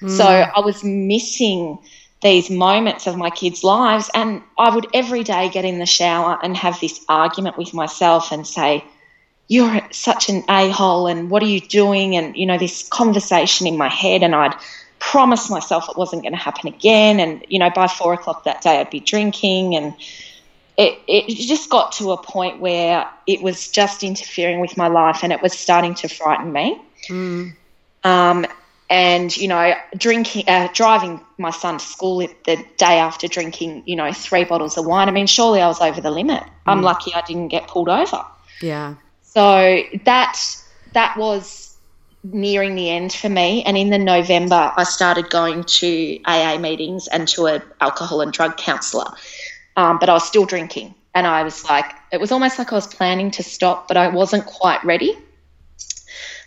so 0.00 0.24
mm. 0.24 0.50
I 0.56 0.60
was 0.60 0.82
missing 0.82 1.78
these 2.22 2.48
moments 2.48 3.06
of 3.06 3.16
my 3.16 3.30
kids 3.30 3.64
lives 3.64 4.08
and 4.14 4.42
I 4.56 4.74
would 4.74 4.86
every 4.94 5.24
day 5.24 5.48
get 5.48 5.64
in 5.64 5.78
the 5.78 5.86
shower 5.86 6.38
and 6.42 6.56
have 6.56 6.80
this 6.80 7.04
argument 7.08 7.58
with 7.58 7.74
myself 7.74 8.30
and 8.30 8.46
say 8.46 8.84
you're 9.48 9.80
such 9.90 10.28
an 10.28 10.44
a-hole 10.48 11.08
and 11.08 11.30
what 11.30 11.42
are 11.42 11.48
you 11.48 11.60
doing 11.60 12.14
and 12.16 12.36
you 12.36 12.46
know 12.46 12.58
this 12.58 12.88
conversation 12.88 13.66
in 13.66 13.76
my 13.76 13.88
head 13.88 14.22
and 14.22 14.34
I'd 14.34 14.54
promise 15.00 15.50
myself 15.50 15.88
it 15.88 15.96
wasn't 15.96 16.22
going 16.22 16.32
to 16.32 16.38
happen 16.38 16.68
again 16.68 17.18
and 17.18 17.44
you 17.48 17.58
know 17.58 17.70
by 17.70 17.88
four 17.88 18.14
o'clock 18.14 18.44
that 18.44 18.62
day 18.62 18.78
I'd 18.80 18.90
be 18.90 19.00
drinking 19.00 19.74
and 19.74 19.94
it, 20.78 20.98
it 21.06 21.34
just 21.34 21.68
got 21.70 21.92
to 21.92 22.12
a 22.12 22.22
point 22.22 22.60
where 22.60 23.06
it 23.26 23.42
was 23.42 23.68
just 23.68 24.02
interfering 24.02 24.60
with 24.60 24.76
my 24.76 24.88
life 24.88 25.20
and 25.22 25.32
it 25.32 25.42
was 25.42 25.52
starting 25.52 25.94
to 25.96 26.08
frighten 26.08 26.52
me. 26.52 26.80
Um, 28.04 28.46
and, 28.92 29.34
you 29.34 29.48
know, 29.48 29.72
drinking, 29.96 30.44
uh, 30.46 30.68
driving 30.74 31.18
my 31.38 31.50
son 31.50 31.78
to 31.78 31.84
school 31.84 32.18
the 32.18 32.56
day 32.76 32.98
after 32.98 33.26
drinking, 33.26 33.84
you 33.86 33.96
know, 33.96 34.12
three 34.12 34.44
bottles 34.44 34.76
of 34.76 34.84
wine. 34.84 35.08
I 35.08 35.12
mean, 35.12 35.26
surely 35.26 35.62
I 35.62 35.66
was 35.66 35.80
over 35.80 36.02
the 36.02 36.10
limit. 36.10 36.42
I'm 36.66 36.82
lucky 36.82 37.14
I 37.14 37.22
didn't 37.22 37.48
get 37.48 37.68
pulled 37.68 37.88
over. 37.88 38.22
Yeah. 38.60 38.96
So 39.22 39.82
that 40.04 40.38
that 40.92 41.16
was 41.16 41.74
nearing 42.22 42.74
the 42.74 42.90
end 42.90 43.14
for 43.14 43.30
me. 43.30 43.62
And 43.64 43.78
in 43.78 43.88
the 43.88 43.98
November, 43.98 44.70
I 44.76 44.84
started 44.84 45.30
going 45.30 45.64
to 45.64 46.20
AA 46.26 46.58
meetings 46.58 47.08
and 47.08 47.26
to 47.28 47.46
an 47.46 47.62
alcohol 47.80 48.20
and 48.20 48.30
drug 48.30 48.58
counsellor. 48.58 49.10
Um, 49.74 50.00
but 50.00 50.10
I 50.10 50.12
was 50.12 50.28
still 50.28 50.44
drinking, 50.44 50.94
and 51.14 51.26
I 51.26 51.44
was 51.44 51.64
like, 51.64 51.86
it 52.12 52.20
was 52.20 52.30
almost 52.30 52.58
like 52.58 52.70
I 52.70 52.74
was 52.74 52.86
planning 52.86 53.30
to 53.32 53.42
stop, 53.42 53.88
but 53.88 53.96
I 53.96 54.08
wasn't 54.08 54.44
quite 54.44 54.84
ready. 54.84 55.16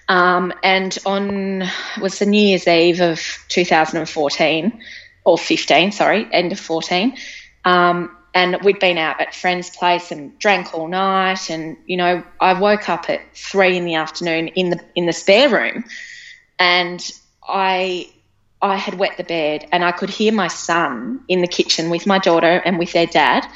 Um, 0.08 0.54
and 0.64 0.98
on 1.06 1.64
was 2.00 2.20
the 2.20 2.26
New 2.26 2.42
Year's 2.42 2.68
Eve 2.68 3.02
of 3.02 3.20
2014 3.50 4.82
or 5.24 5.38
15, 5.38 5.92
sorry, 5.92 6.28
end 6.32 6.52
of 6.52 6.60
14. 6.60 7.18
Um, 7.64 8.16
and 8.36 8.58
we'd 8.64 8.80
been 8.80 8.98
out 8.98 9.22
at 9.22 9.34
friend's 9.34 9.70
place 9.70 10.12
and 10.12 10.38
drank 10.38 10.74
all 10.74 10.90
night. 10.90 11.50
And 11.50 11.78
you 11.88 11.98
know, 11.98 12.24
I 12.40 12.60
woke 12.60 12.90
up 12.90 13.10
at 13.10 13.22
three 13.34 13.78
in 13.78 13.86
the 13.86 13.96
afternoon 13.96 14.50
in 14.50 14.70
the 14.70 14.80
in 14.94 15.06
the 15.06 15.14
spare 15.14 15.50
room, 15.50 15.86
and 16.60 17.02
I 17.48 18.10
I 18.62 18.76
had 18.76 19.00
wet 19.00 19.16
the 19.18 19.24
bed, 19.24 19.68
and 19.72 19.86
I 19.86 19.94
could 19.94 20.10
hear 20.10 20.34
my 20.34 20.50
son 20.50 21.22
in 21.30 21.42
the 21.42 21.48
kitchen 21.48 21.90
with 21.90 22.06
my 22.06 22.20
daughter 22.20 22.62
and 22.66 22.78
with 22.78 22.92
their 22.92 23.08
dad. 23.08 23.48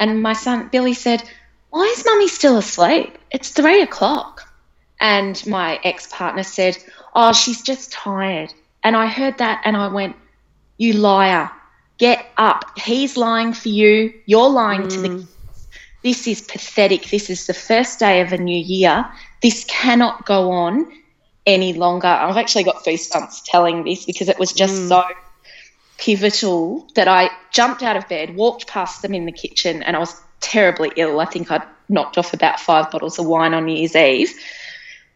And 0.00 0.20
my 0.20 0.32
son 0.32 0.68
Billy 0.72 0.94
said, 0.94 1.22
"Why 1.70 1.84
is 1.96 2.04
Mummy 2.04 2.26
still 2.26 2.58
asleep? 2.58 3.16
It's 3.30 3.50
three 3.50 3.82
o'clock." 3.82 4.33
And 5.00 5.44
my 5.46 5.80
ex 5.84 6.06
partner 6.06 6.42
said, 6.42 6.78
Oh, 7.14 7.32
she's 7.32 7.62
just 7.62 7.92
tired. 7.92 8.52
And 8.82 8.96
I 8.96 9.06
heard 9.06 9.38
that 9.38 9.62
and 9.64 9.76
I 9.76 9.88
went, 9.88 10.16
You 10.76 10.94
liar. 10.94 11.50
Get 11.98 12.26
up. 12.36 12.76
He's 12.78 13.16
lying 13.16 13.52
for 13.52 13.68
you. 13.68 14.12
You're 14.26 14.50
lying 14.50 14.88
to 14.88 15.00
the 15.00 15.08
kids. 15.08 15.34
This 16.02 16.26
is 16.26 16.42
pathetic. 16.42 17.08
This 17.08 17.30
is 17.30 17.46
the 17.46 17.54
first 17.54 17.98
day 17.98 18.20
of 18.20 18.32
a 18.32 18.38
new 18.38 18.58
year. 18.58 19.06
This 19.40 19.64
cannot 19.64 20.26
go 20.26 20.50
on 20.50 20.90
any 21.46 21.72
longer. 21.72 22.08
I've 22.08 22.36
actually 22.36 22.64
got 22.64 22.84
goosebumps 22.84 23.42
telling 23.44 23.84
this 23.84 24.04
because 24.04 24.28
it 24.28 24.38
was 24.38 24.52
just 24.52 24.74
mm. 24.74 24.88
so 24.88 25.04
pivotal 25.98 26.86
that 26.94 27.08
I 27.08 27.30
jumped 27.50 27.82
out 27.82 27.96
of 27.96 28.08
bed, 28.08 28.36
walked 28.36 28.66
past 28.66 29.02
them 29.02 29.14
in 29.14 29.24
the 29.26 29.32
kitchen, 29.32 29.82
and 29.82 29.96
I 29.96 29.98
was 29.98 30.20
terribly 30.40 30.92
ill. 30.96 31.20
I 31.20 31.24
think 31.24 31.50
I'd 31.50 31.62
knocked 31.88 32.18
off 32.18 32.34
about 32.34 32.60
five 32.60 32.90
bottles 32.90 33.18
of 33.18 33.26
wine 33.26 33.54
on 33.54 33.66
New 33.66 33.76
Year's 33.76 33.96
Eve. 33.96 34.32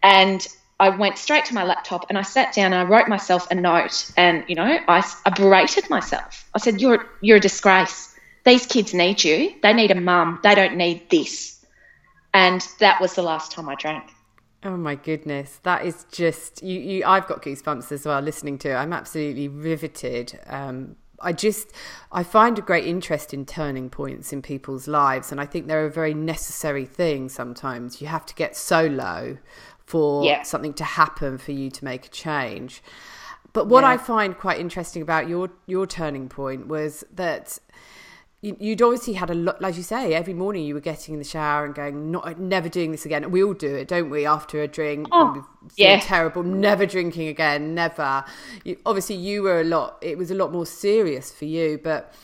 And 0.02 0.46
I 0.80 0.90
went 0.90 1.18
straight 1.18 1.44
to 1.46 1.54
my 1.54 1.64
laptop 1.64 2.06
and 2.08 2.16
I 2.16 2.22
sat 2.22 2.54
down 2.54 2.72
and 2.72 2.76
I 2.76 2.84
wrote 2.84 3.08
myself 3.08 3.50
a 3.50 3.54
note 3.54 4.12
and, 4.16 4.44
you 4.46 4.54
know, 4.54 4.78
I, 4.88 5.12
I 5.26 5.30
berated 5.30 5.90
myself. 5.90 6.48
I 6.54 6.58
said, 6.58 6.80
you're, 6.80 7.04
you're 7.20 7.38
a 7.38 7.40
disgrace. 7.40 8.16
These 8.44 8.66
kids 8.66 8.94
need 8.94 9.24
you. 9.24 9.54
They 9.62 9.72
need 9.72 9.90
a 9.90 10.00
mum. 10.00 10.38
They 10.42 10.54
don't 10.54 10.76
need 10.76 11.10
this. 11.10 11.64
And 12.32 12.66
that 12.78 13.00
was 13.00 13.14
the 13.14 13.22
last 13.22 13.50
time 13.52 13.68
I 13.68 13.74
drank. 13.74 14.10
Oh 14.64 14.76
my 14.76 14.96
goodness, 14.96 15.60
that 15.62 15.84
is 15.84 16.04
just 16.10 16.64
you. 16.64 16.80
you 16.80 17.04
I've 17.06 17.28
got 17.28 17.42
goosebumps 17.42 17.92
as 17.92 18.04
well 18.04 18.20
listening 18.20 18.58
to 18.58 18.70
it. 18.70 18.74
I'm 18.74 18.92
absolutely 18.92 19.46
riveted. 19.46 20.38
Um, 20.46 20.96
I 21.20 21.32
just 21.32 21.72
I 22.10 22.24
find 22.24 22.58
a 22.58 22.62
great 22.62 22.84
interest 22.84 23.32
in 23.32 23.46
turning 23.46 23.88
points 23.88 24.32
in 24.32 24.42
people's 24.42 24.88
lives, 24.88 25.30
and 25.30 25.40
I 25.40 25.46
think 25.46 25.68
they're 25.68 25.86
a 25.86 25.90
very 25.90 26.12
necessary 26.12 26.86
thing. 26.86 27.28
Sometimes 27.28 28.00
you 28.00 28.08
have 28.08 28.26
to 28.26 28.34
get 28.34 28.56
so 28.56 28.86
low 28.86 29.38
for 29.88 30.22
yeah. 30.22 30.42
something 30.42 30.74
to 30.74 30.84
happen 30.84 31.38
for 31.38 31.52
you 31.52 31.70
to 31.70 31.84
make 31.84 32.06
a 32.06 32.10
change. 32.10 32.82
But 33.54 33.68
what 33.68 33.84
yeah. 33.84 33.90
I 33.90 33.96
find 33.96 34.36
quite 34.36 34.60
interesting 34.60 35.00
about 35.00 35.28
your 35.28 35.48
your 35.66 35.86
turning 35.86 36.28
point 36.28 36.68
was 36.68 37.04
that 37.14 37.58
you'd 38.42 38.82
obviously 38.82 39.14
had 39.14 39.30
a 39.30 39.34
lot, 39.34 39.64
as 39.64 39.76
you 39.76 39.82
say, 39.82 40.14
every 40.14 40.34
morning 40.34 40.64
you 40.64 40.74
were 40.74 40.80
getting 40.80 41.14
in 41.14 41.18
the 41.18 41.24
shower 41.24 41.64
and 41.64 41.74
going, 41.74 42.10
not 42.12 42.38
never 42.38 42.68
doing 42.68 42.92
this 42.92 43.04
again. 43.04 43.28
We 43.30 43.42
all 43.42 43.54
do 43.54 43.74
it, 43.74 43.88
don't 43.88 44.10
we? 44.10 44.26
After 44.26 44.62
a 44.62 44.68
drink, 44.68 45.08
oh, 45.10 45.44
yeah, 45.76 45.98
terrible, 46.00 46.42
never 46.42 46.86
drinking 46.86 47.28
again, 47.28 47.74
never. 47.74 48.24
You, 48.64 48.76
obviously, 48.86 49.16
you 49.16 49.42
were 49.42 49.60
a 49.60 49.64
lot. 49.64 49.98
It 50.02 50.18
was 50.18 50.30
a 50.30 50.34
lot 50.34 50.52
more 50.52 50.66
serious 50.66 51.32
for 51.32 51.46
you, 51.46 51.80
but 51.82 52.14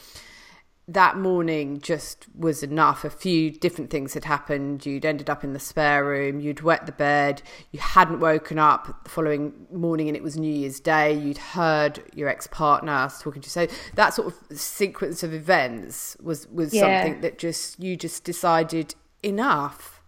that 0.87 1.17
morning 1.17 1.81
just 1.81 2.27
was 2.37 2.63
enough. 2.63 3.05
A 3.05 3.11
few 3.11 3.51
different 3.51 3.91
things 3.91 4.13
had 4.15 4.25
happened. 4.25 4.85
You'd 4.85 5.07
ended 5.07 5.31
up 5.31 5.43
in 5.43 5.55
the 5.55 5.59
spare 5.59 6.05
room, 6.05 6.41
you'd 6.41 6.61
wet 6.61 6.85
the 6.85 6.93
bed, 6.93 7.43
you 7.71 7.81
hadn't 7.81 8.21
woken 8.21 8.59
up 8.59 9.05
the 9.05 9.11
following 9.11 9.67
morning 9.73 10.09
and 10.09 10.17
it 10.17 10.23
was 10.23 10.37
New 10.37 10.53
Year's 10.53 10.81
Day. 10.81 11.15
You'd 11.15 11.39
heard 11.39 12.03
your 12.15 12.29
ex 12.29 12.47
partner 12.47 13.11
talking 13.21 13.41
to 13.41 13.47
you. 13.47 13.51
So 13.51 13.67
that 13.95 14.13
sort 14.13 14.29
of 14.29 14.59
sequence 14.59 15.23
of 15.23 15.33
events 15.33 16.17
was, 16.23 16.47
was 16.49 16.75
yeah. 16.75 17.03
something 17.03 17.23
that 17.23 17.39
just 17.39 17.81
you 17.81 17.97
just 17.97 18.25
decided 18.25 18.95
enough. 19.23 20.03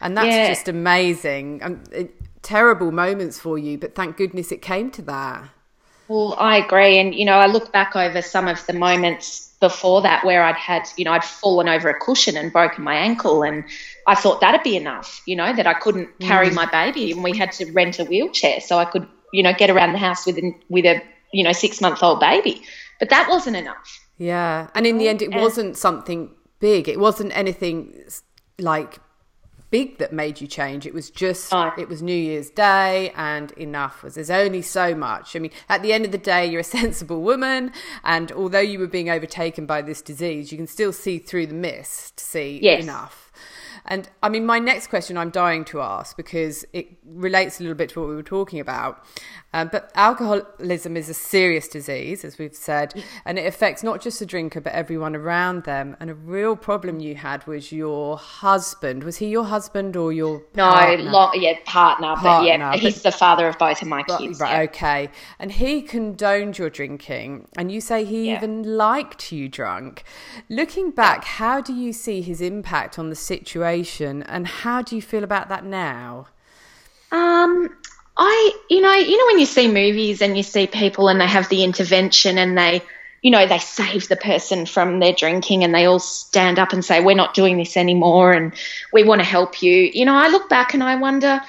And 0.00 0.16
that's 0.16 0.28
yeah. 0.28 0.48
just 0.48 0.68
amazing. 0.68 1.62
Um, 1.62 1.82
it, 1.92 2.14
terrible 2.42 2.92
moments 2.92 3.38
for 3.38 3.58
you, 3.58 3.76
but 3.76 3.94
thank 3.94 4.16
goodness 4.16 4.52
it 4.52 4.62
came 4.62 4.90
to 4.92 5.02
that. 5.02 5.50
Well, 6.06 6.34
I 6.38 6.56
agree. 6.56 6.98
And, 6.98 7.14
you 7.14 7.26
know, 7.26 7.36
I 7.36 7.46
look 7.46 7.72
back 7.72 7.94
over 7.94 8.22
some 8.22 8.48
of 8.48 8.64
the 8.66 8.72
moments 8.72 9.47
before 9.60 10.02
that 10.02 10.24
where 10.24 10.44
I'd 10.44 10.56
had, 10.56 10.88
you 10.96 11.04
know, 11.04 11.12
I'd 11.12 11.24
fallen 11.24 11.68
over 11.68 11.88
a 11.88 11.98
cushion 11.98 12.36
and 12.36 12.52
broken 12.52 12.84
my 12.84 12.94
ankle. 12.94 13.42
And 13.42 13.64
I 14.06 14.14
thought 14.14 14.40
that'd 14.40 14.62
be 14.62 14.76
enough, 14.76 15.20
you 15.26 15.34
know, 15.34 15.52
that 15.52 15.66
I 15.66 15.74
couldn't 15.74 16.18
carry 16.20 16.50
mm. 16.50 16.54
my 16.54 16.66
baby 16.66 17.12
and 17.12 17.24
we 17.24 17.36
had 17.36 17.52
to 17.52 17.70
rent 17.72 17.98
a 17.98 18.04
wheelchair 18.04 18.60
so 18.60 18.78
I 18.78 18.84
could, 18.84 19.06
you 19.32 19.42
know, 19.42 19.52
get 19.52 19.70
around 19.70 19.92
the 19.92 19.98
house 19.98 20.26
with, 20.26 20.38
with 20.68 20.84
a, 20.84 21.02
you 21.32 21.42
know, 21.42 21.52
six 21.52 21.80
month 21.80 22.02
old 22.02 22.20
baby. 22.20 22.62
But 23.00 23.10
that 23.10 23.28
wasn't 23.28 23.56
enough. 23.56 24.00
Yeah. 24.16 24.68
And 24.74 24.86
in 24.86 24.98
the 24.98 25.08
end, 25.08 25.22
it 25.22 25.34
wasn't 25.34 25.76
something 25.76 26.30
big. 26.60 26.88
It 26.88 26.98
wasn't 26.98 27.36
anything 27.36 28.04
like 28.58 29.00
big 29.70 29.98
that 29.98 30.12
made 30.12 30.40
you 30.40 30.46
change. 30.46 30.86
It 30.86 30.94
was 30.94 31.10
just 31.10 31.52
oh. 31.52 31.72
it 31.78 31.88
was 31.88 32.02
New 32.02 32.16
Year's 32.16 32.50
Day 32.50 33.12
and 33.16 33.52
enough 33.52 34.02
was 34.02 34.14
there's 34.14 34.30
only 34.30 34.62
so 34.62 34.94
much. 34.94 35.36
I 35.36 35.38
mean, 35.38 35.52
at 35.68 35.82
the 35.82 35.92
end 35.92 36.04
of 36.04 36.12
the 36.12 36.18
day 36.18 36.46
you're 36.46 36.60
a 36.60 36.64
sensible 36.78 37.22
woman 37.22 37.72
and 38.04 38.32
although 38.32 38.60
you 38.60 38.78
were 38.78 38.86
being 38.86 39.10
overtaken 39.10 39.66
by 39.66 39.82
this 39.82 40.02
disease, 40.02 40.50
you 40.52 40.58
can 40.58 40.66
still 40.66 40.92
see 40.92 41.18
through 41.18 41.46
the 41.46 41.54
mist 41.54 42.16
to 42.18 42.24
see 42.24 42.60
yes. 42.62 42.82
enough. 42.82 43.32
And 43.88 44.08
I 44.22 44.28
mean, 44.28 44.44
my 44.44 44.58
next 44.58 44.88
question 44.88 45.16
I'm 45.16 45.30
dying 45.30 45.64
to 45.66 45.80
ask 45.80 46.16
because 46.16 46.64
it 46.72 46.88
relates 47.04 47.58
a 47.58 47.62
little 47.62 47.76
bit 47.76 47.88
to 47.90 48.00
what 48.00 48.08
we 48.08 48.14
were 48.14 48.22
talking 48.22 48.60
about. 48.60 49.04
Um, 49.54 49.70
but 49.72 49.90
alcoholism 49.94 50.94
is 50.96 51.08
a 51.08 51.14
serious 51.14 51.68
disease, 51.68 52.22
as 52.22 52.38
we've 52.38 52.54
said, 52.54 53.02
and 53.24 53.38
it 53.38 53.46
affects 53.46 53.82
not 53.82 54.02
just 54.02 54.18
the 54.18 54.26
drinker, 54.26 54.60
but 54.60 54.74
everyone 54.74 55.16
around 55.16 55.64
them. 55.64 55.96
And 56.00 56.10
a 56.10 56.14
real 56.14 56.54
problem 56.54 57.00
you 57.00 57.14
had 57.14 57.46
was 57.46 57.72
your 57.72 58.18
husband. 58.18 59.04
Was 59.04 59.16
he 59.16 59.28
your 59.28 59.44
husband 59.44 59.96
or 59.96 60.12
your 60.12 60.40
partner? 60.40 61.02
No, 61.02 61.10
long, 61.10 61.32
yeah, 61.34 61.54
partner, 61.64 62.14
partner. 62.16 62.22
But 62.22 62.46
yeah, 62.46 62.76
he's 62.76 63.02
the 63.02 63.10
father 63.10 63.48
of 63.48 63.56
both 63.58 63.80
of 63.80 63.88
my 63.88 64.02
kids. 64.02 64.38
Right, 64.38 64.52
yeah. 64.52 64.60
okay. 64.64 65.10
And 65.38 65.50
he 65.50 65.80
condoned 65.80 66.58
your 66.58 66.68
drinking, 66.68 67.48
and 67.56 67.72
you 67.72 67.80
say 67.80 68.04
he 68.04 68.26
yeah. 68.26 68.36
even 68.36 68.76
liked 68.76 69.32
you 69.32 69.48
drunk. 69.48 70.04
Looking 70.50 70.90
back, 70.90 71.24
how 71.24 71.62
do 71.62 71.72
you 71.72 71.94
see 71.94 72.20
his 72.20 72.42
impact 72.42 72.98
on 72.98 73.08
the 73.08 73.16
situation, 73.16 74.22
and 74.24 74.46
how 74.46 74.82
do 74.82 74.94
you 74.94 75.00
feel 75.00 75.24
about 75.24 75.48
that 75.48 75.64
now? 75.64 76.28
Um, 77.10 77.70
I, 78.18 78.52
you 78.68 78.80
know, 78.80 78.94
you 78.94 79.16
know 79.16 79.26
when 79.26 79.38
you 79.38 79.46
see 79.46 79.68
movies 79.68 80.20
and 80.20 80.36
you 80.36 80.42
see 80.42 80.66
people 80.66 81.08
and 81.08 81.20
they 81.20 81.26
have 81.26 81.48
the 81.48 81.62
intervention 81.62 82.36
and 82.36 82.58
they, 82.58 82.82
you 83.22 83.30
know, 83.30 83.46
they 83.46 83.58
save 83.58 84.08
the 84.08 84.16
person 84.16 84.66
from 84.66 84.98
their 84.98 85.12
drinking 85.12 85.62
and 85.62 85.72
they 85.72 85.84
all 85.84 86.00
stand 86.00 86.58
up 86.58 86.72
and 86.72 86.84
say, 86.84 87.00
"We're 87.02 87.14
not 87.14 87.34
doing 87.34 87.56
this 87.56 87.76
anymore 87.76 88.32
and 88.32 88.52
we 88.92 89.04
want 89.04 89.20
to 89.20 89.26
help 89.26 89.62
you." 89.62 89.72
You 89.72 90.04
know, 90.04 90.16
I 90.16 90.28
look 90.28 90.48
back 90.48 90.74
and 90.74 90.82
I 90.82 90.96
wonder, 90.96 91.40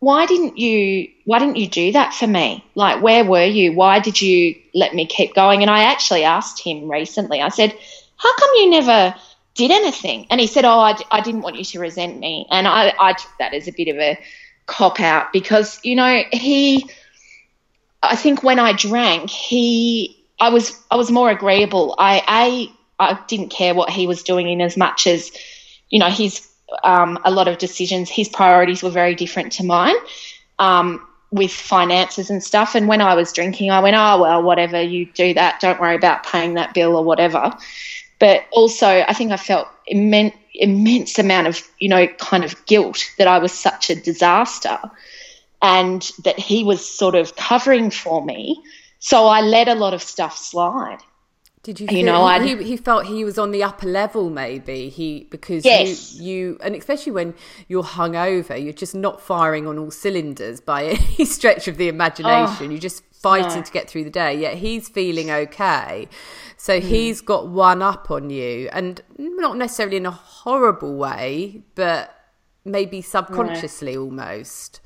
why 0.00 0.26
didn't 0.26 0.58
you 0.58 1.08
why 1.26 1.38
didn't 1.38 1.56
you 1.56 1.68
do 1.68 1.92
that 1.92 2.12
for 2.12 2.26
me? 2.26 2.64
Like 2.74 3.02
where 3.02 3.24
were 3.24 3.44
you? 3.44 3.72
Why 3.72 4.00
did 4.00 4.20
you 4.20 4.56
let 4.74 4.94
me 4.94 5.06
keep 5.06 5.34
going? 5.34 5.62
And 5.62 5.70
I 5.70 5.84
actually 5.84 6.24
asked 6.24 6.60
him 6.60 6.90
recently. 6.90 7.40
I 7.40 7.50
said, 7.50 7.76
"How 8.16 8.34
come 8.34 8.50
you 8.56 8.70
never 8.70 9.14
did 9.54 9.70
anything?" 9.70 10.26
And 10.30 10.40
he 10.40 10.46
said, 10.46 10.64
"Oh, 10.64 10.80
I, 10.80 10.98
I 11.10 11.20
didn't 11.20 11.42
want 11.42 11.56
you 11.56 11.64
to 11.64 11.80
resent 11.80 12.18
me." 12.18 12.46
And 12.50 12.66
I 12.66 12.94
I 12.98 13.12
took 13.12 13.30
that 13.38 13.54
as 13.54 13.68
a 13.68 13.72
bit 13.72 13.88
of 13.88 13.98
a 13.98 14.18
cop 14.70 15.00
out 15.00 15.32
because 15.32 15.80
you 15.82 15.96
know 15.96 16.22
he 16.32 16.88
I 18.02 18.16
think 18.16 18.42
when 18.42 18.58
I 18.58 18.72
drank 18.72 19.28
he 19.28 20.24
I 20.38 20.48
was 20.48 20.80
I 20.90 20.96
was 20.96 21.10
more 21.10 21.30
agreeable. 21.30 21.94
I 21.98 22.22
I 22.26 23.10
I 23.10 23.18
didn't 23.26 23.50
care 23.50 23.74
what 23.74 23.90
he 23.90 24.06
was 24.06 24.22
doing 24.22 24.48
in 24.48 24.60
as 24.60 24.76
much 24.76 25.06
as 25.06 25.32
you 25.90 25.98
know 25.98 26.08
his 26.08 26.46
um, 26.84 27.18
a 27.24 27.30
lot 27.30 27.48
of 27.48 27.58
decisions. 27.58 28.08
His 28.08 28.28
priorities 28.28 28.82
were 28.82 28.90
very 28.90 29.16
different 29.16 29.52
to 29.54 29.64
mine 29.64 29.96
um, 30.60 31.04
with 31.32 31.50
finances 31.50 32.30
and 32.30 32.42
stuff. 32.42 32.76
And 32.76 32.86
when 32.86 33.00
I 33.00 33.14
was 33.14 33.32
drinking 33.32 33.70
I 33.72 33.80
went 33.80 33.96
oh 33.96 34.22
well 34.22 34.42
whatever 34.42 34.80
you 34.80 35.06
do 35.06 35.34
that. 35.34 35.60
Don't 35.60 35.80
worry 35.80 35.96
about 35.96 36.24
paying 36.24 36.54
that 36.54 36.74
bill 36.74 36.96
or 36.96 37.04
whatever 37.04 37.52
but 38.20 38.44
also 38.52 38.86
I 38.86 39.12
think 39.12 39.32
I 39.32 39.36
felt 39.36 39.66
immense 39.86 40.34
immense 40.54 41.18
amount 41.18 41.46
of, 41.46 41.60
you 41.78 41.88
know, 41.88 42.06
kind 42.18 42.44
of 42.44 42.64
guilt 42.66 43.04
that 43.18 43.26
I 43.26 43.38
was 43.38 43.52
such 43.52 43.88
a 43.90 43.94
disaster 43.94 44.78
and 45.62 46.10
that 46.24 46.38
he 46.38 46.64
was 46.64 46.86
sort 46.86 47.14
of 47.14 47.34
covering 47.36 47.90
for 47.90 48.24
me. 48.24 48.62
So 48.98 49.26
I 49.26 49.40
let 49.40 49.68
a 49.68 49.74
lot 49.74 49.94
of 49.94 50.02
stuff 50.02 50.36
slide. 50.36 50.98
Did 51.62 51.78
you? 51.78 51.88
You 51.90 52.02
know, 52.04 52.26
he, 52.40 52.56
he, 52.64 52.76
felt 52.78 53.04
he 53.04 53.22
was 53.22 53.38
on 53.38 53.50
the 53.50 53.62
upper 53.62 53.86
level, 53.86 54.30
maybe 54.30 54.88
he 54.88 55.26
because 55.30 55.62
yes. 55.62 56.14
you, 56.14 56.24
you 56.24 56.58
and 56.62 56.74
especially 56.74 57.12
when 57.12 57.34
you're 57.68 57.82
hungover, 57.82 58.62
you're 58.62 58.72
just 58.72 58.94
not 58.94 59.20
firing 59.20 59.66
on 59.66 59.78
all 59.78 59.90
cylinders 59.90 60.60
by 60.60 60.84
any 61.18 61.26
stretch 61.26 61.68
of 61.68 61.76
the 61.76 61.88
imagination. 61.88 62.66
Oh, 62.66 62.70
you're 62.70 62.78
just 62.78 63.04
fighting 63.12 63.58
no. 63.58 63.62
to 63.62 63.72
get 63.72 63.90
through 63.90 64.04
the 64.04 64.10
day. 64.10 64.34
Yet 64.40 64.54
he's 64.54 64.88
feeling 64.88 65.30
okay, 65.30 66.08
so 66.56 66.80
mm. 66.80 66.82
he's 66.82 67.20
got 67.20 67.48
one 67.48 67.82
up 67.82 68.10
on 68.10 68.30
you, 68.30 68.70
and 68.72 69.02
not 69.18 69.58
necessarily 69.58 69.98
in 69.98 70.06
a 70.06 70.10
horrible 70.10 70.96
way, 70.96 71.60
but 71.74 72.14
maybe 72.64 73.02
subconsciously 73.02 73.96
no. 73.96 74.04
almost. 74.04 74.80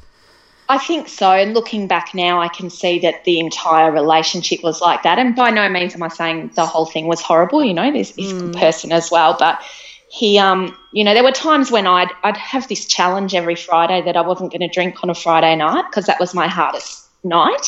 I 0.68 0.79
think 0.79 1.09
so. 1.09 1.31
And 1.31 1.53
looking 1.53 1.87
back 1.87 2.14
now, 2.14 2.40
I 2.40 2.48
can 2.48 2.70
see 2.70 2.98
that 3.00 3.24
the 3.24 3.38
entire 3.38 3.92
relationship 3.92 4.62
was 4.62 4.81
like 4.81 5.03
that. 5.03 5.18
And 5.18 5.37
by 5.37 5.50
no 5.50 5.68
means 5.68 5.94
am 5.94 6.03
I 6.03 6.09
saying 6.09 6.53
the 6.55 6.64
whole 6.64 6.87
thing 6.87 7.07
was 7.07 7.20
horrible. 7.20 7.62
You 7.62 7.74
know, 7.74 7.92
there's 7.92 8.12
this 8.12 8.33
mm. 8.33 8.59
person 8.59 8.90
as 8.90 9.11
well, 9.11 9.37
but 9.38 9.61
he, 10.09 10.38
um, 10.38 10.77
you 10.92 11.05
know, 11.05 11.12
there 11.12 11.24
were 11.24 11.33
times 11.33 11.70
when 11.70 11.87
I'd 11.87 12.09
I'd 12.22 12.37
have 12.37 12.68
this 12.68 12.87
challenge 12.87 13.35
every 13.35 13.57
Friday 13.57 14.00
that 14.03 14.16
I 14.16 14.22
wasn't 14.22 14.53
going 14.53 14.61
to 14.61 14.68
drink 14.68 15.03
on 15.03 15.11
a 15.11 15.14
Friday 15.14 15.55
night 15.57 15.85
because 15.90 16.07
that 16.07 16.20
was 16.20 16.33
my 16.35 16.46
hardest 16.46 17.09
night. 17.24 17.66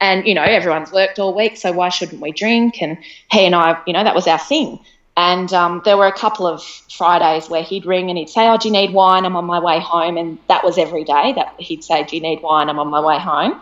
And, 0.00 0.26
you 0.26 0.34
know, 0.34 0.42
everyone's 0.42 0.92
worked 0.92 1.18
all 1.18 1.34
week, 1.34 1.56
so 1.56 1.72
why 1.72 1.90
shouldn't 1.90 2.22
we 2.22 2.32
drink? 2.32 2.82
And 2.82 2.98
he 3.30 3.44
and 3.44 3.54
I, 3.54 3.80
you 3.86 3.92
know, 3.92 4.02
that 4.02 4.14
was 4.14 4.26
our 4.26 4.38
thing. 4.38 4.80
And 5.16 5.52
um, 5.52 5.82
there 5.84 5.96
were 5.96 6.06
a 6.06 6.12
couple 6.16 6.46
of 6.46 6.62
Fridays 6.62 7.50
where 7.50 7.62
he'd 7.62 7.84
ring 7.84 8.08
and 8.08 8.18
he'd 8.18 8.30
say, 8.30 8.48
Oh, 8.48 8.56
do 8.56 8.68
you 8.68 8.72
need 8.72 8.92
wine? 8.92 9.26
I'm 9.26 9.36
on 9.36 9.44
my 9.44 9.60
way 9.60 9.80
home. 9.80 10.16
And 10.16 10.38
that 10.48 10.64
was 10.64 10.78
every 10.78 11.04
day 11.04 11.32
that 11.34 11.54
he'd 11.58 11.84
say, 11.84 12.04
Do 12.04 12.16
you 12.16 12.22
need 12.22 12.42
wine? 12.42 12.68
I'm 12.68 12.78
on 12.78 12.88
my 12.88 13.00
way 13.00 13.18
home. 13.18 13.60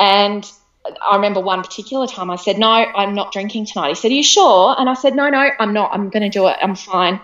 And 0.00 0.50
I 1.02 1.16
remember 1.16 1.40
one 1.40 1.62
particular 1.62 2.06
time 2.06 2.30
I 2.30 2.36
said, 2.36 2.58
No, 2.58 2.68
I'm 2.68 3.14
not 3.14 3.32
drinking 3.32 3.66
tonight. 3.66 3.90
He 3.90 3.94
said, 3.94 4.10
Are 4.10 4.14
you 4.14 4.22
sure? 4.22 4.74
And 4.78 4.88
I 4.88 4.94
said, 4.94 5.14
No, 5.14 5.28
no, 5.28 5.50
I'm 5.58 5.72
not. 5.72 5.92
I'm 5.92 6.08
going 6.10 6.22
to 6.22 6.28
do 6.28 6.46
it. 6.48 6.56
I'm 6.60 6.74
fine. 6.74 7.20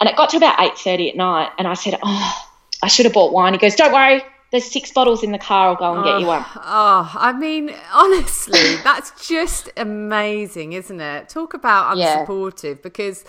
And 0.00 0.08
it 0.08 0.16
got 0.16 0.30
to 0.30 0.36
about 0.36 0.58
8.30 0.58 1.10
at 1.10 1.16
night 1.16 1.50
and 1.58 1.68
I 1.68 1.74
said, 1.74 1.98
Oh, 2.02 2.46
I 2.82 2.88
should 2.88 3.06
have 3.06 3.12
bought 3.12 3.32
wine. 3.32 3.52
He 3.52 3.58
goes, 3.58 3.74
Don't 3.74 3.92
worry. 3.92 4.22
There's 4.50 4.70
six 4.70 4.92
bottles 4.92 5.22
in 5.22 5.32
the 5.32 5.38
car. 5.38 5.68
I'll 5.68 5.76
go 5.76 5.94
and 5.94 6.04
get 6.04 6.20
you 6.20 6.26
one. 6.26 6.44
Oh, 6.56 7.10
I 7.14 7.32
mean, 7.32 7.74
honestly, 7.92 8.76
that's 8.84 9.28
just 9.28 9.70
amazing, 9.76 10.72
isn't 10.72 11.00
it? 11.00 11.28
Talk 11.28 11.54
about 11.54 11.96
Yeah. 11.96 12.24
unsupportive 12.24 12.82
because 12.82 13.24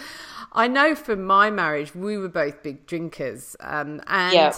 I 0.53 0.67
know 0.67 0.95
from 0.95 1.23
my 1.25 1.49
marriage 1.49 1.93
we 1.95 2.17
were 2.17 2.29
both 2.29 2.63
big 2.63 2.85
drinkers, 2.85 3.55
um, 3.59 4.01
and. 4.07 4.33
Yeah. 4.33 4.53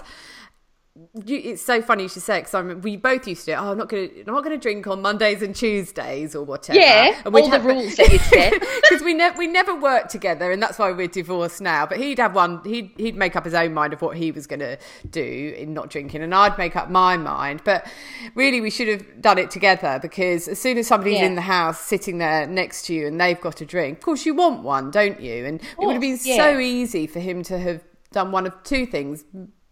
You, 1.25 1.41
it's 1.43 1.63
so 1.63 1.81
funny 1.81 2.03
you 2.03 2.09
should 2.09 2.21
say 2.21 2.41
because 2.41 2.53
I 2.53 2.61
we 2.61 2.97
both 2.97 3.27
used 3.27 3.45
to. 3.45 3.51
do, 3.51 3.57
Oh, 3.57 3.71
I'm 3.71 3.79
not 3.79 3.89
gonna, 3.89 4.09
I'm 4.27 4.33
not 4.35 4.43
gonna 4.43 4.59
drink 4.59 4.85
on 4.85 5.01
Mondays 5.01 5.41
and 5.41 5.55
Tuesdays 5.55 6.35
or 6.35 6.43
whatever. 6.45 6.77
Yeah, 6.79 7.19
and 7.25 7.35
all 7.35 7.49
the 7.49 7.59
rules 7.61 7.95
that 7.95 8.11
you 8.11 8.19
set. 8.19 8.53
because 8.83 9.01
we 9.01 9.15
never 9.15 9.35
we 9.35 9.47
never 9.47 9.73
worked 9.73 10.11
together, 10.11 10.51
and 10.51 10.61
that's 10.61 10.77
why 10.77 10.91
we're 10.91 11.07
divorced 11.07 11.61
now. 11.61 11.87
But 11.87 11.97
he'd 11.97 12.19
have 12.19 12.35
one. 12.35 12.61
He'd 12.63 12.91
he'd 12.97 13.15
make 13.15 13.35
up 13.35 13.43
his 13.43 13.55
own 13.55 13.73
mind 13.73 13.93
of 13.93 14.03
what 14.03 14.17
he 14.17 14.31
was 14.31 14.45
going 14.45 14.59
to 14.59 14.77
do 15.09 15.55
in 15.57 15.73
not 15.73 15.89
drinking, 15.89 16.21
and 16.21 16.33
I'd 16.35 16.59
make 16.59 16.75
up 16.75 16.91
my 16.91 17.17
mind. 17.17 17.61
But 17.65 17.87
really, 18.35 18.61
we 18.61 18.69
should 18.69 18.87
have 18.87 19.19
done 19.19 19.39
it 19.39 19.49
together 19.49 19.97
because 19.99 20.47
as 20.47 20.61
soon 20.61 20.77
as 20.77 20.85
somebody's 20.85 21.21
Yeah. 21.21 21.25
in 21.25 21.33
the 21.33 21.41
house 21.41 21.79
sitting 21.79 22.19
there 22.19 22.45
next 22.45 22.85
to 22.85 22.93
you 22.93 23.07
and 23.07 23.19
they've 23.19 23.41
got 23.41 23.61
a 23.61 23.65
drink, 23.65 23.97
of 23.97 24.03
course 24.03 24.27
you 24.27 24.35
want 24.35 24.61
one, 24.61 24.91
don't 24.91 25.19
you? 25.19 25.43
And 25.43 25.59
it 25.59 25.67
would 25.79 25.93
have 25.93 26.01
been 26.01 26.19
yeah. 26.21 26.35
so 26.35 26.59
easy 26.59 27.07
for 27.07 27.19
him 27.19 27.41
to 27.43 27.57
have 27.57 27.83
done 28.11 28.31
one 28.31 28.45
of 28.45 28.61
two 28.61 28.85
things. 28.85 29.25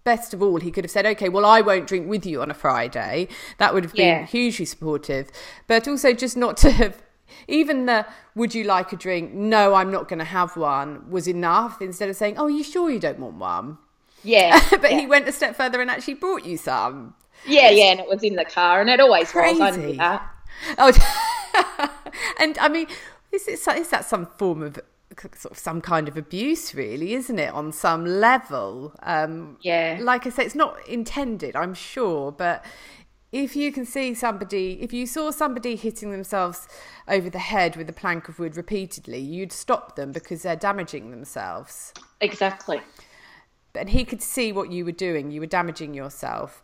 Best 0.03 0.33
of 0.33 0.41
all, 0.41 0.59
he 0.59 0.71
could 0.71 0.83
have 0.83 0.91
said, 0.91 1.05
"Okay, 1.05 1.29
well, 1.29 1.45
I 1.45 1.61
won't 1.61 1.87
drink 1.87 2.09
with 2.09 2.25
you 2.25 2.41
on 2.41 2.49
a 2.49 2.55
Friday." 2.55 3.27
That 3.59 3.73
would 3.73 3.83
have 3.83 3.93
been 3.93 4.07
Yeah. 4.07 4.25
hugely 4.25 4.65
supportive, 4.65 5.29
but 5.67 5.87
also 5.87 6.11
just 6.13 6.35
not 6.35 6.57
to 6.57 6.71
have 6.71 7.03
even 7.47 7.85
the 7.85 8.05
"Would 8.35 8.55
you 8.55 8.63
like 8.63 8.91
a 8.91 8.95
drink?" 8.95 9.33
No, 9.33 9.75
I'm 9.75 9.91
not 9.91 10.07
going 10.09 10.19
to 10.19 10.25
have 10.25 10.57
one 10.57 11.09
was 11.09 11.27
enough. 11.27 11.81
Instead 11.81 12.09
of 12.09 12.15
saying, 12.15 12.35
"Oh, 12.37 12.47
you 12.47 12.63
sure 12.63 12.89
you 12.89 12.99
don't 12.99 13.19
want 13.19 13.35
one?" 13.35 13.77
Yeah, 14.23 14.59
but 14.71 14.91
yeah. 14.91 14.99
he 15.01 15.05
went 15.07 15.27
a 15.27 15.31
step 15.31 15.55
further 15.55 15.81
and 15.81 15.89
actually 15.91 16.15
brought 16.15 16.45
you 16.45 16.57
some. 16.57 17.13
yeah, 17.45 17.69
yeah, 17.69 17.91
and 17.91 17.99
it 17.99 18.07
was 18.07 18.23
in 18.23 18.35
the 18.35 18.45
car, 18.45 18.81
and 18.81 18.89
it 18.89 18.99
always 18.99 19.33
was. 19.33 19.59
I 19.59 19.69
knew 19.71 19.77
Crazy. 19.83 19.97
that. 19.97 20.27
Oh, 20.77 20.91
and 22.39 22.57
I 22.59 22.69
mean, 22.69 22.87
is 23.31 23.47
it 23.47 23.59
is 23.67 23.89
that 23.89 24.05
some 24.05 24.25
form 24.37 24.61
of 24.63 24.79
sort 25.19 25.51
of 25.51 25.57
some 25.57 25.81
kind 25.81 26.07
of 26.07 26.17
abuse, 26.17 26.73
really, 26.73 27.13
isn't 27.13 27.39
it? 27.39 27.53
On 27.53 27.71
some 27.71 28.05
level, 28.05 28.93
um, 29.03 29.57
Yeah. 29.61 29.99
Like 30.01 30.25
I 30.27 30.29
say, 30.29 30.45
it's 30.45 30.55
not 30.55 30.87
intended, 30.87 31.55
I'm 31.55 31.73
sure, 31.73 32.31
but 32.31 32.63
if 33.31 33.55
you 33.55 33.71
can 33.71 33.85
see 33.85 34.13
somebody, 34.13 34.79
if 34.81 34.91
you 34.91 35.05
saw 35.05 35.31
somebody 35.31 35.75
hitting 35.75 36.11
themselves 36.11 36.67
over 37.07 37.29
the 37.29 37.39
head 37.39 37.77
with 37.77 37.89
a 37.89 37.93
plank 37.93 38.27
of 38.27 38.39
wood 38.39 38.57
repeatedly, 38.57 39.19
you'd 39.19 39.53
stop 39.53 39.95
them 39.95 40.11
because 40.11 40.43
they're 40.43 40.55
damaging 40.55 41.11
themselves. 41.11 41.93
Exactly. 42.19 42.81
And 43.73 43.89
he 43.89 44.03
could 44.03 44.21
see 44.21 44.51
what 44.51 44.69
you 44.69 44.83
were 44.83 44.91
doing. 44.91 45.31
You 45.31 45.39
were 45.39 45.47
damaging 45.47 45.93
yourself. 45.93 46.61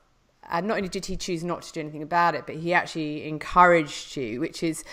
And 0.49 0.67
not 0.67 0.77
only 0.77 0.89
did 0.89 1.05
he 1.05 1.15
choose 1.17 1.43
not 1.43 1.62
to 1.63 1.73
do 1.73 1.79
anything 1.79 2.01
about 2.03 2.36
it, 2.36 2.45
but 2.45 2.55
he 2.55 2.73
actually 2.73 3.27
encouraged 3.27 4.15
you, 4.15 4.39
which 4.39 4.63
is, 4.63 4.83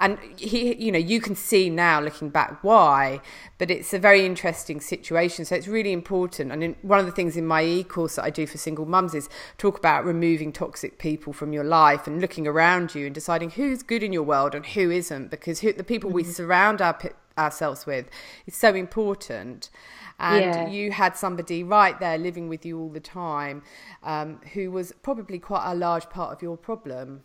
and 0.00 0.18
he, 0.36 0.74
you 0.74 0.90
know, 0.90 0.98
you 0.98 1.20
can 1.20 1.34
see 1.34 1.70
now 1.70 2.00
looking 2.00 2.28
back 2.28 2.62
why, 2.62 3.20
but 3.58 3.70
it's 3.70 3.94
a 3.94 3.98
very 3.98 4.26
interesting 4.26 4.80
situation. 4.80 5.44
So 5.44 5.54
it's 5.54 5.68
really 5.68 5.92
important. 5.92 6.50
And 6.52 6.62
in, 6.64 6.76
one 6.82 6.98
of 6.98 7.06
the 7.06 7.12
things 7.12 7.36
in 7.36 7.46
my 7.46 7.62
e 7.62 7.84
course 7.84 8.16
that 8.16 8.24
I 8.24 8.30
do 8.30 8.46
for 8.46 8.58
single 8.58 8.86
mums 8.86 9.14
is 9.14 9.28
talk 9.56 9.78
about 9.78 10.04
removing 10.04 10.52
toxic 10.52 10.98
people 10.98 11.32
from 11.32 11.52
your 11.52 11.64
life 11.64 12.06
and 12.06 12.20
looking 12.20 12.46
around 12.46 12.94
you 12.94 13.06
and 13.06 13.14
deciding 13.14 13.50
who's 13.50 13.82
good 13.82 14.02
in 14.02 14.12
your 14.12 14.24
world 14.24 14.54
and 14.54 14.66
who 14.66 14.90
isn't, 14.90 15.30
because 15.30 15.60
who, 15.60 15.72
the 15.72 15.84
people 15.84 16.10
we 16.10 16.24
surround 16.24 16.82
our, 16.82 16.98
ourselves 17.38 17.86
with 17.86 18.08
is 18.46 18.56
so 18.56 18.74
important 18.74 19.70
and 20.18 20.44
Yeah. 20.44 20.68
you 20.68 20.92
had 20.92 21.16
somebody 21.16 21.64
right 21.64 21.98
there 21.98 22.18
living 22.18 22.48
with 22.48 22.64
you 22.64 22.78
all 22.78 22.88
the 22.90 23.00
time 23.00 23.62
um, 24.02 24.40
who 24.54 24.70
was 24.70 24.92
probably 25.02 25.38
quite 25.38 25.70
a 25.70 25.74
large 25.74 26.08
part 26.08 26.32
of 26.32 26.42
your 26.42 26.56
problem. 26.56 27.22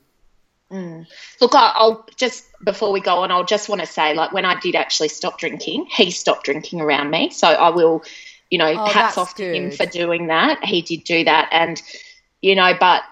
Mm. 0.71 1.07
Look, 1.41 1.55
I- 1.55 1.73
I'll 1.75 2.05
just 2.15 2.45
before 2.63 2.91
we 2.91 2.99
go 2.99 3.19
on, 3.23 3.31
I'll 3.31 3.45
just 3.45 3.69
want 3.69 3.81
to 3.81 3.87
say, 3.87 4.13
like, 4.13 4.31
when 4.33 4.45
I 4.45 4.59
did 4.59 4.75
actually 4.75 5.07
stop 5.09 5.39
drinking, 5.39 5.87
he 5.95 6.11
stopped 6.11 6.45
drinking 6.45 6.81
around 6.81 7.09
me. 7.09 7.29
So 7.31 7.47
I 7.47 7.69
will, 7.69 8.03
you 8.49 8.57
know, 8.57 8.67
Oh, 8.67 8.85
hats 8.85 9.17
off 9.17 9.35
to 9.35 9.53
him 9.53 9.71
for 9.71 9.85
doing 9.85 10.27
that. 10.27 10.63
He 10.63 10.81
did 10.81 11.03
do 11.05 11.23
that, 11.23 11.49
and 11.51 11.81
you 12.41 12.55
know, 12.55 12.73
but 12.79 13.03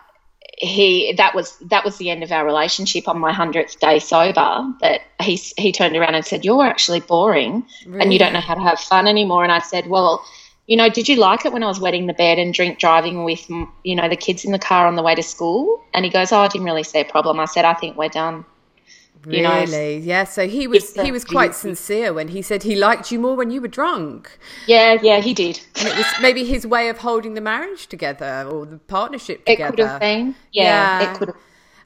he 0.60 1.14
that 1.18 1.36
was 1.36 1.56
that 1.70 1.86
was 1.86 1.98
the 1.98 2.10
end 2.10 2.24
of 2.24 2.32
our 2.32 2.46
relationship 2.46 3.08
on 3.08 3.20
my 3.20 3.32
hundredth 3.32 3.80
day 3.80 4.00
sober. 4.00 4.74
That 4.82 5.02
he 5.22 5.36
he 5.58 5.72
turned 5.72 5.96
around 5.96 6.16
and 6.16 6.26
said, 6.26 6.46
"You're 6.46 6.66
actually 6.66 7.00
boring, 7.00 7.66
and 8.02 8.14
you 8.14 8.20
don't 8.20 8.34
know 8.34 8.40
how 8.42 8.56
to 8.56 8.62
have 8.62 8.80
fun 8.80 9.08
anymore." 9.08 9.44
And 9.44 9.52
I 9.52 9.60
said, 9.60 9.88
"Well." 9.88 10.24
You 10.68 10.76
know, 10.78 10.90
did 10.90 11.08
you 11.08 11.16
like 11.16 11.46
it 11.46 11.54
when 11.54 11.64
I 11.64 11.68
was 11.68 11.80
wetting 11.80 12.08
the 12.08 12.14
bed 12.14 12.38
and 12.38 12.54
drink 12.54 12.78
driving 12.78 13.24
with, 13.24 13.50
you 13.50 13.96
know, 13.96 14.10
the 14.10 14.18
kids 14.18 14.44
in 14.46 14.52
the 14.52 14.60
car 14.60 14.86
on 14.86 14.96
the 14.96 15.02
way 15.02 15.16
to 15.16 15.24
school? 15.24 15.82
And 15.94 16.04
he 16.06 16.12
goes, 16.12 16.32
"Oh, 16.32 16.40
I 16.40 16.48
didn't 16.50 16.66
really 16.66 16.84
see 16.84 17.00
a 17.00 17.06
problem." 17.06 17.40
I 17.40 17.46
said, 17.46 17.64
"I 17.66 17.74
think 17.74 17.98
we're 17.98 18.10
done." 18.10 18.46
You 19.26 19.42
know, 19.44 19.60
Really? 19.62 19.98
yeah. 19.98 20.26
So 20.26 20.48
he 20.48 20.68
was 20.68 20.94
he 20.94 21.12
was 21.12 21.26
quite 21.26 21.56
sincere 21.56 22.14
when 22.14 22.28
he 22.30 22.42
said 22.42 22.64
he 22.64 22.76
liked 22.76 23.12
you 23.12 23.20
more 23.20 23.36
when 23.36 23.50
you 23.50 23.62
were 23.62 23.68
drunk. 23.68 24.38
Yeah, 24.68 24.98
yeah, 25.02 25.20
he 25.20 25.34
did. 25.34 25.60
And 25.80 25.88
it 25.88 25.98
was 25.98 26.06
maybe 26.22 26.46
his 26.46 26.68
way 26.68 26.88
of 26.90 27.00
holding 27.00 27.34
the 27.34 27.42
marriage 27.42 27.88
together 27.88 28.48
or 28.50 28.66
the 28.66 28.78
partnership 28.78 29.46
together. 29.46 29.74
It 29.74 29.78
could 29.78 29.86
have 29.86 30.00
been. 30.00 30.36
Yeah, 30.52 31.02
Yeah. 31.02 31.12
it 31.12 31.18
could 31.18 31.28
have. 31.30 31.38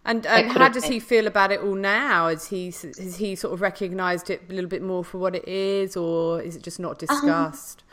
And, 0.03 0.25
how 0.25 0.67
does 0.69 0.83
been. 0.83 0.93
he 0.93 0.99
feel 0.99 1.25
about 1.27 1.51
it 1.51 1.61
all 1.61 1.75
now? 1.75 2.27
Has 2.27 2.47
he 2.49 2.65
has 2.65 3.15
he 3.17 3.35
sort 3.35 3.53
of 3.53 3.61
recognised 3.61 4.29
it 4.29 4.41
a 4.49 4.53
little 4.53 4.69
bit 4.69 4.81
more 4.81 5.03
for 5.03 5.17
what 5.19 5.35
it 5.35 5.47
is, 5.47 5.95
or 5.95 6.41
is 6.41 6.55
it 6.55 6.63
just 6.63 6.79
Um, 6.79 6.85
not 6.87 6.99
discussed? 6.99 7.83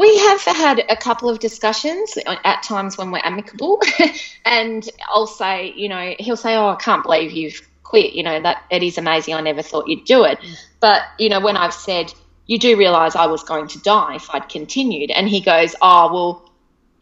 We 0.00 0.16
have 0.16 0.40
had 0.40 0.82
a 0.88 0.96
couple 0.96 1.28
of 1.28 1.40
discussions 1.40 2.16
at 2.26 2.62
times 2.62 2.96
when 2.96 3.10
we're 3.10 3.20
amicable, 3.22 3.82
and 4.46 4.88
I'll 5.06 5.26
say, 5.26 5.74
you 5.76 5.90
know, 5.90 6.14
he'll 6.18 6.38
say, 6.38 6.56
"Oh, 6.56 6.70
I 6.70 6.76
can't 6.76 7.02
believe 7.02 7.32
you've 7.32 7.60
quit." 7.82 8.14
You 8.14 8.22
know 8.22 8.40
that 8.40 8.64
it 8.70 8.82
is 8.82 8.96
amazing. 8.96 9.34
I 9.34 9.42
never 9.42 9.60
thought 9.60 9.88
you'd 9.88 10.06
do 10.06 10.24
it, 10.24 10.38
mm. 10.40 10.56
but 10.80 11.02
you 11.18 11.28
know, 11.28 11.40
when 11.40 11.58
I've 11.58 11.74
said, 11.74 12.14
"You 12.46 12.58
do 12.58 12.78
realise 12.78 13.14
I 13.14 13.26
was 13.26 13.42
going 13.42 13.68
to 13.68 13.78
die 13.80 14.14
if 14.14 14.30
I'd 14.30 14.48
continued," 14.48 15.10
and 15.10 15.28
he 15.28 15.40
goes, 15.42 15.76
"Oh, 15.82 16.10
well." 16.10 16.46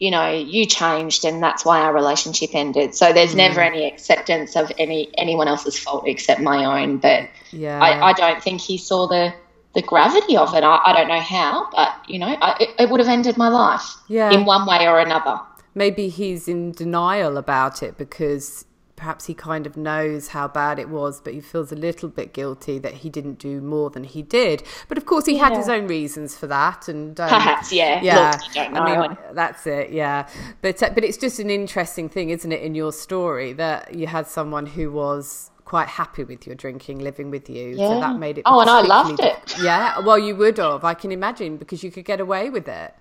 You 0.01 0.11
know, 0.11 0.31
you 0.31 0.65
changed, 0.65 1.25
and 1.25 1.43
that's 1.43 1.65
why 1.65 1.81
our 1.81 1.93
relationship 1.93 2.51
ended. 2.53 2.95
So 2.95 3.11
there's 3.11 3.33
mm. 3.33 3.43
never 3.43 3.59
any 3.59 3.85
acceptance 3.85 4.55
of 4.55 4.71
any 4.77 5.09
anyone 5.17 5.49
else's 5.49 5.77
fault 5.77 6.05
except 6.07 6.39
my 6.39 6.81
own. 6.81 6.99
But 6.99 7.29
Yeah. 7.51 7.77
I, 7.77 8.11
I 8.11 8.13
don't 8.13 8.41
think 8.41 8.61
he 8.61 8.77
saw 8.77 9.07
the 9.07 9.33
the 9.75 9.81
gravity 9.81 10.35
of 10.37 10.53
it. 10.55 10.63
I, 10.63 10.79
I 10.85 10.93
don't 10.93 11.07
know 11.07 11.19
how, 11.19 11.69
but 11.71 11.93
you 12.09 12.19
know, 12.19 12.27
I, 12.41 12.57
it, 12.59 12.69
it 12.79 12.89
would 12.89 12.99
have 12.99 13.09
ended 13.09 13.37
my 13.37 13.49
life 13.49 13.85
Yeah. 14.07 14.31
in 14.31 14.45
one 14.45 14.65
way 14.65 14.87
or 14.87 14.99
another. 14.99 15.39
maybe 15.75 16.09
he's 16.09 16.47
in 16.47 16.71
denial 16.71 17.37
about 17.37 17.83
it 17.83 17.97
because 17.97 18.65
perhaps 18.95 19.25
he 19.27 19.33
kind 19.33 19.65
of 19.65 19.77
knows 19.77 20.27
how 20.29 20.45
bad 20.45 20.77
it 20.77 20.89
was, 20.89 21.21
but 21.21 21.33
he 21.33 21.39
feels 21.39 21.71
a 21.71 21.75
little 21.75 22.09
bit 22.09 22.33
guilty 22.33 22.77
that 22.79 22.93
he 22.95 23.09
didn't 23.09 23.39
do 23.39 23.61
more 23.61 23.89
than 23.89 24.03
he 24.03 24.21
did. 24.21 24.61
But 24.89 24.97
of 24.97 25.05
course, 25.05 25.25
he 25.25 25.37
had 25.37 25.55
his 25.55 25.69
own 25.69 25.87
reasons 25.87 26.35
for 26.37 26.47
that, 26.47 26.89
and 26.89 27.17
um, 27.17 27.29
Perhaps, 27.29 27.71
yeah. 27.71 28.01
yeah. 28.01 28.37
Look. 28.57 28.75
I 28.77 29.07
mean, 29.07 29.17
that's 29.33 29.65
it, 29.65 29.91
yeah. 29.93 30.27
But 30.61 30.83
uh, 30.83 30.89
but 30.93 31.05
it's 31.05 31.15
just 31.17 31.39
an 31.39 31.49
interesting 31.49 32.09
thing, 32.09 32.29
isn't 32.31 32.51
it, 32.51 32.61
in 32.61 32.75
your 32.75 32.91
story 32.91 33.53
that 33.53 33.93
you 33.95 34.07
had 34.07 34.27
someone 34.27 34.65
who 34.65 34.91
was 34.91 35.49
quite 35.69 35.87
happy 35.87 36.23
with 36.23 36.47
your 36.47 36.55
drinking, 36.55 36.97
living 36.97 37.29
with 37.29 37.47
you, 37.47 37.77
so 37.77 37.99
that 37.99 38.17
made 38.17 38.39
it. 38.39 38.43
Oh, 38.47 38.59
and 38.59 38.69
I 38.69 38.81
loved 38.81 39.19
it. 39.19 39.37
Yeah, 39.61 39.99
well, 39.99 40.17
you 40.17 40.35
would 40.35 40.57
have, 40.57 40.83
I 40.83 40.95
can 40.95 41.11
imagine, 41.11 41.57
because 41.57 41.83
you 41.83 41.91
could 41.91 42.05
get 42.05 42.19
away 42.19 42.49
with 42.49 42.67
it. 42.67 42.91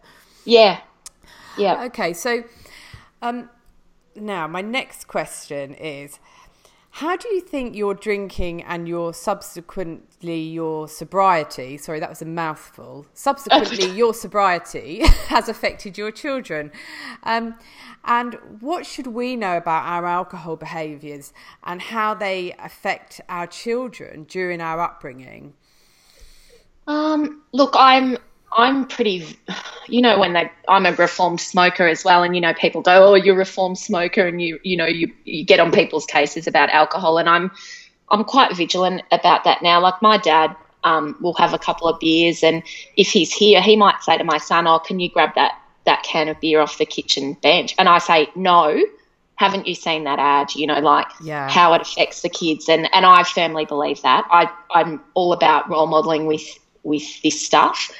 yeah, 0.44 0.80
yeah. 1.56 1.84
Okay, 1.84 2.12
so 2.12 2.44
um, 3.22 3.48
now 4.14 4.46
my 4.46 4.60
next 4.60 5.08
question 5.08 5.72
is 5.74 6.18
how 6.98 7.16
do 7.16 7.28
you 7.28 7.40
think 7.40 7.76
your 7.76 7.94
drinking 7.94 8.60
and 8.64 8.88
your 8.88 9.14
subsequently 9.14 10.40
your 10.40 10.88
sobriety, 10.88 11.76
sorry, 11.78 12.00
that 12.00 12.08
was 12.08 12.22
a 12.22 12.24
mouthful, 12.24 13.06
subsequently 13.14 13.88
your 13.90 14.12
sobriety 14.12 15.06
has 15.28 15.48
affected 15.48 15.96
your 15.96 16.10
children? 16.10 16.72
Um, 17.22 17.54
and 18.04 18.34
what 18.58 18.84
should 18.84 19.06
we 19.06 19.36
know 19.36 19.56
about 19.56 19.84
our 19.84 20.06
alcohol 20.06 20.56
behaviours 20.56 21.32
and 21.62 21.80
how 21.80 22.14
they 22.14 22.52
affect 22.58 23.20
our 23.28 23.46
children 23.46 24.24
during 24.24 24.60
our 24.60 24.80
upbringing? 24.80 25.54
Um, 26.88 27.42
look, 27.52 27.74
I'm 27.76 28.18
I'm 28.56 28.86
pretty, 28.86 29.38
you 29.88 30.00
know, 30.00 30.18
when 30.18 30.32
they 30.32 30.50
I'm 30.68 30.86
a 30.86 30.92
reformed 30.92 31.40
smoker 31.40 31.86
as 31.86 32.04
well, 32.04 32.22
and 32.22 32.34
you 32.34 32.40
know, 32.40 32.54
people 32.54 32.82
go, 32.82 33.10
"Oh, 33.10 33.14
you're 33.14 33.34
a 33.34 33.38
reformed 33.38 33.78
smoker," 33.78 34.26
and 34.26 34.40
you 34.40 34.58
you 34.62 34.76
know, 34.76 34.86
you 34.86 35.12
you 35.24 35.44
get 35.44 35.60
on 35.60 35.70
people's 35.72 36.06
cases 36.06 36.46
about 36.46 36.70
alcohol, 36.70 37.18
and 37.18 37.28
I'm 37.28 37.50
I'm 38.10 38.24
quite 38.24 38.56
vigilant 38.56 39.02
about 39.12 39.44
that 39.44 39.62
now. 39.62 39.80
Like 39.80 40.00
my 40.02 40.18
dad. 40.18 40.54
Um, 40.84 41.16
will 41.20 41.34
have 41.34 41.52
a 41.52 41.58
couple 41.58 41.88
of 41.88 41.98
beers, 41.98 42.44
and 42.44 42.62
if 42.96 43.08
he's 43.08 43.32
here, 43.32 43.60
he 43.60 43.74
might 43.74 44.00
say 44.00 44.16
to 44.16 44.22
my 44.22 44.38
son, 44.38 44.68
"Oh, 44.68 44.78
can 44.78 45.00
you 45.00 45.10
grab 45.10 45.34
that 45.34 45.60
that 45.86 46.04
can 46.04 46.28
of 46.28 46.40
beer 46.40 46.60
off 46.60 46.78
the 46.78 46.86
kitchen 46.86 47.36
bench?" 47.42 47.74
And 47.78 47.88
I 47.88 47.98
say, 47.98 48.28
"No, 48.36 48.80
haven't 49.34 49.66
you 49.66 49.74
seen 49.74 50.04
that 50.04 50.20
ad? 50.20 50.54
You 50.54 50.68
know, 50.68 50.78
like 50.78 51.06
Yeah. 51.20 51.48
how 51.48 51.72
it 51.74 51.82
affects 51.82 52.22
the 52.22 52.28
kids, 52.28 52.68
and 52.68 52.88
and 52.94 53.04
I 53.04 53.24
firmly 53.24 53.64
believe 53.64 54.02
that. 54.02 54.24
I 54.30 54.48
I'm 54.70 55.00
all 55.14 55.32
about 55.32 55.68
role 55.68 55.88
modeling 55.88 56.26
with 56.26 56.46
with 56.84 57.22
this 57.22 57.44
stuff. 57.44 57.90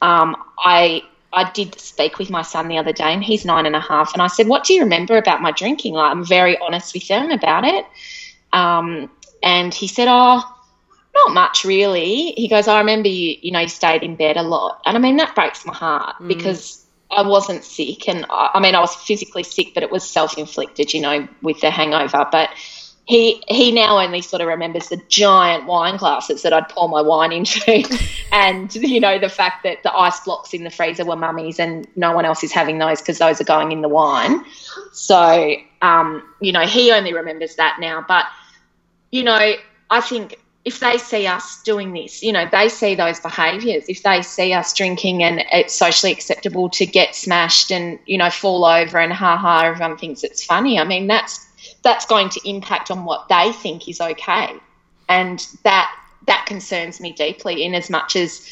Um, 0.00 0.36
I 0.58 1.02
I 1.32 1.50
did 1.50 1.78
speak 1.78 2.18
with 2.18 2.30
my 2.30 2.42
son 2.42 2.68
the 2.68 2.78
other 2.78 2.92
day, 2.92 3.12
and 3.12 3.22
he's 3.22 3.44
nine 3.44 3.66
and 3.66 3.76
a 3.76 3.80
half. 3.80 4.12
And 4.12 4.22
I 4.22 4.28
said, 4.28 4.48
"What 4.48 4.64
do 4.64 4.72
you 4.72 4.82
remember 4.82 5.16
about 5.16 5.42
my 5.42 5.50
drinking?" 5.52 5.94
Like, 5.94 6.10
I'm 6.10 6.24
very 6.24 6.58
honest 6.58 6.94
with 6.94 7.04
him 7.04 7.30
about 7.30 7.64
it. 7.64 7.84
Um, 8.52 9.10
and 9.42 9.74
he 9.74 9.88
said, 9.88 10.08
"Oh, 10.08 10.42
not 11.14 11.34
much 11.34 11.64
really." 11.64 12.32
He 12.36 12.48
goes, 12.48 12.68
"I 12.68 12.78
remember 12.78 13.08
you. 13.08 13.36
You 13.42 13.50
know, 13.50 13.60
you 13.60 13.68
stayed 13.68 14.02
in 14.02 14.16
bed 14.16 14.36
a 14.36 14.42
lot." 14.42 14.80
And 14.86 14.96
I 14.96 15.00
mean, 15.00 15.16
that 15.18 15.34
breaks 15.34 15.66
my 15.66 15.74
heart 15.74 16.16
mm. 16.20 16.28
because 16.28 16.86
I 17.10 17.22
wasn't 17.22 17.64
sick, 17.64 18.08
and 18.08 18.24
I, 18.30 18.50
I 18.54 18.60
mean, 18.60 18.74
I 18.74 18.80
was 18.80 18.94
physically 18.94 19.42
sick, 19.42 19.74
but 19.74 19.82
it 19.82 19.90
was 19.90 20.08
self-inflicted. 20.08 20.94
You 20.94 21.00
know, 21.00 21.28
with 21.42 21.60
the 21.60 21.70
hangover, 21.70 22.26
but 22.32 22.50
he 23.08 23.42
he 23.48 23.72
now 23.72 23.98
only 23.98 24.20
sort 24.20 24.42
of 24.42 24.48
remembers 24.48 24.90
the 24.90 24.98
giant 25.08 25.64
wine 25.64 25.96
glasses 25.96 26.42
that 26.42 26.52
I'd 26.52 26.68
pour 26.68 26.90
my 26.90 27.00
wine 27.00 27.32
into, 27.32 27.82
and 28.32 28.72
you 28.74 29.00
know 29.00 29.18
the 29.18 29.30
fact 29.30 29.62
that 29.62 29.82
the 29.82 29.90
ice 29.96 30.20
blocks 30.20 30.52
in 30.52 30.62
the 30.62 30.70
freezer 30.70 31.06
were 31.06 31.16
mummies, 31.16 31.58
and 31.58 31.88
no 31.96 32.12
one 32.12 32.26
else 32.26 32.44
is 32.44 32.52
having 32.52 32.76
those 32.76 33.00
because 33.00 33.16
those 33.16 33.40
are 33.40 33.44
going 33.44 33.72
in 33.72 33.80
the 33.80 33.88
wine. 33.88 34.44
So 34.92 35.54
um, 35.80 36.22
you 36.42 36.52
know 36.52 36.66
he 36.66 36.92
only 36.92 37.14
remembers 37.14 37.56
that 37.56 37.78
now. 37.80 38.04
But 38.06 38.26
you 39.10 39.22
know 39.22 39.54
I 39.88 40.00
think 40.02 40.38
if 40.66 40.80
they 40.80 40.98
see 40.98 41.26
us 41.26 41.62
doing 41.62 41.94
this, 41.94 42.22
you 42.22 42.30
know 42.34 42.46
they 42.52 42.68
see 42.68 42.94
those 42.94 43.20
behaviours. 43.20 43.86
If 43.88 44.02
they 44.02 44.20
see 44.20 44.52
us 44.52 44.74
drinking 44.74 45.22
and 45.22 45.42
it's 45.50 45.74
socially 45.74 46.12
acceptable 46.12 46.68
to 46.68 46.84
get 46.84 47.14
smashed 47.14 47.72
and 47.72 47.98
you 48.04 48.18
know 48.18 48.28
fall 48.28 48.66
over 48.66 48.98
and 48.98 49.14
ha 49.14 49.38
ha, 49.38 49.62
everyone 49.64 49.96
thinks 49.96 50.24
it's 50.24 50.44
funny. 50.44 50.78
I 50.78 50.84
mean 50.84 51.06
that's 51.06 51.47
that's 51.88 52.04
going 52.04 52.28
to 52.28 52.48
impact 52.48 52.90
on 52.90 53.06
what 53.06 53.28
they 53.30 53.50
think 53.50 53.88
is 53.88 53.98
okay. 53.98 54.52
And 55.08 55.46
that 55.62 55.90
that 56.26 56.44
concerns 56.46 57.00
me 57.00 57.12
deeply 57.12 57.64
in 57.64 57.74
as 57.74 57.88
much 57.88 58.14
as 58.14 58.46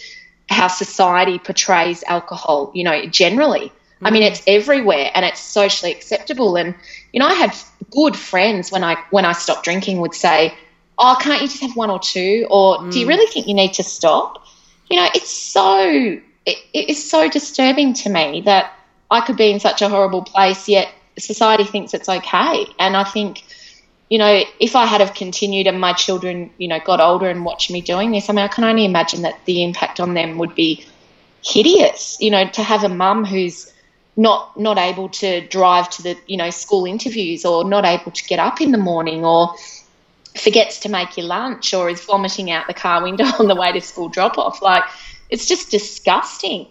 how 0.48 0.68
society 0.68 1.38
portrays 1.38 2.02
alcohol, 2.04 2.70
you 2.74 2.82
know, 2.82 3.04
generally. 3.04 3.68
Mm. 3.68 3.72
I 4.04 4.10
mean, 4.10 4.22
mm. 4.22 4.30
it's 4.30 4.42
everywhere 4.46 5.10
and 5.14 5.26
it's 5.26 5.40
socially 5.40 5.92
acceptable. 5.92 6.56
And, 6.56 6.74
you 7.12 7.20
know, 7.20 7.26
I 7.26 7.34
had 7.34 7.54
good 7.90 8.16
friends 8.16 8.72
when 8.72 8.82
I 8.82 8.96
when 9.10 9.26
I 9.26 9.32
stopped 9.32 9.64
drinking 9.64 10.00
would 10.00 10.14
say, 10.14 10.54
Oh, 10.98 11.14
can't 11.20 11.42
you 11.42 11.48
just 11.48 11.60
have 11.60 11.76
one 11.76 11.90
or 11.90 11.98
two? 11.98 12.46
Or 12.50 12.78
mm. 12.78 12.90
do 12.90 12.98
you 12.98 13.04
mm. 13.04 13.10
really 13.10 13.30
think 13.30 13.46
you 13.46 13.54
need 13.54 13.74
to 13.74 13.82
stop? 13.82 14.46
You 14.88 14.96
know, 14.96 15.08
it's 15.14 15.30
so 15.30 16.18
it, 16.46 16.58
it 16.72 16.88
is 16.88 17.10
so 17.10 17.28
disturbing 17.28 17.92
to 18.02 18.08
me 18.08 18.40
that 18.46 18.72
I 19.10 19.20
could 19.20 19.36
be 19.36 19.50
in 19.50 19.60
such 19.60 19.82
a 19.82 19.90
horrible 19.90 20.22
place 20.22 20.70
yet 20.70 20.88
society 21.18 21.64
thinks 21.64 21.94
it's 21.94 22.08
okay. 22.08 22.66
And 22.78 22.96
I 22.96 23.04
think, 23.04 23.42
you 24.10 24.18
know, 24.18 24.42
if 24.60 24.76
I 24.76 24.86
had 24.86 25.00
have 25.00 25.14
continued 25.14 25.66
and 25.66 25.80
my 25.80 25.92
children, 25.92 26.50
you 26.58 26.68
know, 26.68 26.78
got 26.80 27.00
older 27.00 27.28
and 27.28 27.44
watched 27.44 27.70
me 27.70 27.80
doing 27.80 28.10
this, 28.12 28.28
I 28.28 28.32
mean, 28.32 28.44
I 28.44 28.48
can 28.48 28.64
only 28.64 28.84
imagine 28.84 29.22
that 29.22 29.44
the 29.46 29.62
impact 29.62 30.00
on 30.00 30.14
them 30.14 30.38
would 30.38 30.54
be 30.54 30.84
hideous. 31.44 32.16
You 32.20 32.30
know, 32.30 32.48
to 32.48 32.62
have 32.62 32.84
a 32.84 32.88
mum 32.88 33.24
who's 33.24 33.72
not 34.16 34.58
not 34.58 34.78
able 34.78 35.08
to 35.10 35.46
drive 35.48 35.90
to 35.90 36.02
the 36.02 36.16
you 36.26 36.36
know 36.36 36.50
school 36.50 36.86
interviews 36.86 37.44
or 37.44 37.64
not 37.64 37.84
able 37.84 38.10
to 38.10 38.24
get 38.24 38.38
up 38.38 38.60
in 38.60 38.72
the 38.72 38.78
morning 38.78 39.24
or 39.24 39.54
forgets 40.36 40.80
to 40.80 40.88
make 40.88 41.16
your 41.16 41.26
lunch 41.26 41.74
or 41.74 41.88
is 41.88 42.02
vomiting 42.04 42.50
out 42.50 42.66
the 42.66 42.74
car 42.74 43.02
window 43.02 43.24
on 43.38 43.46
the 43.46 43.54
way 43.54 43.72
to 43.72 43.80
school 43.80 44.08
drop 44.08 44.38
off 44.38 44.62
like 44.62 44.84
it's 45.28 45.46
just 45.46 45.70
disgusting 45.70 46.66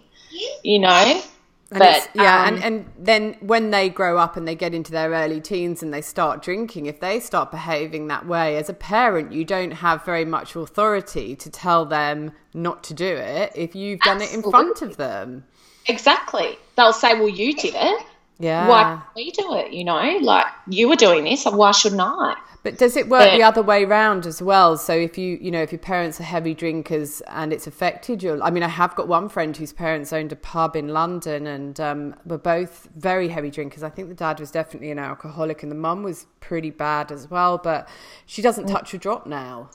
you 0.62 0.78
know 0.78 1.22
and 1.70 1.80
but 1.80 2.08
yeah, 2.14 2.44
um, 2.44 2.54
and, 2.54 2.64
and 2.64 2.92
then 2.96 3.36
when 3.40 3.70
they 3.70 3.88
grow 3.88 4.18
up 4.18 4.36
and 4.36 4.46
they 4.46 4.54
get 4.54 4.72
into 4.72 4.92
their 4.92 5.10
early 5.10 5.40
teens 5.40 5.82
and 5.82 5.92
they 5.92 6.00
start 6.00 6.40
drinking, 6.40 6.86
if 6.86 7.00
they 7.00 7.18
start 7.18 7.50
behaving 7.50 8.06
that 8.06 8.26
way, 8.26 8.56
as 8.56 8.68
a 8.68 8.74
parent, 8.74 9.32
you 9.32 9.44
don't 9.44 9.72
have 9.72 10.04
very 10.04 10.24
much 10.24 10.54
authority 10.54 11.34
to 11.34 11.50
tell 11.50 11.84
them 11.84 12.30
not 12.54 12.84
to 12.84 12.94
do 12.94 13.16
it 13.16 13.52
if 13.56 13.74
you've 13.74 14.00
done 14.00 14.22
absolutely. 14.22 14.42
it 14.42 14.44
in 14.44 14.50
front 14.50 14.82
of 14.82 14.96
them. 14.96 15.44
Exactly. 15.86 16.56
They'll 16.76 16.92
say, 16.92 17.14
Well, 17.14 17.28
you 17.28 17.54
did 17.54 17.74
it. 17.76 18.06
Yeah. 18.38 18.68
Why 18.68 19.02
we 19.14 19.30
do 19.30 19.54
it? 19.54 19.72
You 19.72 19.84
know, 19.84 20.18
like 20.20 20.46
you 20.68 20.88
were 20.88 20.96
doing 20.96 21.24
this, 21.24 21.44
why 21.44 21.70
shouldn't 21.72 22.02
I? 22.02 22.36
But 22.62 22.78
does 22.78 22.96
it 22.96 23.08
work 23.08 23.30
but, 23.30 23.36
the 23.36 23.44
other 23.44 23.62
way 23.62 23.84
round 23.84 24.26
as 24.26 24.42
well? 24.42 24.76
So 24.76 24.92
if 24.92 25.16
you, 25.16 25.38
you 25.40 25.52
know, 25.52 25.62
if 25.62 25.70
your 25.70 25.78
parents 25.78 26.20
are 26.20 26.24
heavy 26.24 26.52
drinkers 26.52 27.20
and 27.28 27.52
it's 27.52 27.68
affected 27.68 28.24
you, 28.24 28.42
I 28.42 28.50
mean, 28.50 28.64
I 28.64 28.68
have 28.68 28.96
got 28.96 29.06
one 29.06 29.28
friend 29.28 29.56
whose 29.56 29.72
parents 29.72 30.12
owned 30.12 30.32
a 30.32 30.36
pub 30.36 30.74
in 30.74 30.88
London 30.88 31.46
and 31.46 31.78
um, 31.78 32.14
were 32.26 32.38
both 32.38 32.88
very 32.96 33.28
heavy 33.28 33.50
drinkers. 33.50 33.84
I 33.84 33.88
think 33.88 34.08
the 34.08 34.16
dad 34.16 34.40
was 34.40 34.50
definitely 34.50 34.90
an 34.90 34.98
alcoholic 34.98 35.62
and 35.62 35.70
the 35.70 35.76
mum 35.76 36.02
was 36.02 36.26
pretty 36.40 36.70
bad 36.70 37.12
as 37.12 37.30
well, 37.30 37.56
but 37.56 37.88
she 38.26 38.42
doesn't 38.42 38.66
touch 38.66 38.92
a 38.92 38.98
drop 38.98 39.26
now. 39.26 39.70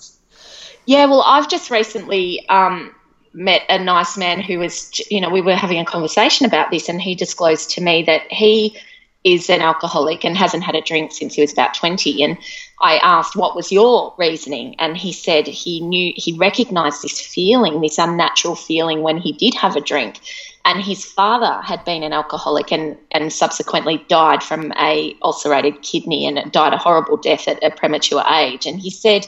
Yeah, 0.85 1.05
well, 1.05 1.21
I've 1.21 1.49
just 1.49 1.71
recently 1.71 2.45
um, 2.49 2.93
met 3.33 3.63
a 3.69 3.79
nice 3.79 4.17
man 4.17 4.41
who 4.41 4.59
was, 4.59 4.99
you 5.09 5.21
know, 5.21 5.29
we 5.29 5.41
were 5.41 5.55
having 5.55 5.79
a 5.79 5.85
conversation 5.85 6.45
about 6.45 6.71
this 6.71 6.89
and 6.89 7.01
he 7.01 7.15
disclosed 7.15 7.69
to 7.71 7.81
me 7.81 8.03
that 8.03 8.23
he 8.31 8.77
is 9.23 9.49
an 9.49 9.61
alcoholic 9.61 10.25
and 10.25 10.35
hasn't 10.35 10.63
had 10.63 10.75
a 10.75 10.81
drink 10.81 11.11
since 11.11 11.35
he 11.35 11.41
was 11.41 11.53
about 11.53 11.73
20. 11.75 12.23
And 12.23 12.37
I 12.81 12.97
asked, 12.97 13.35
What 13.35 13.55
was 13.55 13.71
your 13.71 14.13
reasoning? 14.17 14.75
And 14.79 14.97
he 14.97 15.13
said 15.13 15.47
he 15.47 15.79
knew, 15.79 16.11
he 16.15 16.33
recognized 16.33 17.03
this 17.03 17.21
feeling, 17.21 17.81
this 17.81 17.99
unnatural 17.99 18.55
feeling 18.55 19.01
when 19.01 19.17
he 19.17 19.31
did 19.31 19.53
have 19.53 19.75
a 19.75 19.81
drink. 19.81 20.19
And 20.65 20.83
his 20.83 21.05
father 21.05 21.61
had 21.61 21.83
been 21.85 22.03
an 22.03 22.13
alcoholic 22.13 22.71
and, 22.71 22.97
and 23.11 23.31
subsequently 23.31 24.03
died 24.09 24.43
from 24.43 24.71
a 24.79 25.15
ulcerated 25.23 25.81
kidney 25.81 26.25
and 26.25 26.51
died 26.51 26.73
a 26.73 26.77
horrible 26.77 27.17
death 27.17 27.47
at 27.47 27.63
a 27.63 27.71
premature 27.71 28.23
age. 28.31 28.65
And 28.65 28.79
he 28.79 28.89
said, 28.89 29.27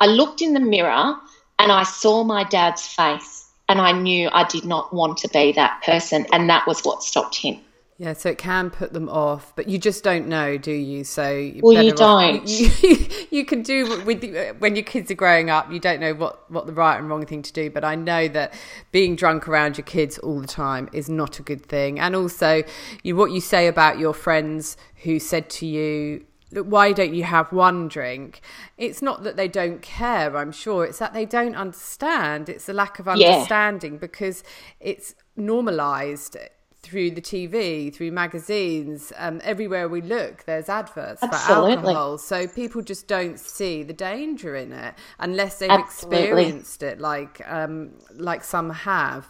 I 0.00 0.06
looked 0.06 0.42
in 0.42 0.54
the 0.54 0.60
mirror 0.60 1.16
and 1.58 1.72
I 1.72 1.82
saw 1.84 2.24
my 2.24 2.44
dad's 2.44 2.86
face 2.86 3.50
and 3.68 3.80
I 3.80 3.92
knew 3.92 4.28
I 4.32 4.44
did 4.44 4.64
not 4.64 4.92
want 4.92 5.18
to 5.18 5.28
be 5.28 5.52
that 5.52 5.82
person. 5.82 6.26
And 6.32 6.50
that 6.50 6.66
was 6.66 6.82
what 6.82 7.02
stopped 7.02 7.36
him. 7.36 7.60
Yeah, 7.96 8.12
so 8.12 8.28
it 8.28 8.38
can 8.38 8.70
put 8.70 8.92
them 8.92 9.08
off, 9.08 9.52
but 9.54 9.68
you 9.68 9.78
just 9.78 10.02
don't 10.02 10.26
know, 10.26 10.58
do 10.58 10.72
you? 10.72 11.04
So 11.04 11.52
well, 11.62 11.80
you 11.80 11.92
don't. 11.92 12.44
You, 12.48 12.70
you, 12.82 13.06
you, 13.30 13.44
can 13.44 13.62
do 13.62 14.02
with 14.04 14.24
uh, 14.24 14.54
when 14.58 14.74
your 14.74 14.82
kids 14.84 15.12
are 15.12 15.14
growing 15.14 15.48
up. 15.48 15.70
You 15.70 15.78
don't 15.78 16.00
know 16.00 16.12
what 16.12 16.50
what 16.50 16.66
the 16.66 16.72
right 16.72 16.98
and 16.98 17.08
wrong 17.08 17.24
thing 17.24 17.42
to 17.42 17.52
do, 17.52 17.70
but 17.70 17.84
I 17.84 17.94
know 17.94 18.26
that 18.28 18.52
being 18.90 19.14
drunk 19.14 19.46
around 19.46 19.78
your 19.78 19.84
kids 19.84 20.18
all 20.18 20.40
the 20.40 20.48
time 20.48 20.88
is 20.92 21.08
not 21.08 21.38
a 21.38 21.42
good 21.42 21.64
thing. 21.64 22.00
And 22.00 22.16
also, 22.16 22.64
you, 23.04 23.14
what 23.14 23.30
you 23.30 23.40
say 23.40 23.68
about 23.68 24.00
your 24.00 24.12
friends 24.12 24.76
who 25.04 25.20
said 25.20 25.48
to 25.50 25.66
you, 25.66 26.24
"Look, 26.54 26.66
why 26.66 26.92
don't 26.92 27.14
you 27.14 27.24
have 27.24 27.52
one 27.52 27.88
drink?" 27.88 28.40
It's 28.78 29.02
not 29.02 29.22
that 29.24 29.36
they 29.36 29.48
don't 29.48 29.82
care. 29.82 30.36
I'm 30.36 30.52
sure 30.52 30.84
it's 30.84 30.98
that 30.98 31.12
they 31.12 31.26
don't 31.26 31.54
understand. 31.54 32.48
It's 32.48 32.68
a 32.68 32.72
lack 32.72 32.98
of 32.98 33.08
understanding 33.08 33.94
yeah. 33.94 33.98
because 33.98 34.42
it's 34.80 35.14
normalized 35.36 36.36
through 36.84 37.10
the 37.10 37.22
TV, 37.22 37.92
through 37.92 38.12
magazines, 38.12 39.12
um, 39.16 39.40
everywhere 39.42 39.88
we 39.88 40.02
look, 40.02 40.44
there's 40.44 40.68
adverts 40.68 41.22
Absolutely. 41.22 41.72
for 41.72 41.78
alcohol. 41.78 42.18
So 42.18 42.46
people 42.46 42.82
just 42.82 43.08
don't 43.08 43.40
see 43.40 43.82
the 43.82 43.94
danger 43.94 44.54
in 44.54 44.72
it 44.72 44.94
unless 45.18 45.58
they've 45.58 45.70
Absolutely. 45.70 46.18
experienced 46.18 46.82
it, 46.82 47.00
like 47.00 47.40
um, 47.50 47.92
like 48.14 48.44
some 48.44 48.70
have. 48.70 49.26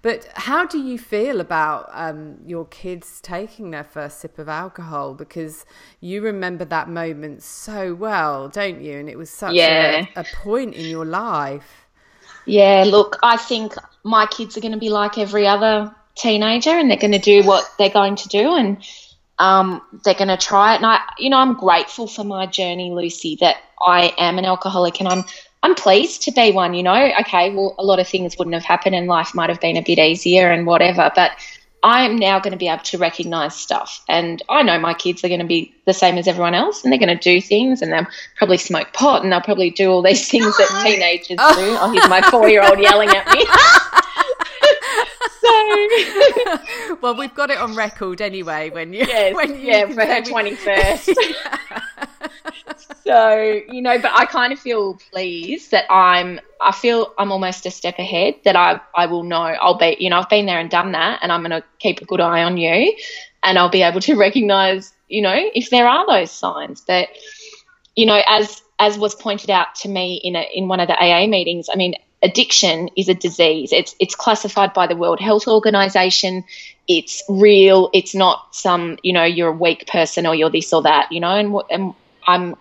But 0.00 0.28
how 0.34 0.64
do 0.64 0.78
you 0.78 0.98
feel 0.98 1.40
about 1.40 1.90
um, 1.92 2.38
your 2.46 2.66
kids 2.66 3.20
taking 3.20 3.72
their 3.72 3.84
first 3.84 4.20
sip 4.20 4.38
of 4.38 4.48
alcohol? 4.48 5.14
Because 5.14 5.66
you 6.00 6.22
remember 6.22 6.64
that 6.66 6.88
moment 6.88 7.42
so 7.42 7.94
well, 7.94 8.48
don't 8.48 8.80
you? 8.80 8.98
And 8.98 9.08
it 9.08 9.18
was 9.18 9.28
such 9.30 9.54
yeah. 9.54 10.06
a, 10.14 10.20
a 10.20 10.24
point 10.42 10.74
in 10.74 10.86
your 10.86 11.04
life. 11.04 11.86
Yeah, 12.46 12.84
look, 12.86 13.18
I 13.22 13.36
think 13.36 13.74
my 14.04 14.26
kids 14.26 14.56
are 14.56 14.60
going 14.60 14.72
to 14.72 14.78
be 14.78 14.90
like 14.90 15.18
every 15.18 15.46
other 15.46 15.94
teenager 16.14 16.70
and 16.70 16.90
they're 16.90 16.98
going 16.98 17.12
to 17.12 17.18
do 17.18 17.42
what 17.42 17.68
they're 17.78 17.90
going 17.90 18.16
to 18.16 18.28
do 18.28 18.54
and 18.54 18.84
um, 19.38 19.82
they're 20.04 20.14
going 20.14 20.28
to 20.28 20.36
try 20.36 20.74
it. 20.74 20.76
And 20.76 20.86
I, 20.86 21.00
you 21.18 21.30
know, 21.30 21.38
I'm 21.38 21.54
grateful 21.54 22.06
for 22.06 22.24
my 22.24 22.46
journey, 22.46 22.90
Lucy, 22.90 23.36
that 23.40 23.56
I 23.80 24.14
am 24.18 24.38
an 24.38 24.44
alcoholic 24.44 25.00
and 25.00 25.08
I'm 25.08 25.24
I'm 25.64 25.74
pleased 25.76 26.22
to 26.22 26.32
be 26.32 26.50
one. 26.50 26.74
You 26.74 26.82
know, 26.82 27.12
okay, 27.20 27.54
well, 27.54 27.74
a 27.78 27.84
lot 27.84 28.00
of 28.00 28.08
things 28.08 28.36
wouldn't 28.36 28.54
have 28.54 28.64
happened 28.64 28.96
and 28.96 29.06
life 29.06 29.34
might 29.34 29.48
have 29.48 29.60
been 29.60 29.76
a 29.76 29.82
bit 29.82 29.98
easier 29.98 30.50
and 30.50 30.66
whatever, 30.66 31.10
but 31.14 31.32
I 31.84 32.04
am 32.04 32.16
now 32.16 32.38
going 32.38 32.52
to 32.52 32.58
be 32.58 32.68
able 32.68 32.82
to 32.84 32.98
recognize 32.98 33.56
stuff. 33.56 34.04
And 34.08 34.42
I 34.48 34.62
know 34.62 34.78
my 34.78 34.94
kids 34.94 35.24
are 35.24 35.28
going 35.28 35.40
to 35.40 35.46
be 35.46 35.74
the 35.84 35.92
same 35.92 36.16
as 36.16 36.28
everyone 36.28 36.54
else 36.54 36.82
and 36.82 36.92
they're 36.92 36.98
going 36.98 37.16
to 37.16 37.22
do 37.22 37.40
things 37.40 37.82
and 37.82 37.92
they'll 37.92 38.06
probably 38.36 38.58
smoke 38.58 38.92
pot 38.92 39.22
and 39.22 39.32
they'll 39.32 39.40
probably 39.40 39.70
do 39.70 39.90
all 39.90 40.02
these 40.02 40.28
things 40.28 40.56
that 40.56 40.82
teenagers 40.84 41.28
do. 41.28 41.36
Oh, 41.38 41.90
here's 41.92 42.08
my 42.08 42.22
four 42.22 42.48
year 42.48 42.62
old 42.64 42.78
yelling 42.78 43.08
at 43.10 43.28
me. 43.28 43.44
so 45.42 46.96
well 47.02 47.16
we've 47.16 47.34
got 47.34 47.50
it 47.50 47.58
on 47.58 47.74
record 47.74 48.20
anyway 48.20 48.70
when 48.70 48.92
you 48.92 49.00
yes, 49.00 49.34
when 49.38 49.50
you 49.50 49.68
yeah 49.68 49.86
for 49.86 50.04
her 50.04 50.22
21st 50.22 51.14
so 53.04 53.62
you 53.68 53.82
know 53.82 53.98
but 53.98 54.12
i 54.14 54.24
kind 54.24 54.52
of 54.52 54.58
feel 54.58 54.94
pleased 55.10 55.70
that 55.72 55.84
i'm 55.90 56.40
i 56.60 56.70
feel 56.70 57.12
i'm 57.18 57.32
almost 57.32 57.66
a 57.66 57.70
step 57.70 57.98
ahead 57.98 58.34
that 58.44 58.54
i 58.54 58.80
i 58.94 59.06
will 59.06 59.24
know 59.24 59.42
i'll 59.42 59.78
be 59.78 59.96
you 59.98 60.08
know 60.08 60.18
i've 60.18 60.28
been 60.28 60.46
there 60.46 60.60
and 60.60 60.70
done 60.70 60.92
that 60.92 61.18
and 61.22 61.32
i'm 61.32 61.40
going 61.40 61.50
to 61.50 61.64
keep 61.78 62.00
a 62.00 62.04
good 62.04 62.20
eye 62.20 62.42
on 62.44 62.56
you 62.56 62.96
and 63.42 63.58
i'll 63.58 63.70
be 63.70 63.82
able 63.82 64.00
to 64.00 64.14
recognize 64.16 64.92
you 65.08 65.20
know 65.22 65.34
if 65.54 65.70
there 65.70 65.86
are 65.86 66.06
those 66.06 66.30
signs. 66.30 66.80
But 66.80 67.08
you 67.94 68.06
know 68.06 68.20
as 68.26 68.62
as 68.78 68.98
was 68.98 69.14
pointed 69.14 69.50
out 69.50 69.74
to 69.76 69.88
me 69.88 70.20
in 70.24 70.34
a 70.34 70.48
in 70.54 70.68
one 70.68 70.80
of 70.80 70.88
the 70.88 70.94
aa 70.94 71.26
meetings 71.26 71.68
i 71.72 71.76
mean 71.76 71.94
addiction 72.22 72.88
is 72.96 73.08
a 73.08 73.14
disease. 73.14 73.72
It's 73.72 73.94
it's 73.98 74.14
classified 74.14 74.72
by 74.72 74.86
the 74.86 74.96
World 74.96 75.20
Health 75.20 75.48
Organization. 75.48 76.44
It's 76.86 77.22
real. 77.28 77.90
It's 77.92 78.14
not 78.14 78.54
some 78.54 78.98
you 79.02 79.12
know 79.12 79.24
you're 79.24 79.48
a 79.48 79.52
weak 79.52 79.86
person 79.86 80.26
or 80.26 80.34
you're 80.34 80.50
this 80.50 80.72
or 80.72 80.82
that. 80.82 81.10
You 81.10 81.20
know, 81.20 81.34
and, 81.34 81.54
and 81.70 81.94
I'm 82.26 82.56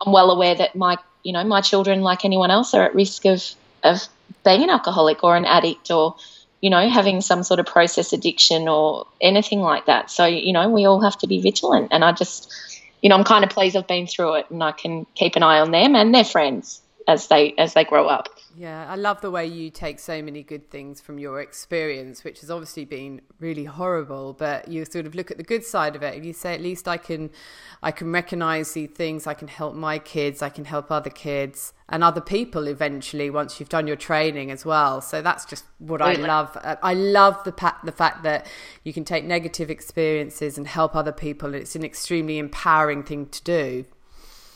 I'm 0.00 0.12
well 0.12 0.30
aware 0.30 0.54
that 0.54 0.76
my 0.76 0.98
you 1.22 1.32
know 1.32 1.44
my 1.44 1.60
children, 1.60 2.02
like 2.02 2.24
anyone 2.24 2.50
else, 2.50 2.74
are 2.74 2.82
at 2.82 2.94
risk 2.94 3.24
of 3.24 3.42
of 3.82 4.00
being 4.44 4.62
an 4.62 4.70
alcoholic 4.70 5.24
or 5.24 5.36
an 5.36 5.44
addict 5.44 5.90
or 5.90 6.16
you 6.60 6.70
know 6.70 6.88
having 6.88 7.20
some 7.20 7.42
sort 7.42 7.60
of 7.60 7.66
process 7.66 8.12
addiction 8.12 8.68
or 8.68 9.06
anything 9.20 9.60
like 9.60 9.86
that. 9.86 10.10
So 10.10 10.26
you 10.26 10.52
know 10.52 10.68
we 10.68 10.84
all 10.84 11.00
have 11.00 11.18
to 11.18 11.26
be 11.26 11.40
vigilant. 11.40 11.88
And 11.92 12.04
I 12.04 12.12
just 12.12 12.52
you 13.00 13.08
know 13.08 13.16
I'm 13.16 13.24
kind 13.24 13.44
of 13.44 13.50
pleased 13.50 13.76
I've 13.76 13.86
been 13.86 14.06
through 14.06 14.34
it 14.34 14.50
and 14.50 14.62
I 14.62 14.72
can 14.72 15.06
keep 15.14 15.36
an 15.36 15.42
eye 15.42 15.60
on 15.60 15.70
them 15.70 15.96
and 15.96 16.14
their 16.14 16.24
friends 16.24 16.82
as 17.06 17.28
they 17.28 17.54
as 17.56 17.72
they 17.72 17.84
grow 17.84 18.06
up. 18.06 18.28
Yeah, 18.58 18.90
I 18.90 18.96
love 18.96 19.20
the 19.20 19.30
way 19.30 19.46
you 19.46 19.70
take 19.70 20.00
so 20.00 20.20
many 20.20 20.42
good 20.42 20.68
things 20.68 21.00
from 21.00 21.20
your 21.20 21.40
experience, 21.40 22.24
which 22.24 22.40
has 22.40 22.50
obviously 22.50 22.84
been 22.84 23.20
really 23.38 23.66
horrible, 23.66 24.32
but 24.32 24.66
you 24.66 24.84
sort 24.84 25.06
of 25.06 25.14
look 25.14 25.30
at 25.30 25.36
the 25.36 25.44
good 25.44 25.64
side 25.64 25.94
of 25.94 26.02
it 26.02 26.16
and 26.16 26.26
you 26.26 26.32
say 26.32 26.54
at 26.54 26.60
least 26.60 26.88
I 26.88 26.96
can 26.96 27.30
I 27.84 27.92
can 27.92 28.10
recognize 28.10 28.72
these 28.72 28.90
things, 28.90 29.28
I 29.28 29.34
can 29.34 29.46
help 29.46 29.76
my 29.76 30.00
kids, 30.00 30.42
I 30.42 30.48
can 30.48 30.64
help 30.64 30.90
other 30.90 31.08
kids 31.08 31.72
and 31.88 32.02
other 32.02 32.20
people 32.20 32.66
eventually 32.66 33.30
once 33.30 33.60
you've 33.60 33.68
done 33.68 33.86
your 33.86 33.94
training 33.94 34.50
as 34.50 34.64
well. 34.64 35.00
So 35.02 35.22
that's 35.22 35.44
just 35.44 35.64
what 35.78 36.02
I 36.02 36.14
love. 36.14 36.58
Uh, 36.60 36.74
I 36.82 36.94
love 36.94 37.44
the 37.44 37.52
pa- 37.52 37.78
the 37.84 37.92
fact 37.92 38.24
that 38.24 38.48
you 38.82 38.92
can 38.92 39.04
take 39.04 39.24
negative 39.24 39.70
experiences 39.70 40.58
and 40.58 40.66
help 40.66 40.96
other 40.96 41.12
people. 41.12 41.54
It's 41.54 41.76
an 41.76 41.84
extremely 41.84 42.38
empowering 42.38 43.04
thing 43.04 43.26
to 43.26 43.42
do. 43.44 43.84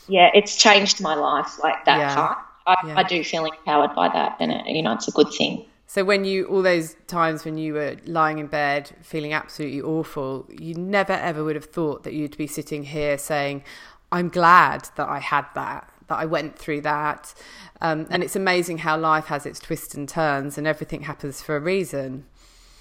Yeah, 0.08 0.28
it's 0.34 0.56
changed 0.56 1.00
my 1.00 1.14
life 1.14 1.62
like 1.62 1.84
that 1.84 1.98
yeah. 1.98 2.14
part 2.16 2.38
I, 2.66 2.76
yeah. 2.86 2.94
I 2.98 3.02
do 3.02 3.22
feel 3.24 3.44
empowered 3.44 3.94
by 3.94 4.08
that, 4.08 4.36
and 4.40 4.52
it, 4.52 4.66
you 4.66 4.82
know, 4.82 4.92
it's 4.92 5.08
a 5.08 5.12
good 5.12 5.32
thing. 5.32 5.64
So 5.86 6.04
when 6.04 6.24
you 6.24 6.46
all 6.46 6.62
those 6.62 6.96
times 7.06 7.44
when 7.44 7.58
you 7.58 7.74
were 7.74 7.96
lying 8.06 8.38
in 8.38 8.46
bed 8.46 8.90
feeling 9.02 9.34
absolutely 9.34 9.82
awful, 9.82 10.48
you 10.48 10.74
never 10.74 11.12
ever 11.12 11.44
would 11.44 11.56
have 11.56 11.66
thought 11.66 12.04
that 12.04 12.14
you'd 12.14 12.36
be 12.36 12.46
sitting 12.46 12.84
here 12.84 13.18
saying, 13.18 13.62
"I'm 14.10 14.28
glad 14.28 14.88
that 14.96 15.08
I 15.08 15.18
had 15.18 15.46
that." 15.54 15.88
That 16.08 16.18
I 16.18 16.26
went 16.26 16.58
through 16.58 16.80
that, 16.82 17.32
um, 17.80 18.06
and 18.10 18.22
it's 18.22 18.36
amazing 18.36 18.78
how 18.78 18.98
life 18.98 19.26
has 19.26 19.46
its 19.46 19.60
twists 19.60 19.94
and 19.94 20.06
turns, 20.06 20.58
and 20.58 20.66
everything 20.66 21.02
happens 21.02 21.40
for 21.40 21.56
a 21.56 21.60
reason. 21.60 22.26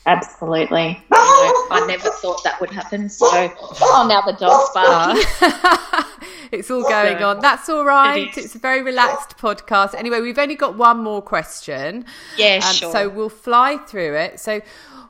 Absolutely. 0.06 0.94
Know, 1.10 1.18
I 1.20 1.86
never 1.88 2.10
thought 2.10 2.44
that 2.44 2.60
would 2.60 2.72
happen. 2.72 3.08
So, 3.08 3.28
oh, 3.30 4.06
now 4.10 4.22
the 4.22 4.34
dog's 4.34 4.70
barking. 4.74 6.22
it's 6.60 6.70
all 6.70 6.84
going 6.84 7.24
on. 7.24 7.40
That's 7.40 7.70
all 7.70 7.86
right. 7.86 8.28
It 8.28 8.38
it's 8.38 8.56
a 8.56 8.60
very 8.60 8.84
relaxed 8.84 9.38
podcast. 9.38 9.96
Anyway, 9.96 10.20
we've 10.20 10.38
only 10.38 10.56
got 10.56 10.78
one 10.78 11.02
more 11.02 11.22
question. 11.22 12.06
Yeah, 12.38 12.56
um, 12.56 12.74
sure. 12.74 12.92
So 12.92 13.10
we'll 13.10 13.30
fly 13.30 13.78
through 13.78 14.16
it. 14.16 14.40
So, 14.40 14.62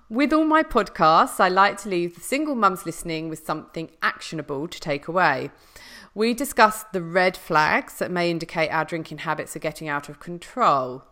with 0.07 0.33
all 0.33 0.45
my 0.45 0.61
podcasts, 0.61 1.39
I 1.39 1.47
like 1.47 1.77
to 1.81 1.89
leave 1.89 2.15
the 2.15 2.21
single 2.21 2.53
mums 2.53 2.85
listening 2.85 3.27
with 3.27 3.43
something 3.45 3.89
actionable 4.03 4.67
to 4.67 4.79
take 4.79 5.07
away. 5.07 5.49
We 6.13 6.33
discussed 6.33 6.91
the 6.91 7.01
red 7.01 7.37
flags 7.37 7.97
that 7.99 8.11
may 8.11 8.29
indicate 8.29 8.69
our 8.69 8.85
drinking 8.85 9.19
habits 9.19 9.55
are 9.55 9.59
getting 9.59 9.87
out 9.87 10.09
of 10.09 10.19
control. 10.19 11.05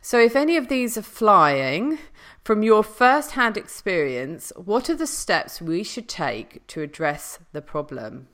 So, 0.00 0.18
if 0.18 0.34
any 0.34 0.56
of 0.56 0.68
these 0.68 0.98
are 0.98 1.02
flying, 1.02 1.98
from 2.42 2.64
your 2.64 2.82
first 2.82 3.32
hand 3.32 3.56
experience, 3.56 4.52
what 4.56 4.90
are 4.90 4.96
the 4.96 5.06
steps 5.06 5.62
we 5.62 5.84
should 5.84 6.08
take 6.08 6.66
to 6.68 6.82
address 6.82 7.38
the 7.52 7.62
problem? 7.62 8.28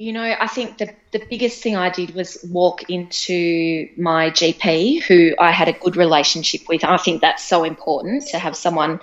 You 0.00 0.14
know, 0.14 0.22
I 0.22 0.46
think 0.46 0.78
the, 0.78 0.94
the 1.10 1.22
biggest 1.28 1.62
thing 1.62 1.76
I 1.76 1.90
did 1.90 2.14
was 2.14 2.38
walk 2.50 2.88
into 2.88 3.86
my 3.98 4.30
GP, 4.30 5.02
who 5.02 5.34
I 5.38 5.50
had 5.50 5.68
a 5.68 5.74
good 5.74 5.94
relationship 5.94 6.62
with. 6.70 6.84
I 6.84 6.96
think 6.96 7.20
that's 7.20 7.44
so 7.44 7.64
important 7.64 8.26
to 8.28 8.38
have 8.38 8.56
someone, 8.56 9.00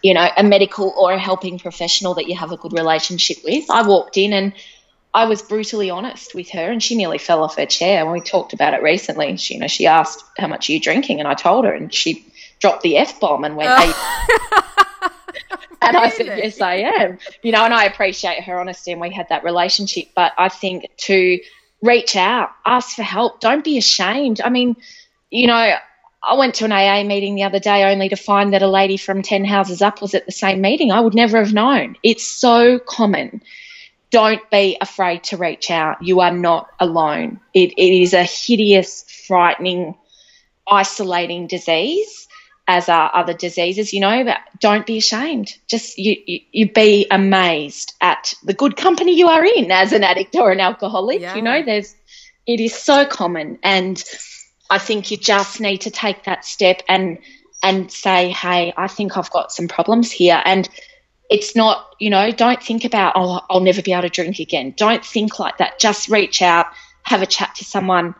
you 0.00 0.14
know, 0.14 0.28
a 0.36 0.44
medical 0.44 0.94
or 0.96 1.10
a 1.10 1.18
helping 1.18 1.58
professional 1.58 2.14
that 2.14 2.28
you 2.28 2.36
have 2.36 2.52
a 2.52 2.56
good 2.56 2.72
relationship 2.72 3.38
with. 3.44 3.68
I 3.68 3.82
walked 3.82 4.16
in 4.16 4.32
and 4.32 4.52
I 5.12 5.24
was 5.24 5.42
brutally 5.42 5.90
honest 5.90 6.36
with 6.36 6.50
her, 6.50 6.70
and 6.70 6.80
she 6.80 6.94
nearly 6.94 7.18
fell 7.18 7.42
off 7.42 7.56
her 7.56 7.66
chair. 7.66 8.04
When 8.04 8.14
we 8.14 8.20
talked 8.20 8.52
about 8.52 8.74
it 8.74 8.82
recently, 8.84 9.36
she, 9.38 9.54
you 9.54 9.60
know, 9.60 9.66
she 9.66 9.86
asked 9.88 10.22
how 10.38 10.46
much 10.46 10.68
are 10.68 10.72
you 10.72 10.78
drinking, 10.78 11.18
and 11.18 11.26
I 11.26 11.34
told 11.34 11.64
her, 11.64 11.72
and 11.72 11.92
she 11.92 12.32
dropped 12.60 12.82
the 12.82 12.96
f 12.96 13.18
bomb 13.18 13.42
and 13.42 13.56
went. 13.56 13.70
And 15.80 15.96
I 15.96 16.10
said, 16.10 16.26
Yes, 16.26 16.60
I 16.60 16.76
am. 16.76 17.18
You 17.42 17.52
know, 17.52 17.64
and 17.64 17.74
I 17.74 17.84
appreciate 17.84 18.44
her 18.44 18.58
honesty 18.58 18.92
and 18.92 19.00
we 19.00 19.10
had 19.10 19.28
that 19.30 19.44
relationship. 19.44 20.08
But 20.14 20.32
I 20.36 20.48
think 20.48 20.86
to 20.98 21.40
reach 21.82 22.16
out, 22.16 22.50
ask 22.66 22.96
for 22.96 23.02
help, 23.02 23.40
don't 23.40 23.64
be 23.64 23.78
ashamed. 23.78 24.40
I 24.40 24.50
mean, 24.50 24.76
you 25.30 25.46
know, 25.46 25.74
I 26.22 26.34
went 26.34 26.56
to 26.56 26.64
an 26.64 26.72
AA 26.72 27.04
meeting 27.04 27.36
the 27.36 27.44
other 27.44 27.60
day 27.60 27.90
only 27.90 28.08
to 28.08 28.16
find 28.16 28.52
that 28.52 28.62
a 28.62 28.68
lady 28.68 28.96
from 28.96 29.22
10 29.22 29.44
houses 29.44 29.82
up 29.82 30.02
was 30.02 30.14
at 30.14 30.26
the 30.26 30.32
same 30.32 30.60
meeting. 30.60 30.90
I 30.90 31.00
would 31.00 31.14
never 31.14 31.38
have 31.38 31.52
known. 31.52 31.96
It's 32.02 32.26
so 32.26 32.78
common. 32.78 33.42
Don't 34.10 34.48
be 34.50 34.78
afraid 34.80 35.24
to 35.24 35.36
reach 35.36 35.70
out. 35.70 36.02
You 36.02 36.20
are 36.20 36.32
not 36.32 36.68
alone. 36.80 37.40
It, 37.54 37.72
it 37.76 38.02
is 38.02 38.14
a 38.14 38.24
hideous, 38.24 39.04
frightening, 39.26 39.94
isolating 40.66 41.46
disease 41.46 42.27
as 42.68 42.90
are 42.90 43.10
other 43.14 43.32
diseases, 43.32 43.94
you 43.94 44.00
know, 44.00 44.24
but 44.24 44.36
don't 44.60 44.86
be 44.86 44.98
ashamed. 44.98 45.56
Just 45.68 45.96
you, 45.96 46.16
you, 46.26 46.40
you, 46.52 46.70
be 46.70 47.06
amazed 47.10 47.94
at 48.02 48.34
the 48.44 48.52
good 48.52 48.76
company 48.76 49.16
you 49.16 49.26
are 49.26 49.42
in 49.42 49.72
as 49.72 49.94
an 49.94 50.04
addict 50.04 50.36
or 50.36 50.52
an 50.52 50.60
alcoholic. 50.60 51.22
Yeah. 51.22 51.34
You 51.34 51.40
know, 51.40 51.62
there's, 51.62 51.96
it 52.46 52.60
is 52.60 52.74
so 52.74 53.06
common. 53.06 53.58
And 53.62 54.04
I 54.68 54.78
think 54.78 55.10
you 55.10 55.16
just 55.16 55.62
need 55.62 55.78
to 55.78 55.90
take 55.90 56.24
that 56.24 56.44
step 56.44 56.82
and, 56.88 57.18
and 57.62 57.90
say, 57.90 58.28
hey, 58.28 58.74
I 58.76 58.86
think 58.86 59.16
I've 59.16 59.30
got 59.30 59.50
some 59.50 59.66
problems 59.66 60.12
here. 60.12 60.42
And 60.44 60.68
it's 61.30 61.56
not, 61.56 61.94
you 61.98 62.10
know, 62.10 62.30
don't 62.30 62.62
think 62.62 62.84
about, 62.84 63.14
oh, 63.16 63.40
I'll 63.48 63.60
never 63.60 63.80
be 63.80 63.92
able 63.92 64.02
to 64.02 64.08
drink 64.10 64.40
again. 64.40 64.74
Don't 64.76 65.04
think 65.04 65.38
like 65.38 65.56
that. 65.56 65.80
Just 65.80 66.10
reach 66.10 66.42
out, 66.42 66.66
have 67.04 67.22
a 67.22 67.26
chat 67.26 67.54
to 67.56 67.64
someone, 67.64 68.14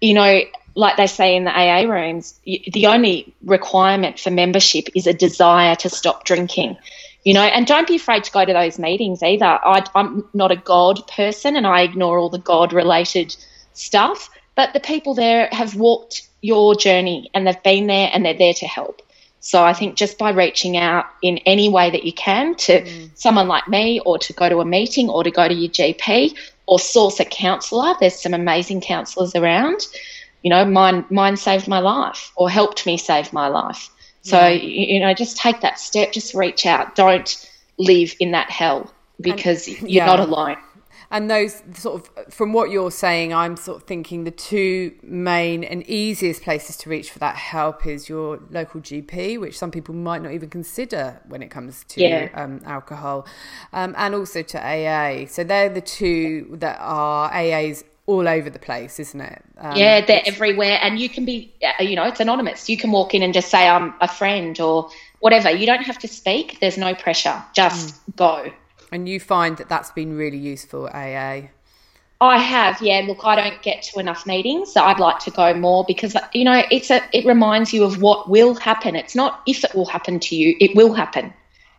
you 0.00 0.14
know, 0.14 0.40
like 0.74 0.96
they 0.96 1.06
say 1.06 1.36
in 1.36 1.44
the 1.44 1.50
AA 1.50 1.82
rooms, 1.82 2.38
the 2.44 2.86
only 2.86 3.34
requirement 3.44 4.18
for 4.18 4.30
membership 4.30 4.88
is 4.94 5.06
a 5.06 5.12
desire 5.12 5.76
to 5.76 5.88
stop 5.88 6.24
drinking. 6.24 6.76
You 7.24 7.32
know, 7.32 7.42
and 7.42 7.66
don't 7.66 7.88
be 7.88 7.96
afraid 7.96 8.24
to 8.24 8.32
go 8.32 8.44
to 8.44 8.52
those 8.52 8.78
meetings 8.78 9.22
either. 9.22 9.46
I, 9.46 9.86
I'm 9.94 10.28
not 10.34 10.50
a 10.50 10.56
God 10.56 11.06
person 11.08 11.56
and 11.56 11.66
I 11.66 11.82
ignore 11.82 12.18
all 12.18 12.28
the 12.28 12.38
God 12.38 12.72
related 12.72 13.34
stuff, 13.72 14.28
but 14.54 14.72
the 14.72 14.80
people 14.80 15.14
there 15.14 15.48
have 15.50 15.74
walked 15.74 16.28
your 16.42 16.74
journey 16.74 17.30
and 17.32 17.46
they've 17.46 17.62
been 17.62 17.86
there 17.86 18.10
and 18.12 18.24
they're 18.24 18.36
there 18.36 18.52
to 18.54 18.66
help. 18.66 19.00
So 19.40 19.62
I 19.62 19.74
think 19.74 19.96
just 19.96 20.18
by 20.18 20.30
reaching 20.30 20.76
out 20.76 21.06
in 21.22 21.38
any 21.38 21.68
way 21.68 21.90
that 21.90 22.04
you 22.04 22.12
can 22.12 22.54
to 22.56 22.82
mm. 22.82 23.10
someone 23.14 23.46
like 23.46 23.68
me 23.68 24.00
or 24.00 24.18
to 24.18 24.32
go 24.32 24.48
to 24.48 24.60
a 24.60 24.64
meeting 24.64 25.08
or 25.08 25.22
to 25.22 25.30
go 25.30 25.46
to 25.46 25.54
your 25.54 25.70
GP 25.70 26.36
or 26.66 26.78
source 26.78 27.20
a 27.20 27.24
counsellor, 27.24 27.94
there's 28.00 28.20
some 28.20 28.34
amazing 28.34 28.80
counsellors 28.80 29.34
around 29.34 29.86
you 30.44 30.50
know, 30.50 30.64
mine 30.64 31.04
mine 31.10 31.36
saved 31.36 31.66
my 31.66 31.80
life 31.80 32.30
or 32.36 32.48
helped 32.48 32.86
me 32.86 32.96
save 32.98 33.32
my 33.32 33.48
life. 33.48 33.90
So 34.20 34.38
yeah. 34.38 34.50
you 34.50 35.00
know, 35.00 35.12
just 35.14 35.38
take 35.38 35.62
that 35.62 35.80
step, 35.80 36.12
just 36.12 36.34
reach 36.34 36.66
out. 36.66 36.94
Don't 36.94 37.50
live 37.78 38.14
in 38.20 38.30
that 38.32 38.50
hell 38.50 38.92
because 39.20 39.66
and, 39.66 39.78
you're 39.80 40.04
yeah. 40.04 40.06
not 40.06 40.20
alone. 40.20 40.56
And 41.10 41.30
those 41.30 41.62
sort 41.74 42.08
of, 42.16 42.34
from 42.34 42.52
what 42.52 42.70
you're 42.70 42.90
saying, 42.90 43.32
I'm 43.32 43.56
sort 43.56 43.80
of 43.80 43.86
thinking 43.86 44.24
the 44.24 44.30
two 44.30 44.94
main 45.02 45.62
and 45.62 45.82
easiest 45.88 46.42
places 46.42 46.76
to 46.78 46.90
reach 46.90 47.10
for 47.10 47.20
that 47.20 47.36
help 47.36 47.86
is 47.86 48.08
your 48.08 48.40
local 48.50 48.80
GP, 48.80 49.38
which 49.38 49.56
some 49.56 49.70
people 49.70 49.94
might 49.94 50.22
not 50.22 50.32
even 50.32 50.50
consider 50.50 51.20
when 51.28 51.42
it 51.42 51.50
comes 51.50 51.84
to 51.84 52.02
yeah. 52.02 52.30
um, 52.34 52.60
alcohol, 52.64 53.26
um, 53.72 53.94
and 53.96 54.14
also 54.14 54.42
to 54.42 54.58
AA. 54.58 55.26
So 55.26 55.44
they're 55.44 55.68
the 55.68 55.80
two 55.80 56.56
that 56.58 56.78
are 56.80 57.32
AA's 57.32 57.84
all 58.06 58.28
over 58.28 58.50
the 58.50 58.58
place, 58.58 59.00
isn't 59.00 59.20
it? 59.20 59.42
Um, 59.58 59.76
yeah, 59.76 60.04
they're 60.04 60.22
everywhere, 60.26 60.78
and 60.82 60.98
you 60.98 61.08
can 61.08 61.24
be, 61.24 61.54
uh, 61.62 61.82
you 61.82 61.96
know, 61.96 62.04
it's 62.04 62.20
anonymous. 62.20 62.68
You 62.68 62.76
can 62.76 62.90
walk 62.90 63.14
in 63.14 63.22
and 63.22 63.32
just 63.32 63.50
say, 63.50 63.66
"I'm 63.66 63.94
a 64.00 64.08
friend" 64.08 64.58
or 64.60 64.90
whatever. 65.20 65.50
You 65.50 65.66
don't 65.66 65.82
have 65.82 65.98
to 66.00 66.08
speak. 66.08 66.60
There's 66.60 66.76
no 66.76 66.94
pressure. 66.94 67.42
Just 67.54 67.94
mm. 67.94 68.16
go. 68.16 68.52
And 68.92 69.08
you 69.08 69.18
find 69.18 69.56
that 69.56 69.68
that's 69.68 69.90
been 69.90 70.16
really 70.16 70.38
useful, 70.38 70.86
AA. 70.86 71.48
I 72.20 72.38
have, 72.38 72.80
yeah. 72.80 73.02
Look, 73.06 73.24
I 73.24 73.36
don't 73.36 73.60
get 73.62 73.82
to 73.84 74.00
enough 74.00 74.26
meetings, 74.26 74.72
so 74.72 74.82
I'd 74.82 75.00
like 75.00 75.18
to 75.20 75.30
go 75.30 75.52
more 75.54 75.84
because 75.86 76.16
you 76.32 76.44
know 76.44 76.62
it's 76.70 76.90
a 76.90 77.02
it 77.12 77.24
reminds 77.26 77.72
you 77.72 77.84
of 77.84 78.00
what 78.00 78.28
will 78.28 78.54
happen. 78.54 78.96
It's 78.96 79.14
not 79.14 79.42
if 79.46 79.64
it 79.64 79.74
will 79.74 79.86
happen 79.86 80.20
to 80.20 80.36
you; 80.36 80.56
it 80.60 80.76
will 80.76 80.92
happen. 80.92 81.32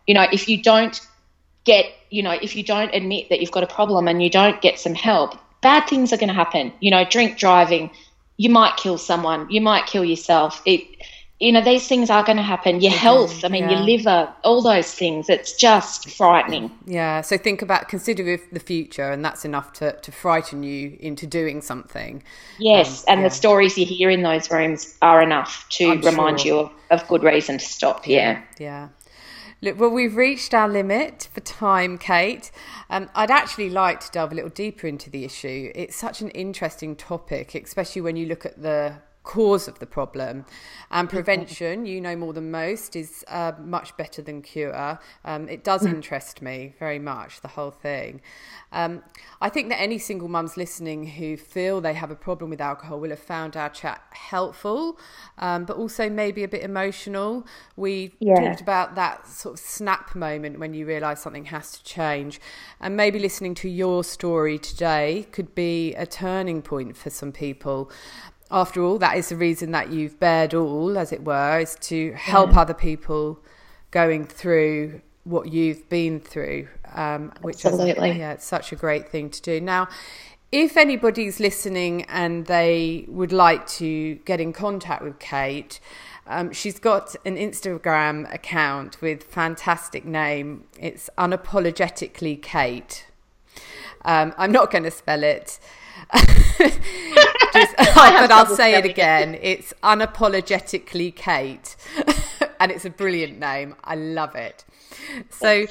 You 0.07 0.13
know, 0.13 0.25
if 0.31 0.49
you 0.49 0.61
don't 0.61 0.99
get, 1.63 1.85
you 2.09 2.21
know, 2.21 2.31
if 2.31 2.55
you 2.55 2.63
don't 2.63 2.93
admit 2.93 3.29
that 3.29 3.41
you've 3.41 3.51
got 3.51 3.63
a 3.63 3.67
problem 3.67 4.07
and 4.07 4.21
you 4.21 4.29
don't 4.29 4.61
get 4.61 4.79
some 4.79 4.93
help, 4.93 5.35
bad 5.65 5.87
things 5.89 6.13
are 6.13 6.17
going 6.17 6.29
to 6.29 6.35
happen. 6.35 6.71
You 6.79 6.91
know, 6.91 7.03
drink 7.05 7.39
driving, 7.39 7.89
you 8.37 8.51
might 8.51 8.77
kill 8.77 8.99
someone, 8.99 9.49
you 9.49 9.61
might 9.61 9.87
kill 9.87 10.05
yourself. 10.05 10.61
It 10.63 10.83
you 11.39 11.51
know, 11.51 11.61
these 11.61 11.85
things 11.85 12.09
are 12.09 12.23
going 12.23 12.37
to 12.37 12.43
happen. 12.43 12.79
Your 12.79 12.93
health, 12.93 13.43
I 13.43 13.49
mean, 13.49 13.63
yeah. 13.63 13.71
your 13.71 13.81
liver, 13.81 14.33
all 14.45 14.61
those 14.61 14.93
things. 14.93 15.29
It's 15.29 15.53
just 15.53 16.09
frightening. 16.09 16.71
Yeah. 16.85 17.19
So 17.21 17.37
think 17.37 17.61
about, 17.61 17.89
consider 17.89 18.39
the 18.53 18.59
future, 18.59 19.11
and 19.11 19.25
that's 19.25 19.43
enough 19.43 19.73
to, 19.73 19.99
to 19.99 20.11
frighten 20.13 20.63
you 20.63 20.95
into 21.01 21.27
doing 21.27 21.61
something. 21.61 22.23
Yes. 22.57 23.01
Um, 23.01 23.05
and 23.09 23.21
yeah. 23.21 23.27
the 23.27 23.35
stories 23.35 23.77
you 23.77 23.85
hear 23.85 24.09
in 24.09 24.21
those 24.21 24.49
rooms 24.49 24.97
are 25.01 25.21
enough 25.21 25.65
to 25.71 25.91
I'm 25.91 26.01
remind 26.01 26.39
sure. 26.39 26.47
you 26.47 26.59
of, 26.89 27.01
of 27.01 27.07
good 27.09 27.23
reason 27.23 27.57
to 27.57 27.65
stop. 27.65 28.07
Yeah. 28.07 28.41
Yeah. 28.57 28.87
Look, 29.65 29.79
well, 29.79 29.89
we've 29.89 30.15
reached 30.15 30.53
our 30.53 30.69
limit 30.69 31.27
for 31.33 31.39
time, 31.39 31.97
Kate. 31.97 32.51
Um, 32.87 33.09
I'd 33.15 33.31
actually 33.31 33.71
like 33.71 33.99
to 34.01 34.11
delve 34.11 34.31
a 34.31 34.35
little 34.35 34.51
deeper 34.51 34.85
into 34.85 35.09
the 35.09 35.25
issue. 35.25 35.71
It's 35.73 35.95
such 35.95 36.21
an 36.21 36.29
interesting 36.29 36.95
topic, 36.95 37.55
especially 37.55 38.03
when 38.03 38.15
you 38.15 38.27
look 38.27 38.45
at 38.45 38.61
the 38.61 38.97
cause 39.25 39.67
of 39.67 39.79
the 39.79 39.85
problem. 39.85 40.45
And 40.91 41.09
prevention, 41.09 41.85
you 41.85 41.99
know 41.99 42.15
more 42.15 42.31
than 42.31 42.51
most, 42.51 42.95
is 42.95 43.25
uh, 43.27 43.53
much 43.59 43.97
better 43.97 44.21
than 44.21 44.41
cure. 44.41 44.99
Um, 45.25 45.49
it 45.49 45.63
does 45.63 45.81
mm. 45.81 45.89
interest 45.89 46.41
me 46.41 46.75
very 46.79 46.99
much, 46.99 47.41
the 47.41 47.49
whole 47.49 47.71
thing. 47.71 48.21
Um, 48.71 49.03
I 49.41 49.49
think 49.49 49.69
that 49.69 49.81
any 49.81 49.97
single 49.97 50.27
mums 50.27 50.57
listening 50.57 51.07
who 51.07 51.37
feel 51.37 51.81
they 51.81 51.93
have 51.93 52.11
a 52.11 52.15
problem 52.15 52.49
with 52.49 52.61
alcohol 52.61 52.99
will 52.99 53.09
have 53.09 53.19
found 53.19 53.57
our 53.57 53.69
chat 53.69 54.01
helpful, 54.11 54.99
um, 55.37 55.65
but 55.65 55.75
also 55.75 56.09
maybe 56.09 56.43
a 56.43 56.47
bit 56.47 56.61
emotional. 56.61 57.45
We 57.75 58.13
yeah. 58.19 58.35
talked 58.35 58.61
about 58.61 58.95
that 58.95 59.27
sort 59.27 59.53
of 59.53 59.59
snap 59.59 60.15
moment 60.15 60.59
when 60.59 60.73
you 60.73 60.85
realise 60.85 61.19
something 61.19 61.45
has 61.45 61.77
to 61.77 61.83
change. 61.83 62.39
And 62.79 62.95
maybe 62.95 63.17
listening 63.17 63.55
to 63.55 63.69
your 63.69 64.03
story 64.03 64.59
today 64.59 65.27
could 65.31 65.55
be 65.55 65.95
a 65.95 66.05
turning 66.05 66.61
point 66.61 66.95
for 66.95 67.09
some 67.09 67.31
people 67.31 67.91
after 68.51 68.81
all, 68.81 68.97
that 68.99 69.17
is 69.17 69.29
the 69.29 69.35
reason 69.35 69.71
that 69.71 69.91
you've 69.91 70.19
bared 70.19 70.53
all, 70.53 70.97
as 70.97 71.11
it 71.11 71.23
were, 71.23 71.59
is 71.59 71.75
to 71.81 72.13
help 72.13 72.51
yeah. 72.51 72.61
other 72.61 72.73
people 72.73 73.39
going 73.91 74.25
through 74.25 75.01
what 75.23 75.51
you've 75.51 75.87
been 75.89 76.19
through. 76.19 76.67
Um, 76.93 77.33
which 77.41 77.65
Absolutely. 77.65 78.11
Is, 78.11 78.17
yeah, 78.17 78.33
it's 78.33 78.45
such 78.45 78.71
a 78.71 78.75
great 78.75 79.09
thing 79.09 79.29
to 79.31 79.41
do. 79.41 79.59
Now, 79.59 79.87
if 80.51 80.77
anybody's 80.77 81.39
listening 81.39 82.03
and 82.03 82.45
they 82.45 83.05
would 83.07 83.33
like 83.33 83.67
to 83.67 84.15
get 84.25 84.39
in 84.39 84.53
contact 84.53 85.03
with 85.03 85.19
Kate, 85.19 85.79
um, 86.27 86.51
she's 86.53 86.79
got 86.79 87.15
an 87.25 87.35
Instagram 87.35 88.31
account 88.33 89.01
with 89.01 89.23
fantastic 89.23 90.05
name. 90.05 90.63
It's 90.79 91.09
unapologetically 91.17 92.41
Kate. 92.41 93.07
Um, 94.05 94.33
I'm 94.37 94.51
not 94.51 94.71
going 94.71 94.83
to 94.83 94.91
spell 94.91 95.23
it. 95.23 95.59
Just, 97.65 97.77
but 97.95 98.31
I'll 98.31 98.55
say 98.55 98.75
it 98.75 98.85
again. 98.85 99.37
It's 99.41 99.73
unapologetically 99.83 101.15
Kate, 101.15 101.75
and 102.59 102.71
it's 102.71 102.85
a 102.85 102.89
brilliant 102.89 103.39
name. 103.39 103.75
I 103.83 103.95
love 103.95 104.35
it. 104.35 104.65
So. 105.29 105.65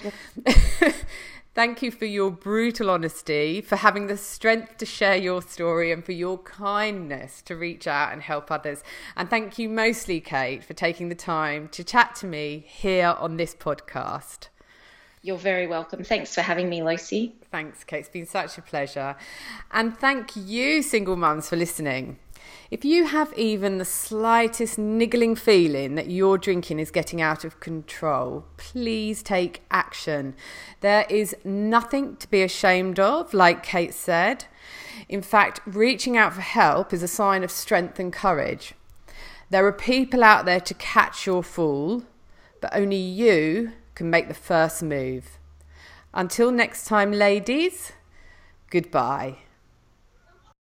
Thank 1.55 1.82
you 1.82 1.92
for 1.92 2.05
your 2.05 2.32
brutal 2.32 2.90
honesty, 2.90 3.61
for 3.61 3.76
having 3.76 4.09
the 4.09 4.16
strength 4.16 4.76
to 4.78 4.86
share 4.86 5.14
your 5.14 5.40
story, 5.40 5.92
and 5.92 6.05
for 6.05 6.11
your 6.11 6.38
kindness 6.38 7.42
to 7.42 7.55
reach 7.55 7.86
out 7.86 8.12
and 8.12 8.20
help 8.20 8.51
others. 8.51 8.82
And 9.16 9.30
thank 9.30 9.57
you 9.57 9.68
mostly, 9.68 10.20
Kate, 10.20 10.64
for 10.64 10.74
taking 10.74 11.11
the 11.11 11.14
time 11.14 11.68
to 11.68 11.84
chat 11.84 12.16
to 12.16 12.26
me 12.26 12.64
here 12.66 13.14
on 13.20 13.36
this 13.36 13.55
podcast. 13.55 14.49
You're 15.24 15.38
very 15.38 15.66
welcome. 15.66 16.04
Thanks 16.04 16.34
for 16.34 16.42
having 16.42 16.68
me, 16.68 16.82
Lucy. 16.82 17.34
Thanks, 17.50 17.82
Kate. 17.82 18.00
It's 18.00 18.10
been 18.10 18.26
such 18.26 18.58
a 18.58 18.60
pleasure. 18.60 19.16
And 19.72 19.96
thank 19.96 20.36
you, 20.36 20.82
single 20.82 21.16
mums, 21.16 21.48
for 21.48 21.56
listening. 21.56 22.18
If 22.70 22.84
you 22.84 23.06
have 23.06 23.32
even 23.32 23.78
the 23.78 23.86
slightest 23.86 24.76
niggling 24.76 25.34
feeling 25.34 25.94
that 25.94 26.10
your 26.10 26.36
drinking 26.36 26.78
is 26.78 26.90
getting 26.90 27.22
out 27.22 27.42
of 27.42 27.58
control, 27.58 28.44
please 28.58 29.22
take 29.22 29.62
action. 29.70 30.34
There 30.82 31.06
is 31.08 31.34
nothing 31.42 32.16
to 32.16 32.28
be 32.28 32.42
ashamed 32.42 33.00
of, 33.00 33.32
like 33.32 33.62
Kate 33.62 33.94
said. 33.94 34.44
In 35.08 35.22
fact, 35.22 35.62
reaching 35.64 36.18
out 36.18 36.34
for 36.34 36.42
help 36.42 36.92
is 36.92 37.02
a 37.02 37.08
sign 37.08 37.42
of 37.42 37.50
strength 37.50 37.98
and 37.98 38.12
courage. 38.12 38.74
There 39.48 39.66
are 39.66 39.72
people 39.72 40.22
out 40.22 40.44
there 40.44 40.60
to 40.60 40.74
catch 40.74 41.24
your 41.24 41.42
fall, 41.42 42.02
but 42.60 42.76
only 42.76 42.96
you 42.96 43.72
can 43.95 44.11
make 44.11 44.28
the 44.28 44.34
first 44.34 44.82
move. 44.82 45.38
Until 46.12 46.51
next 46.51 46.86
time, 46.86 47.12
ladies, 47.12 47.92
goodbye. 48.70 49.38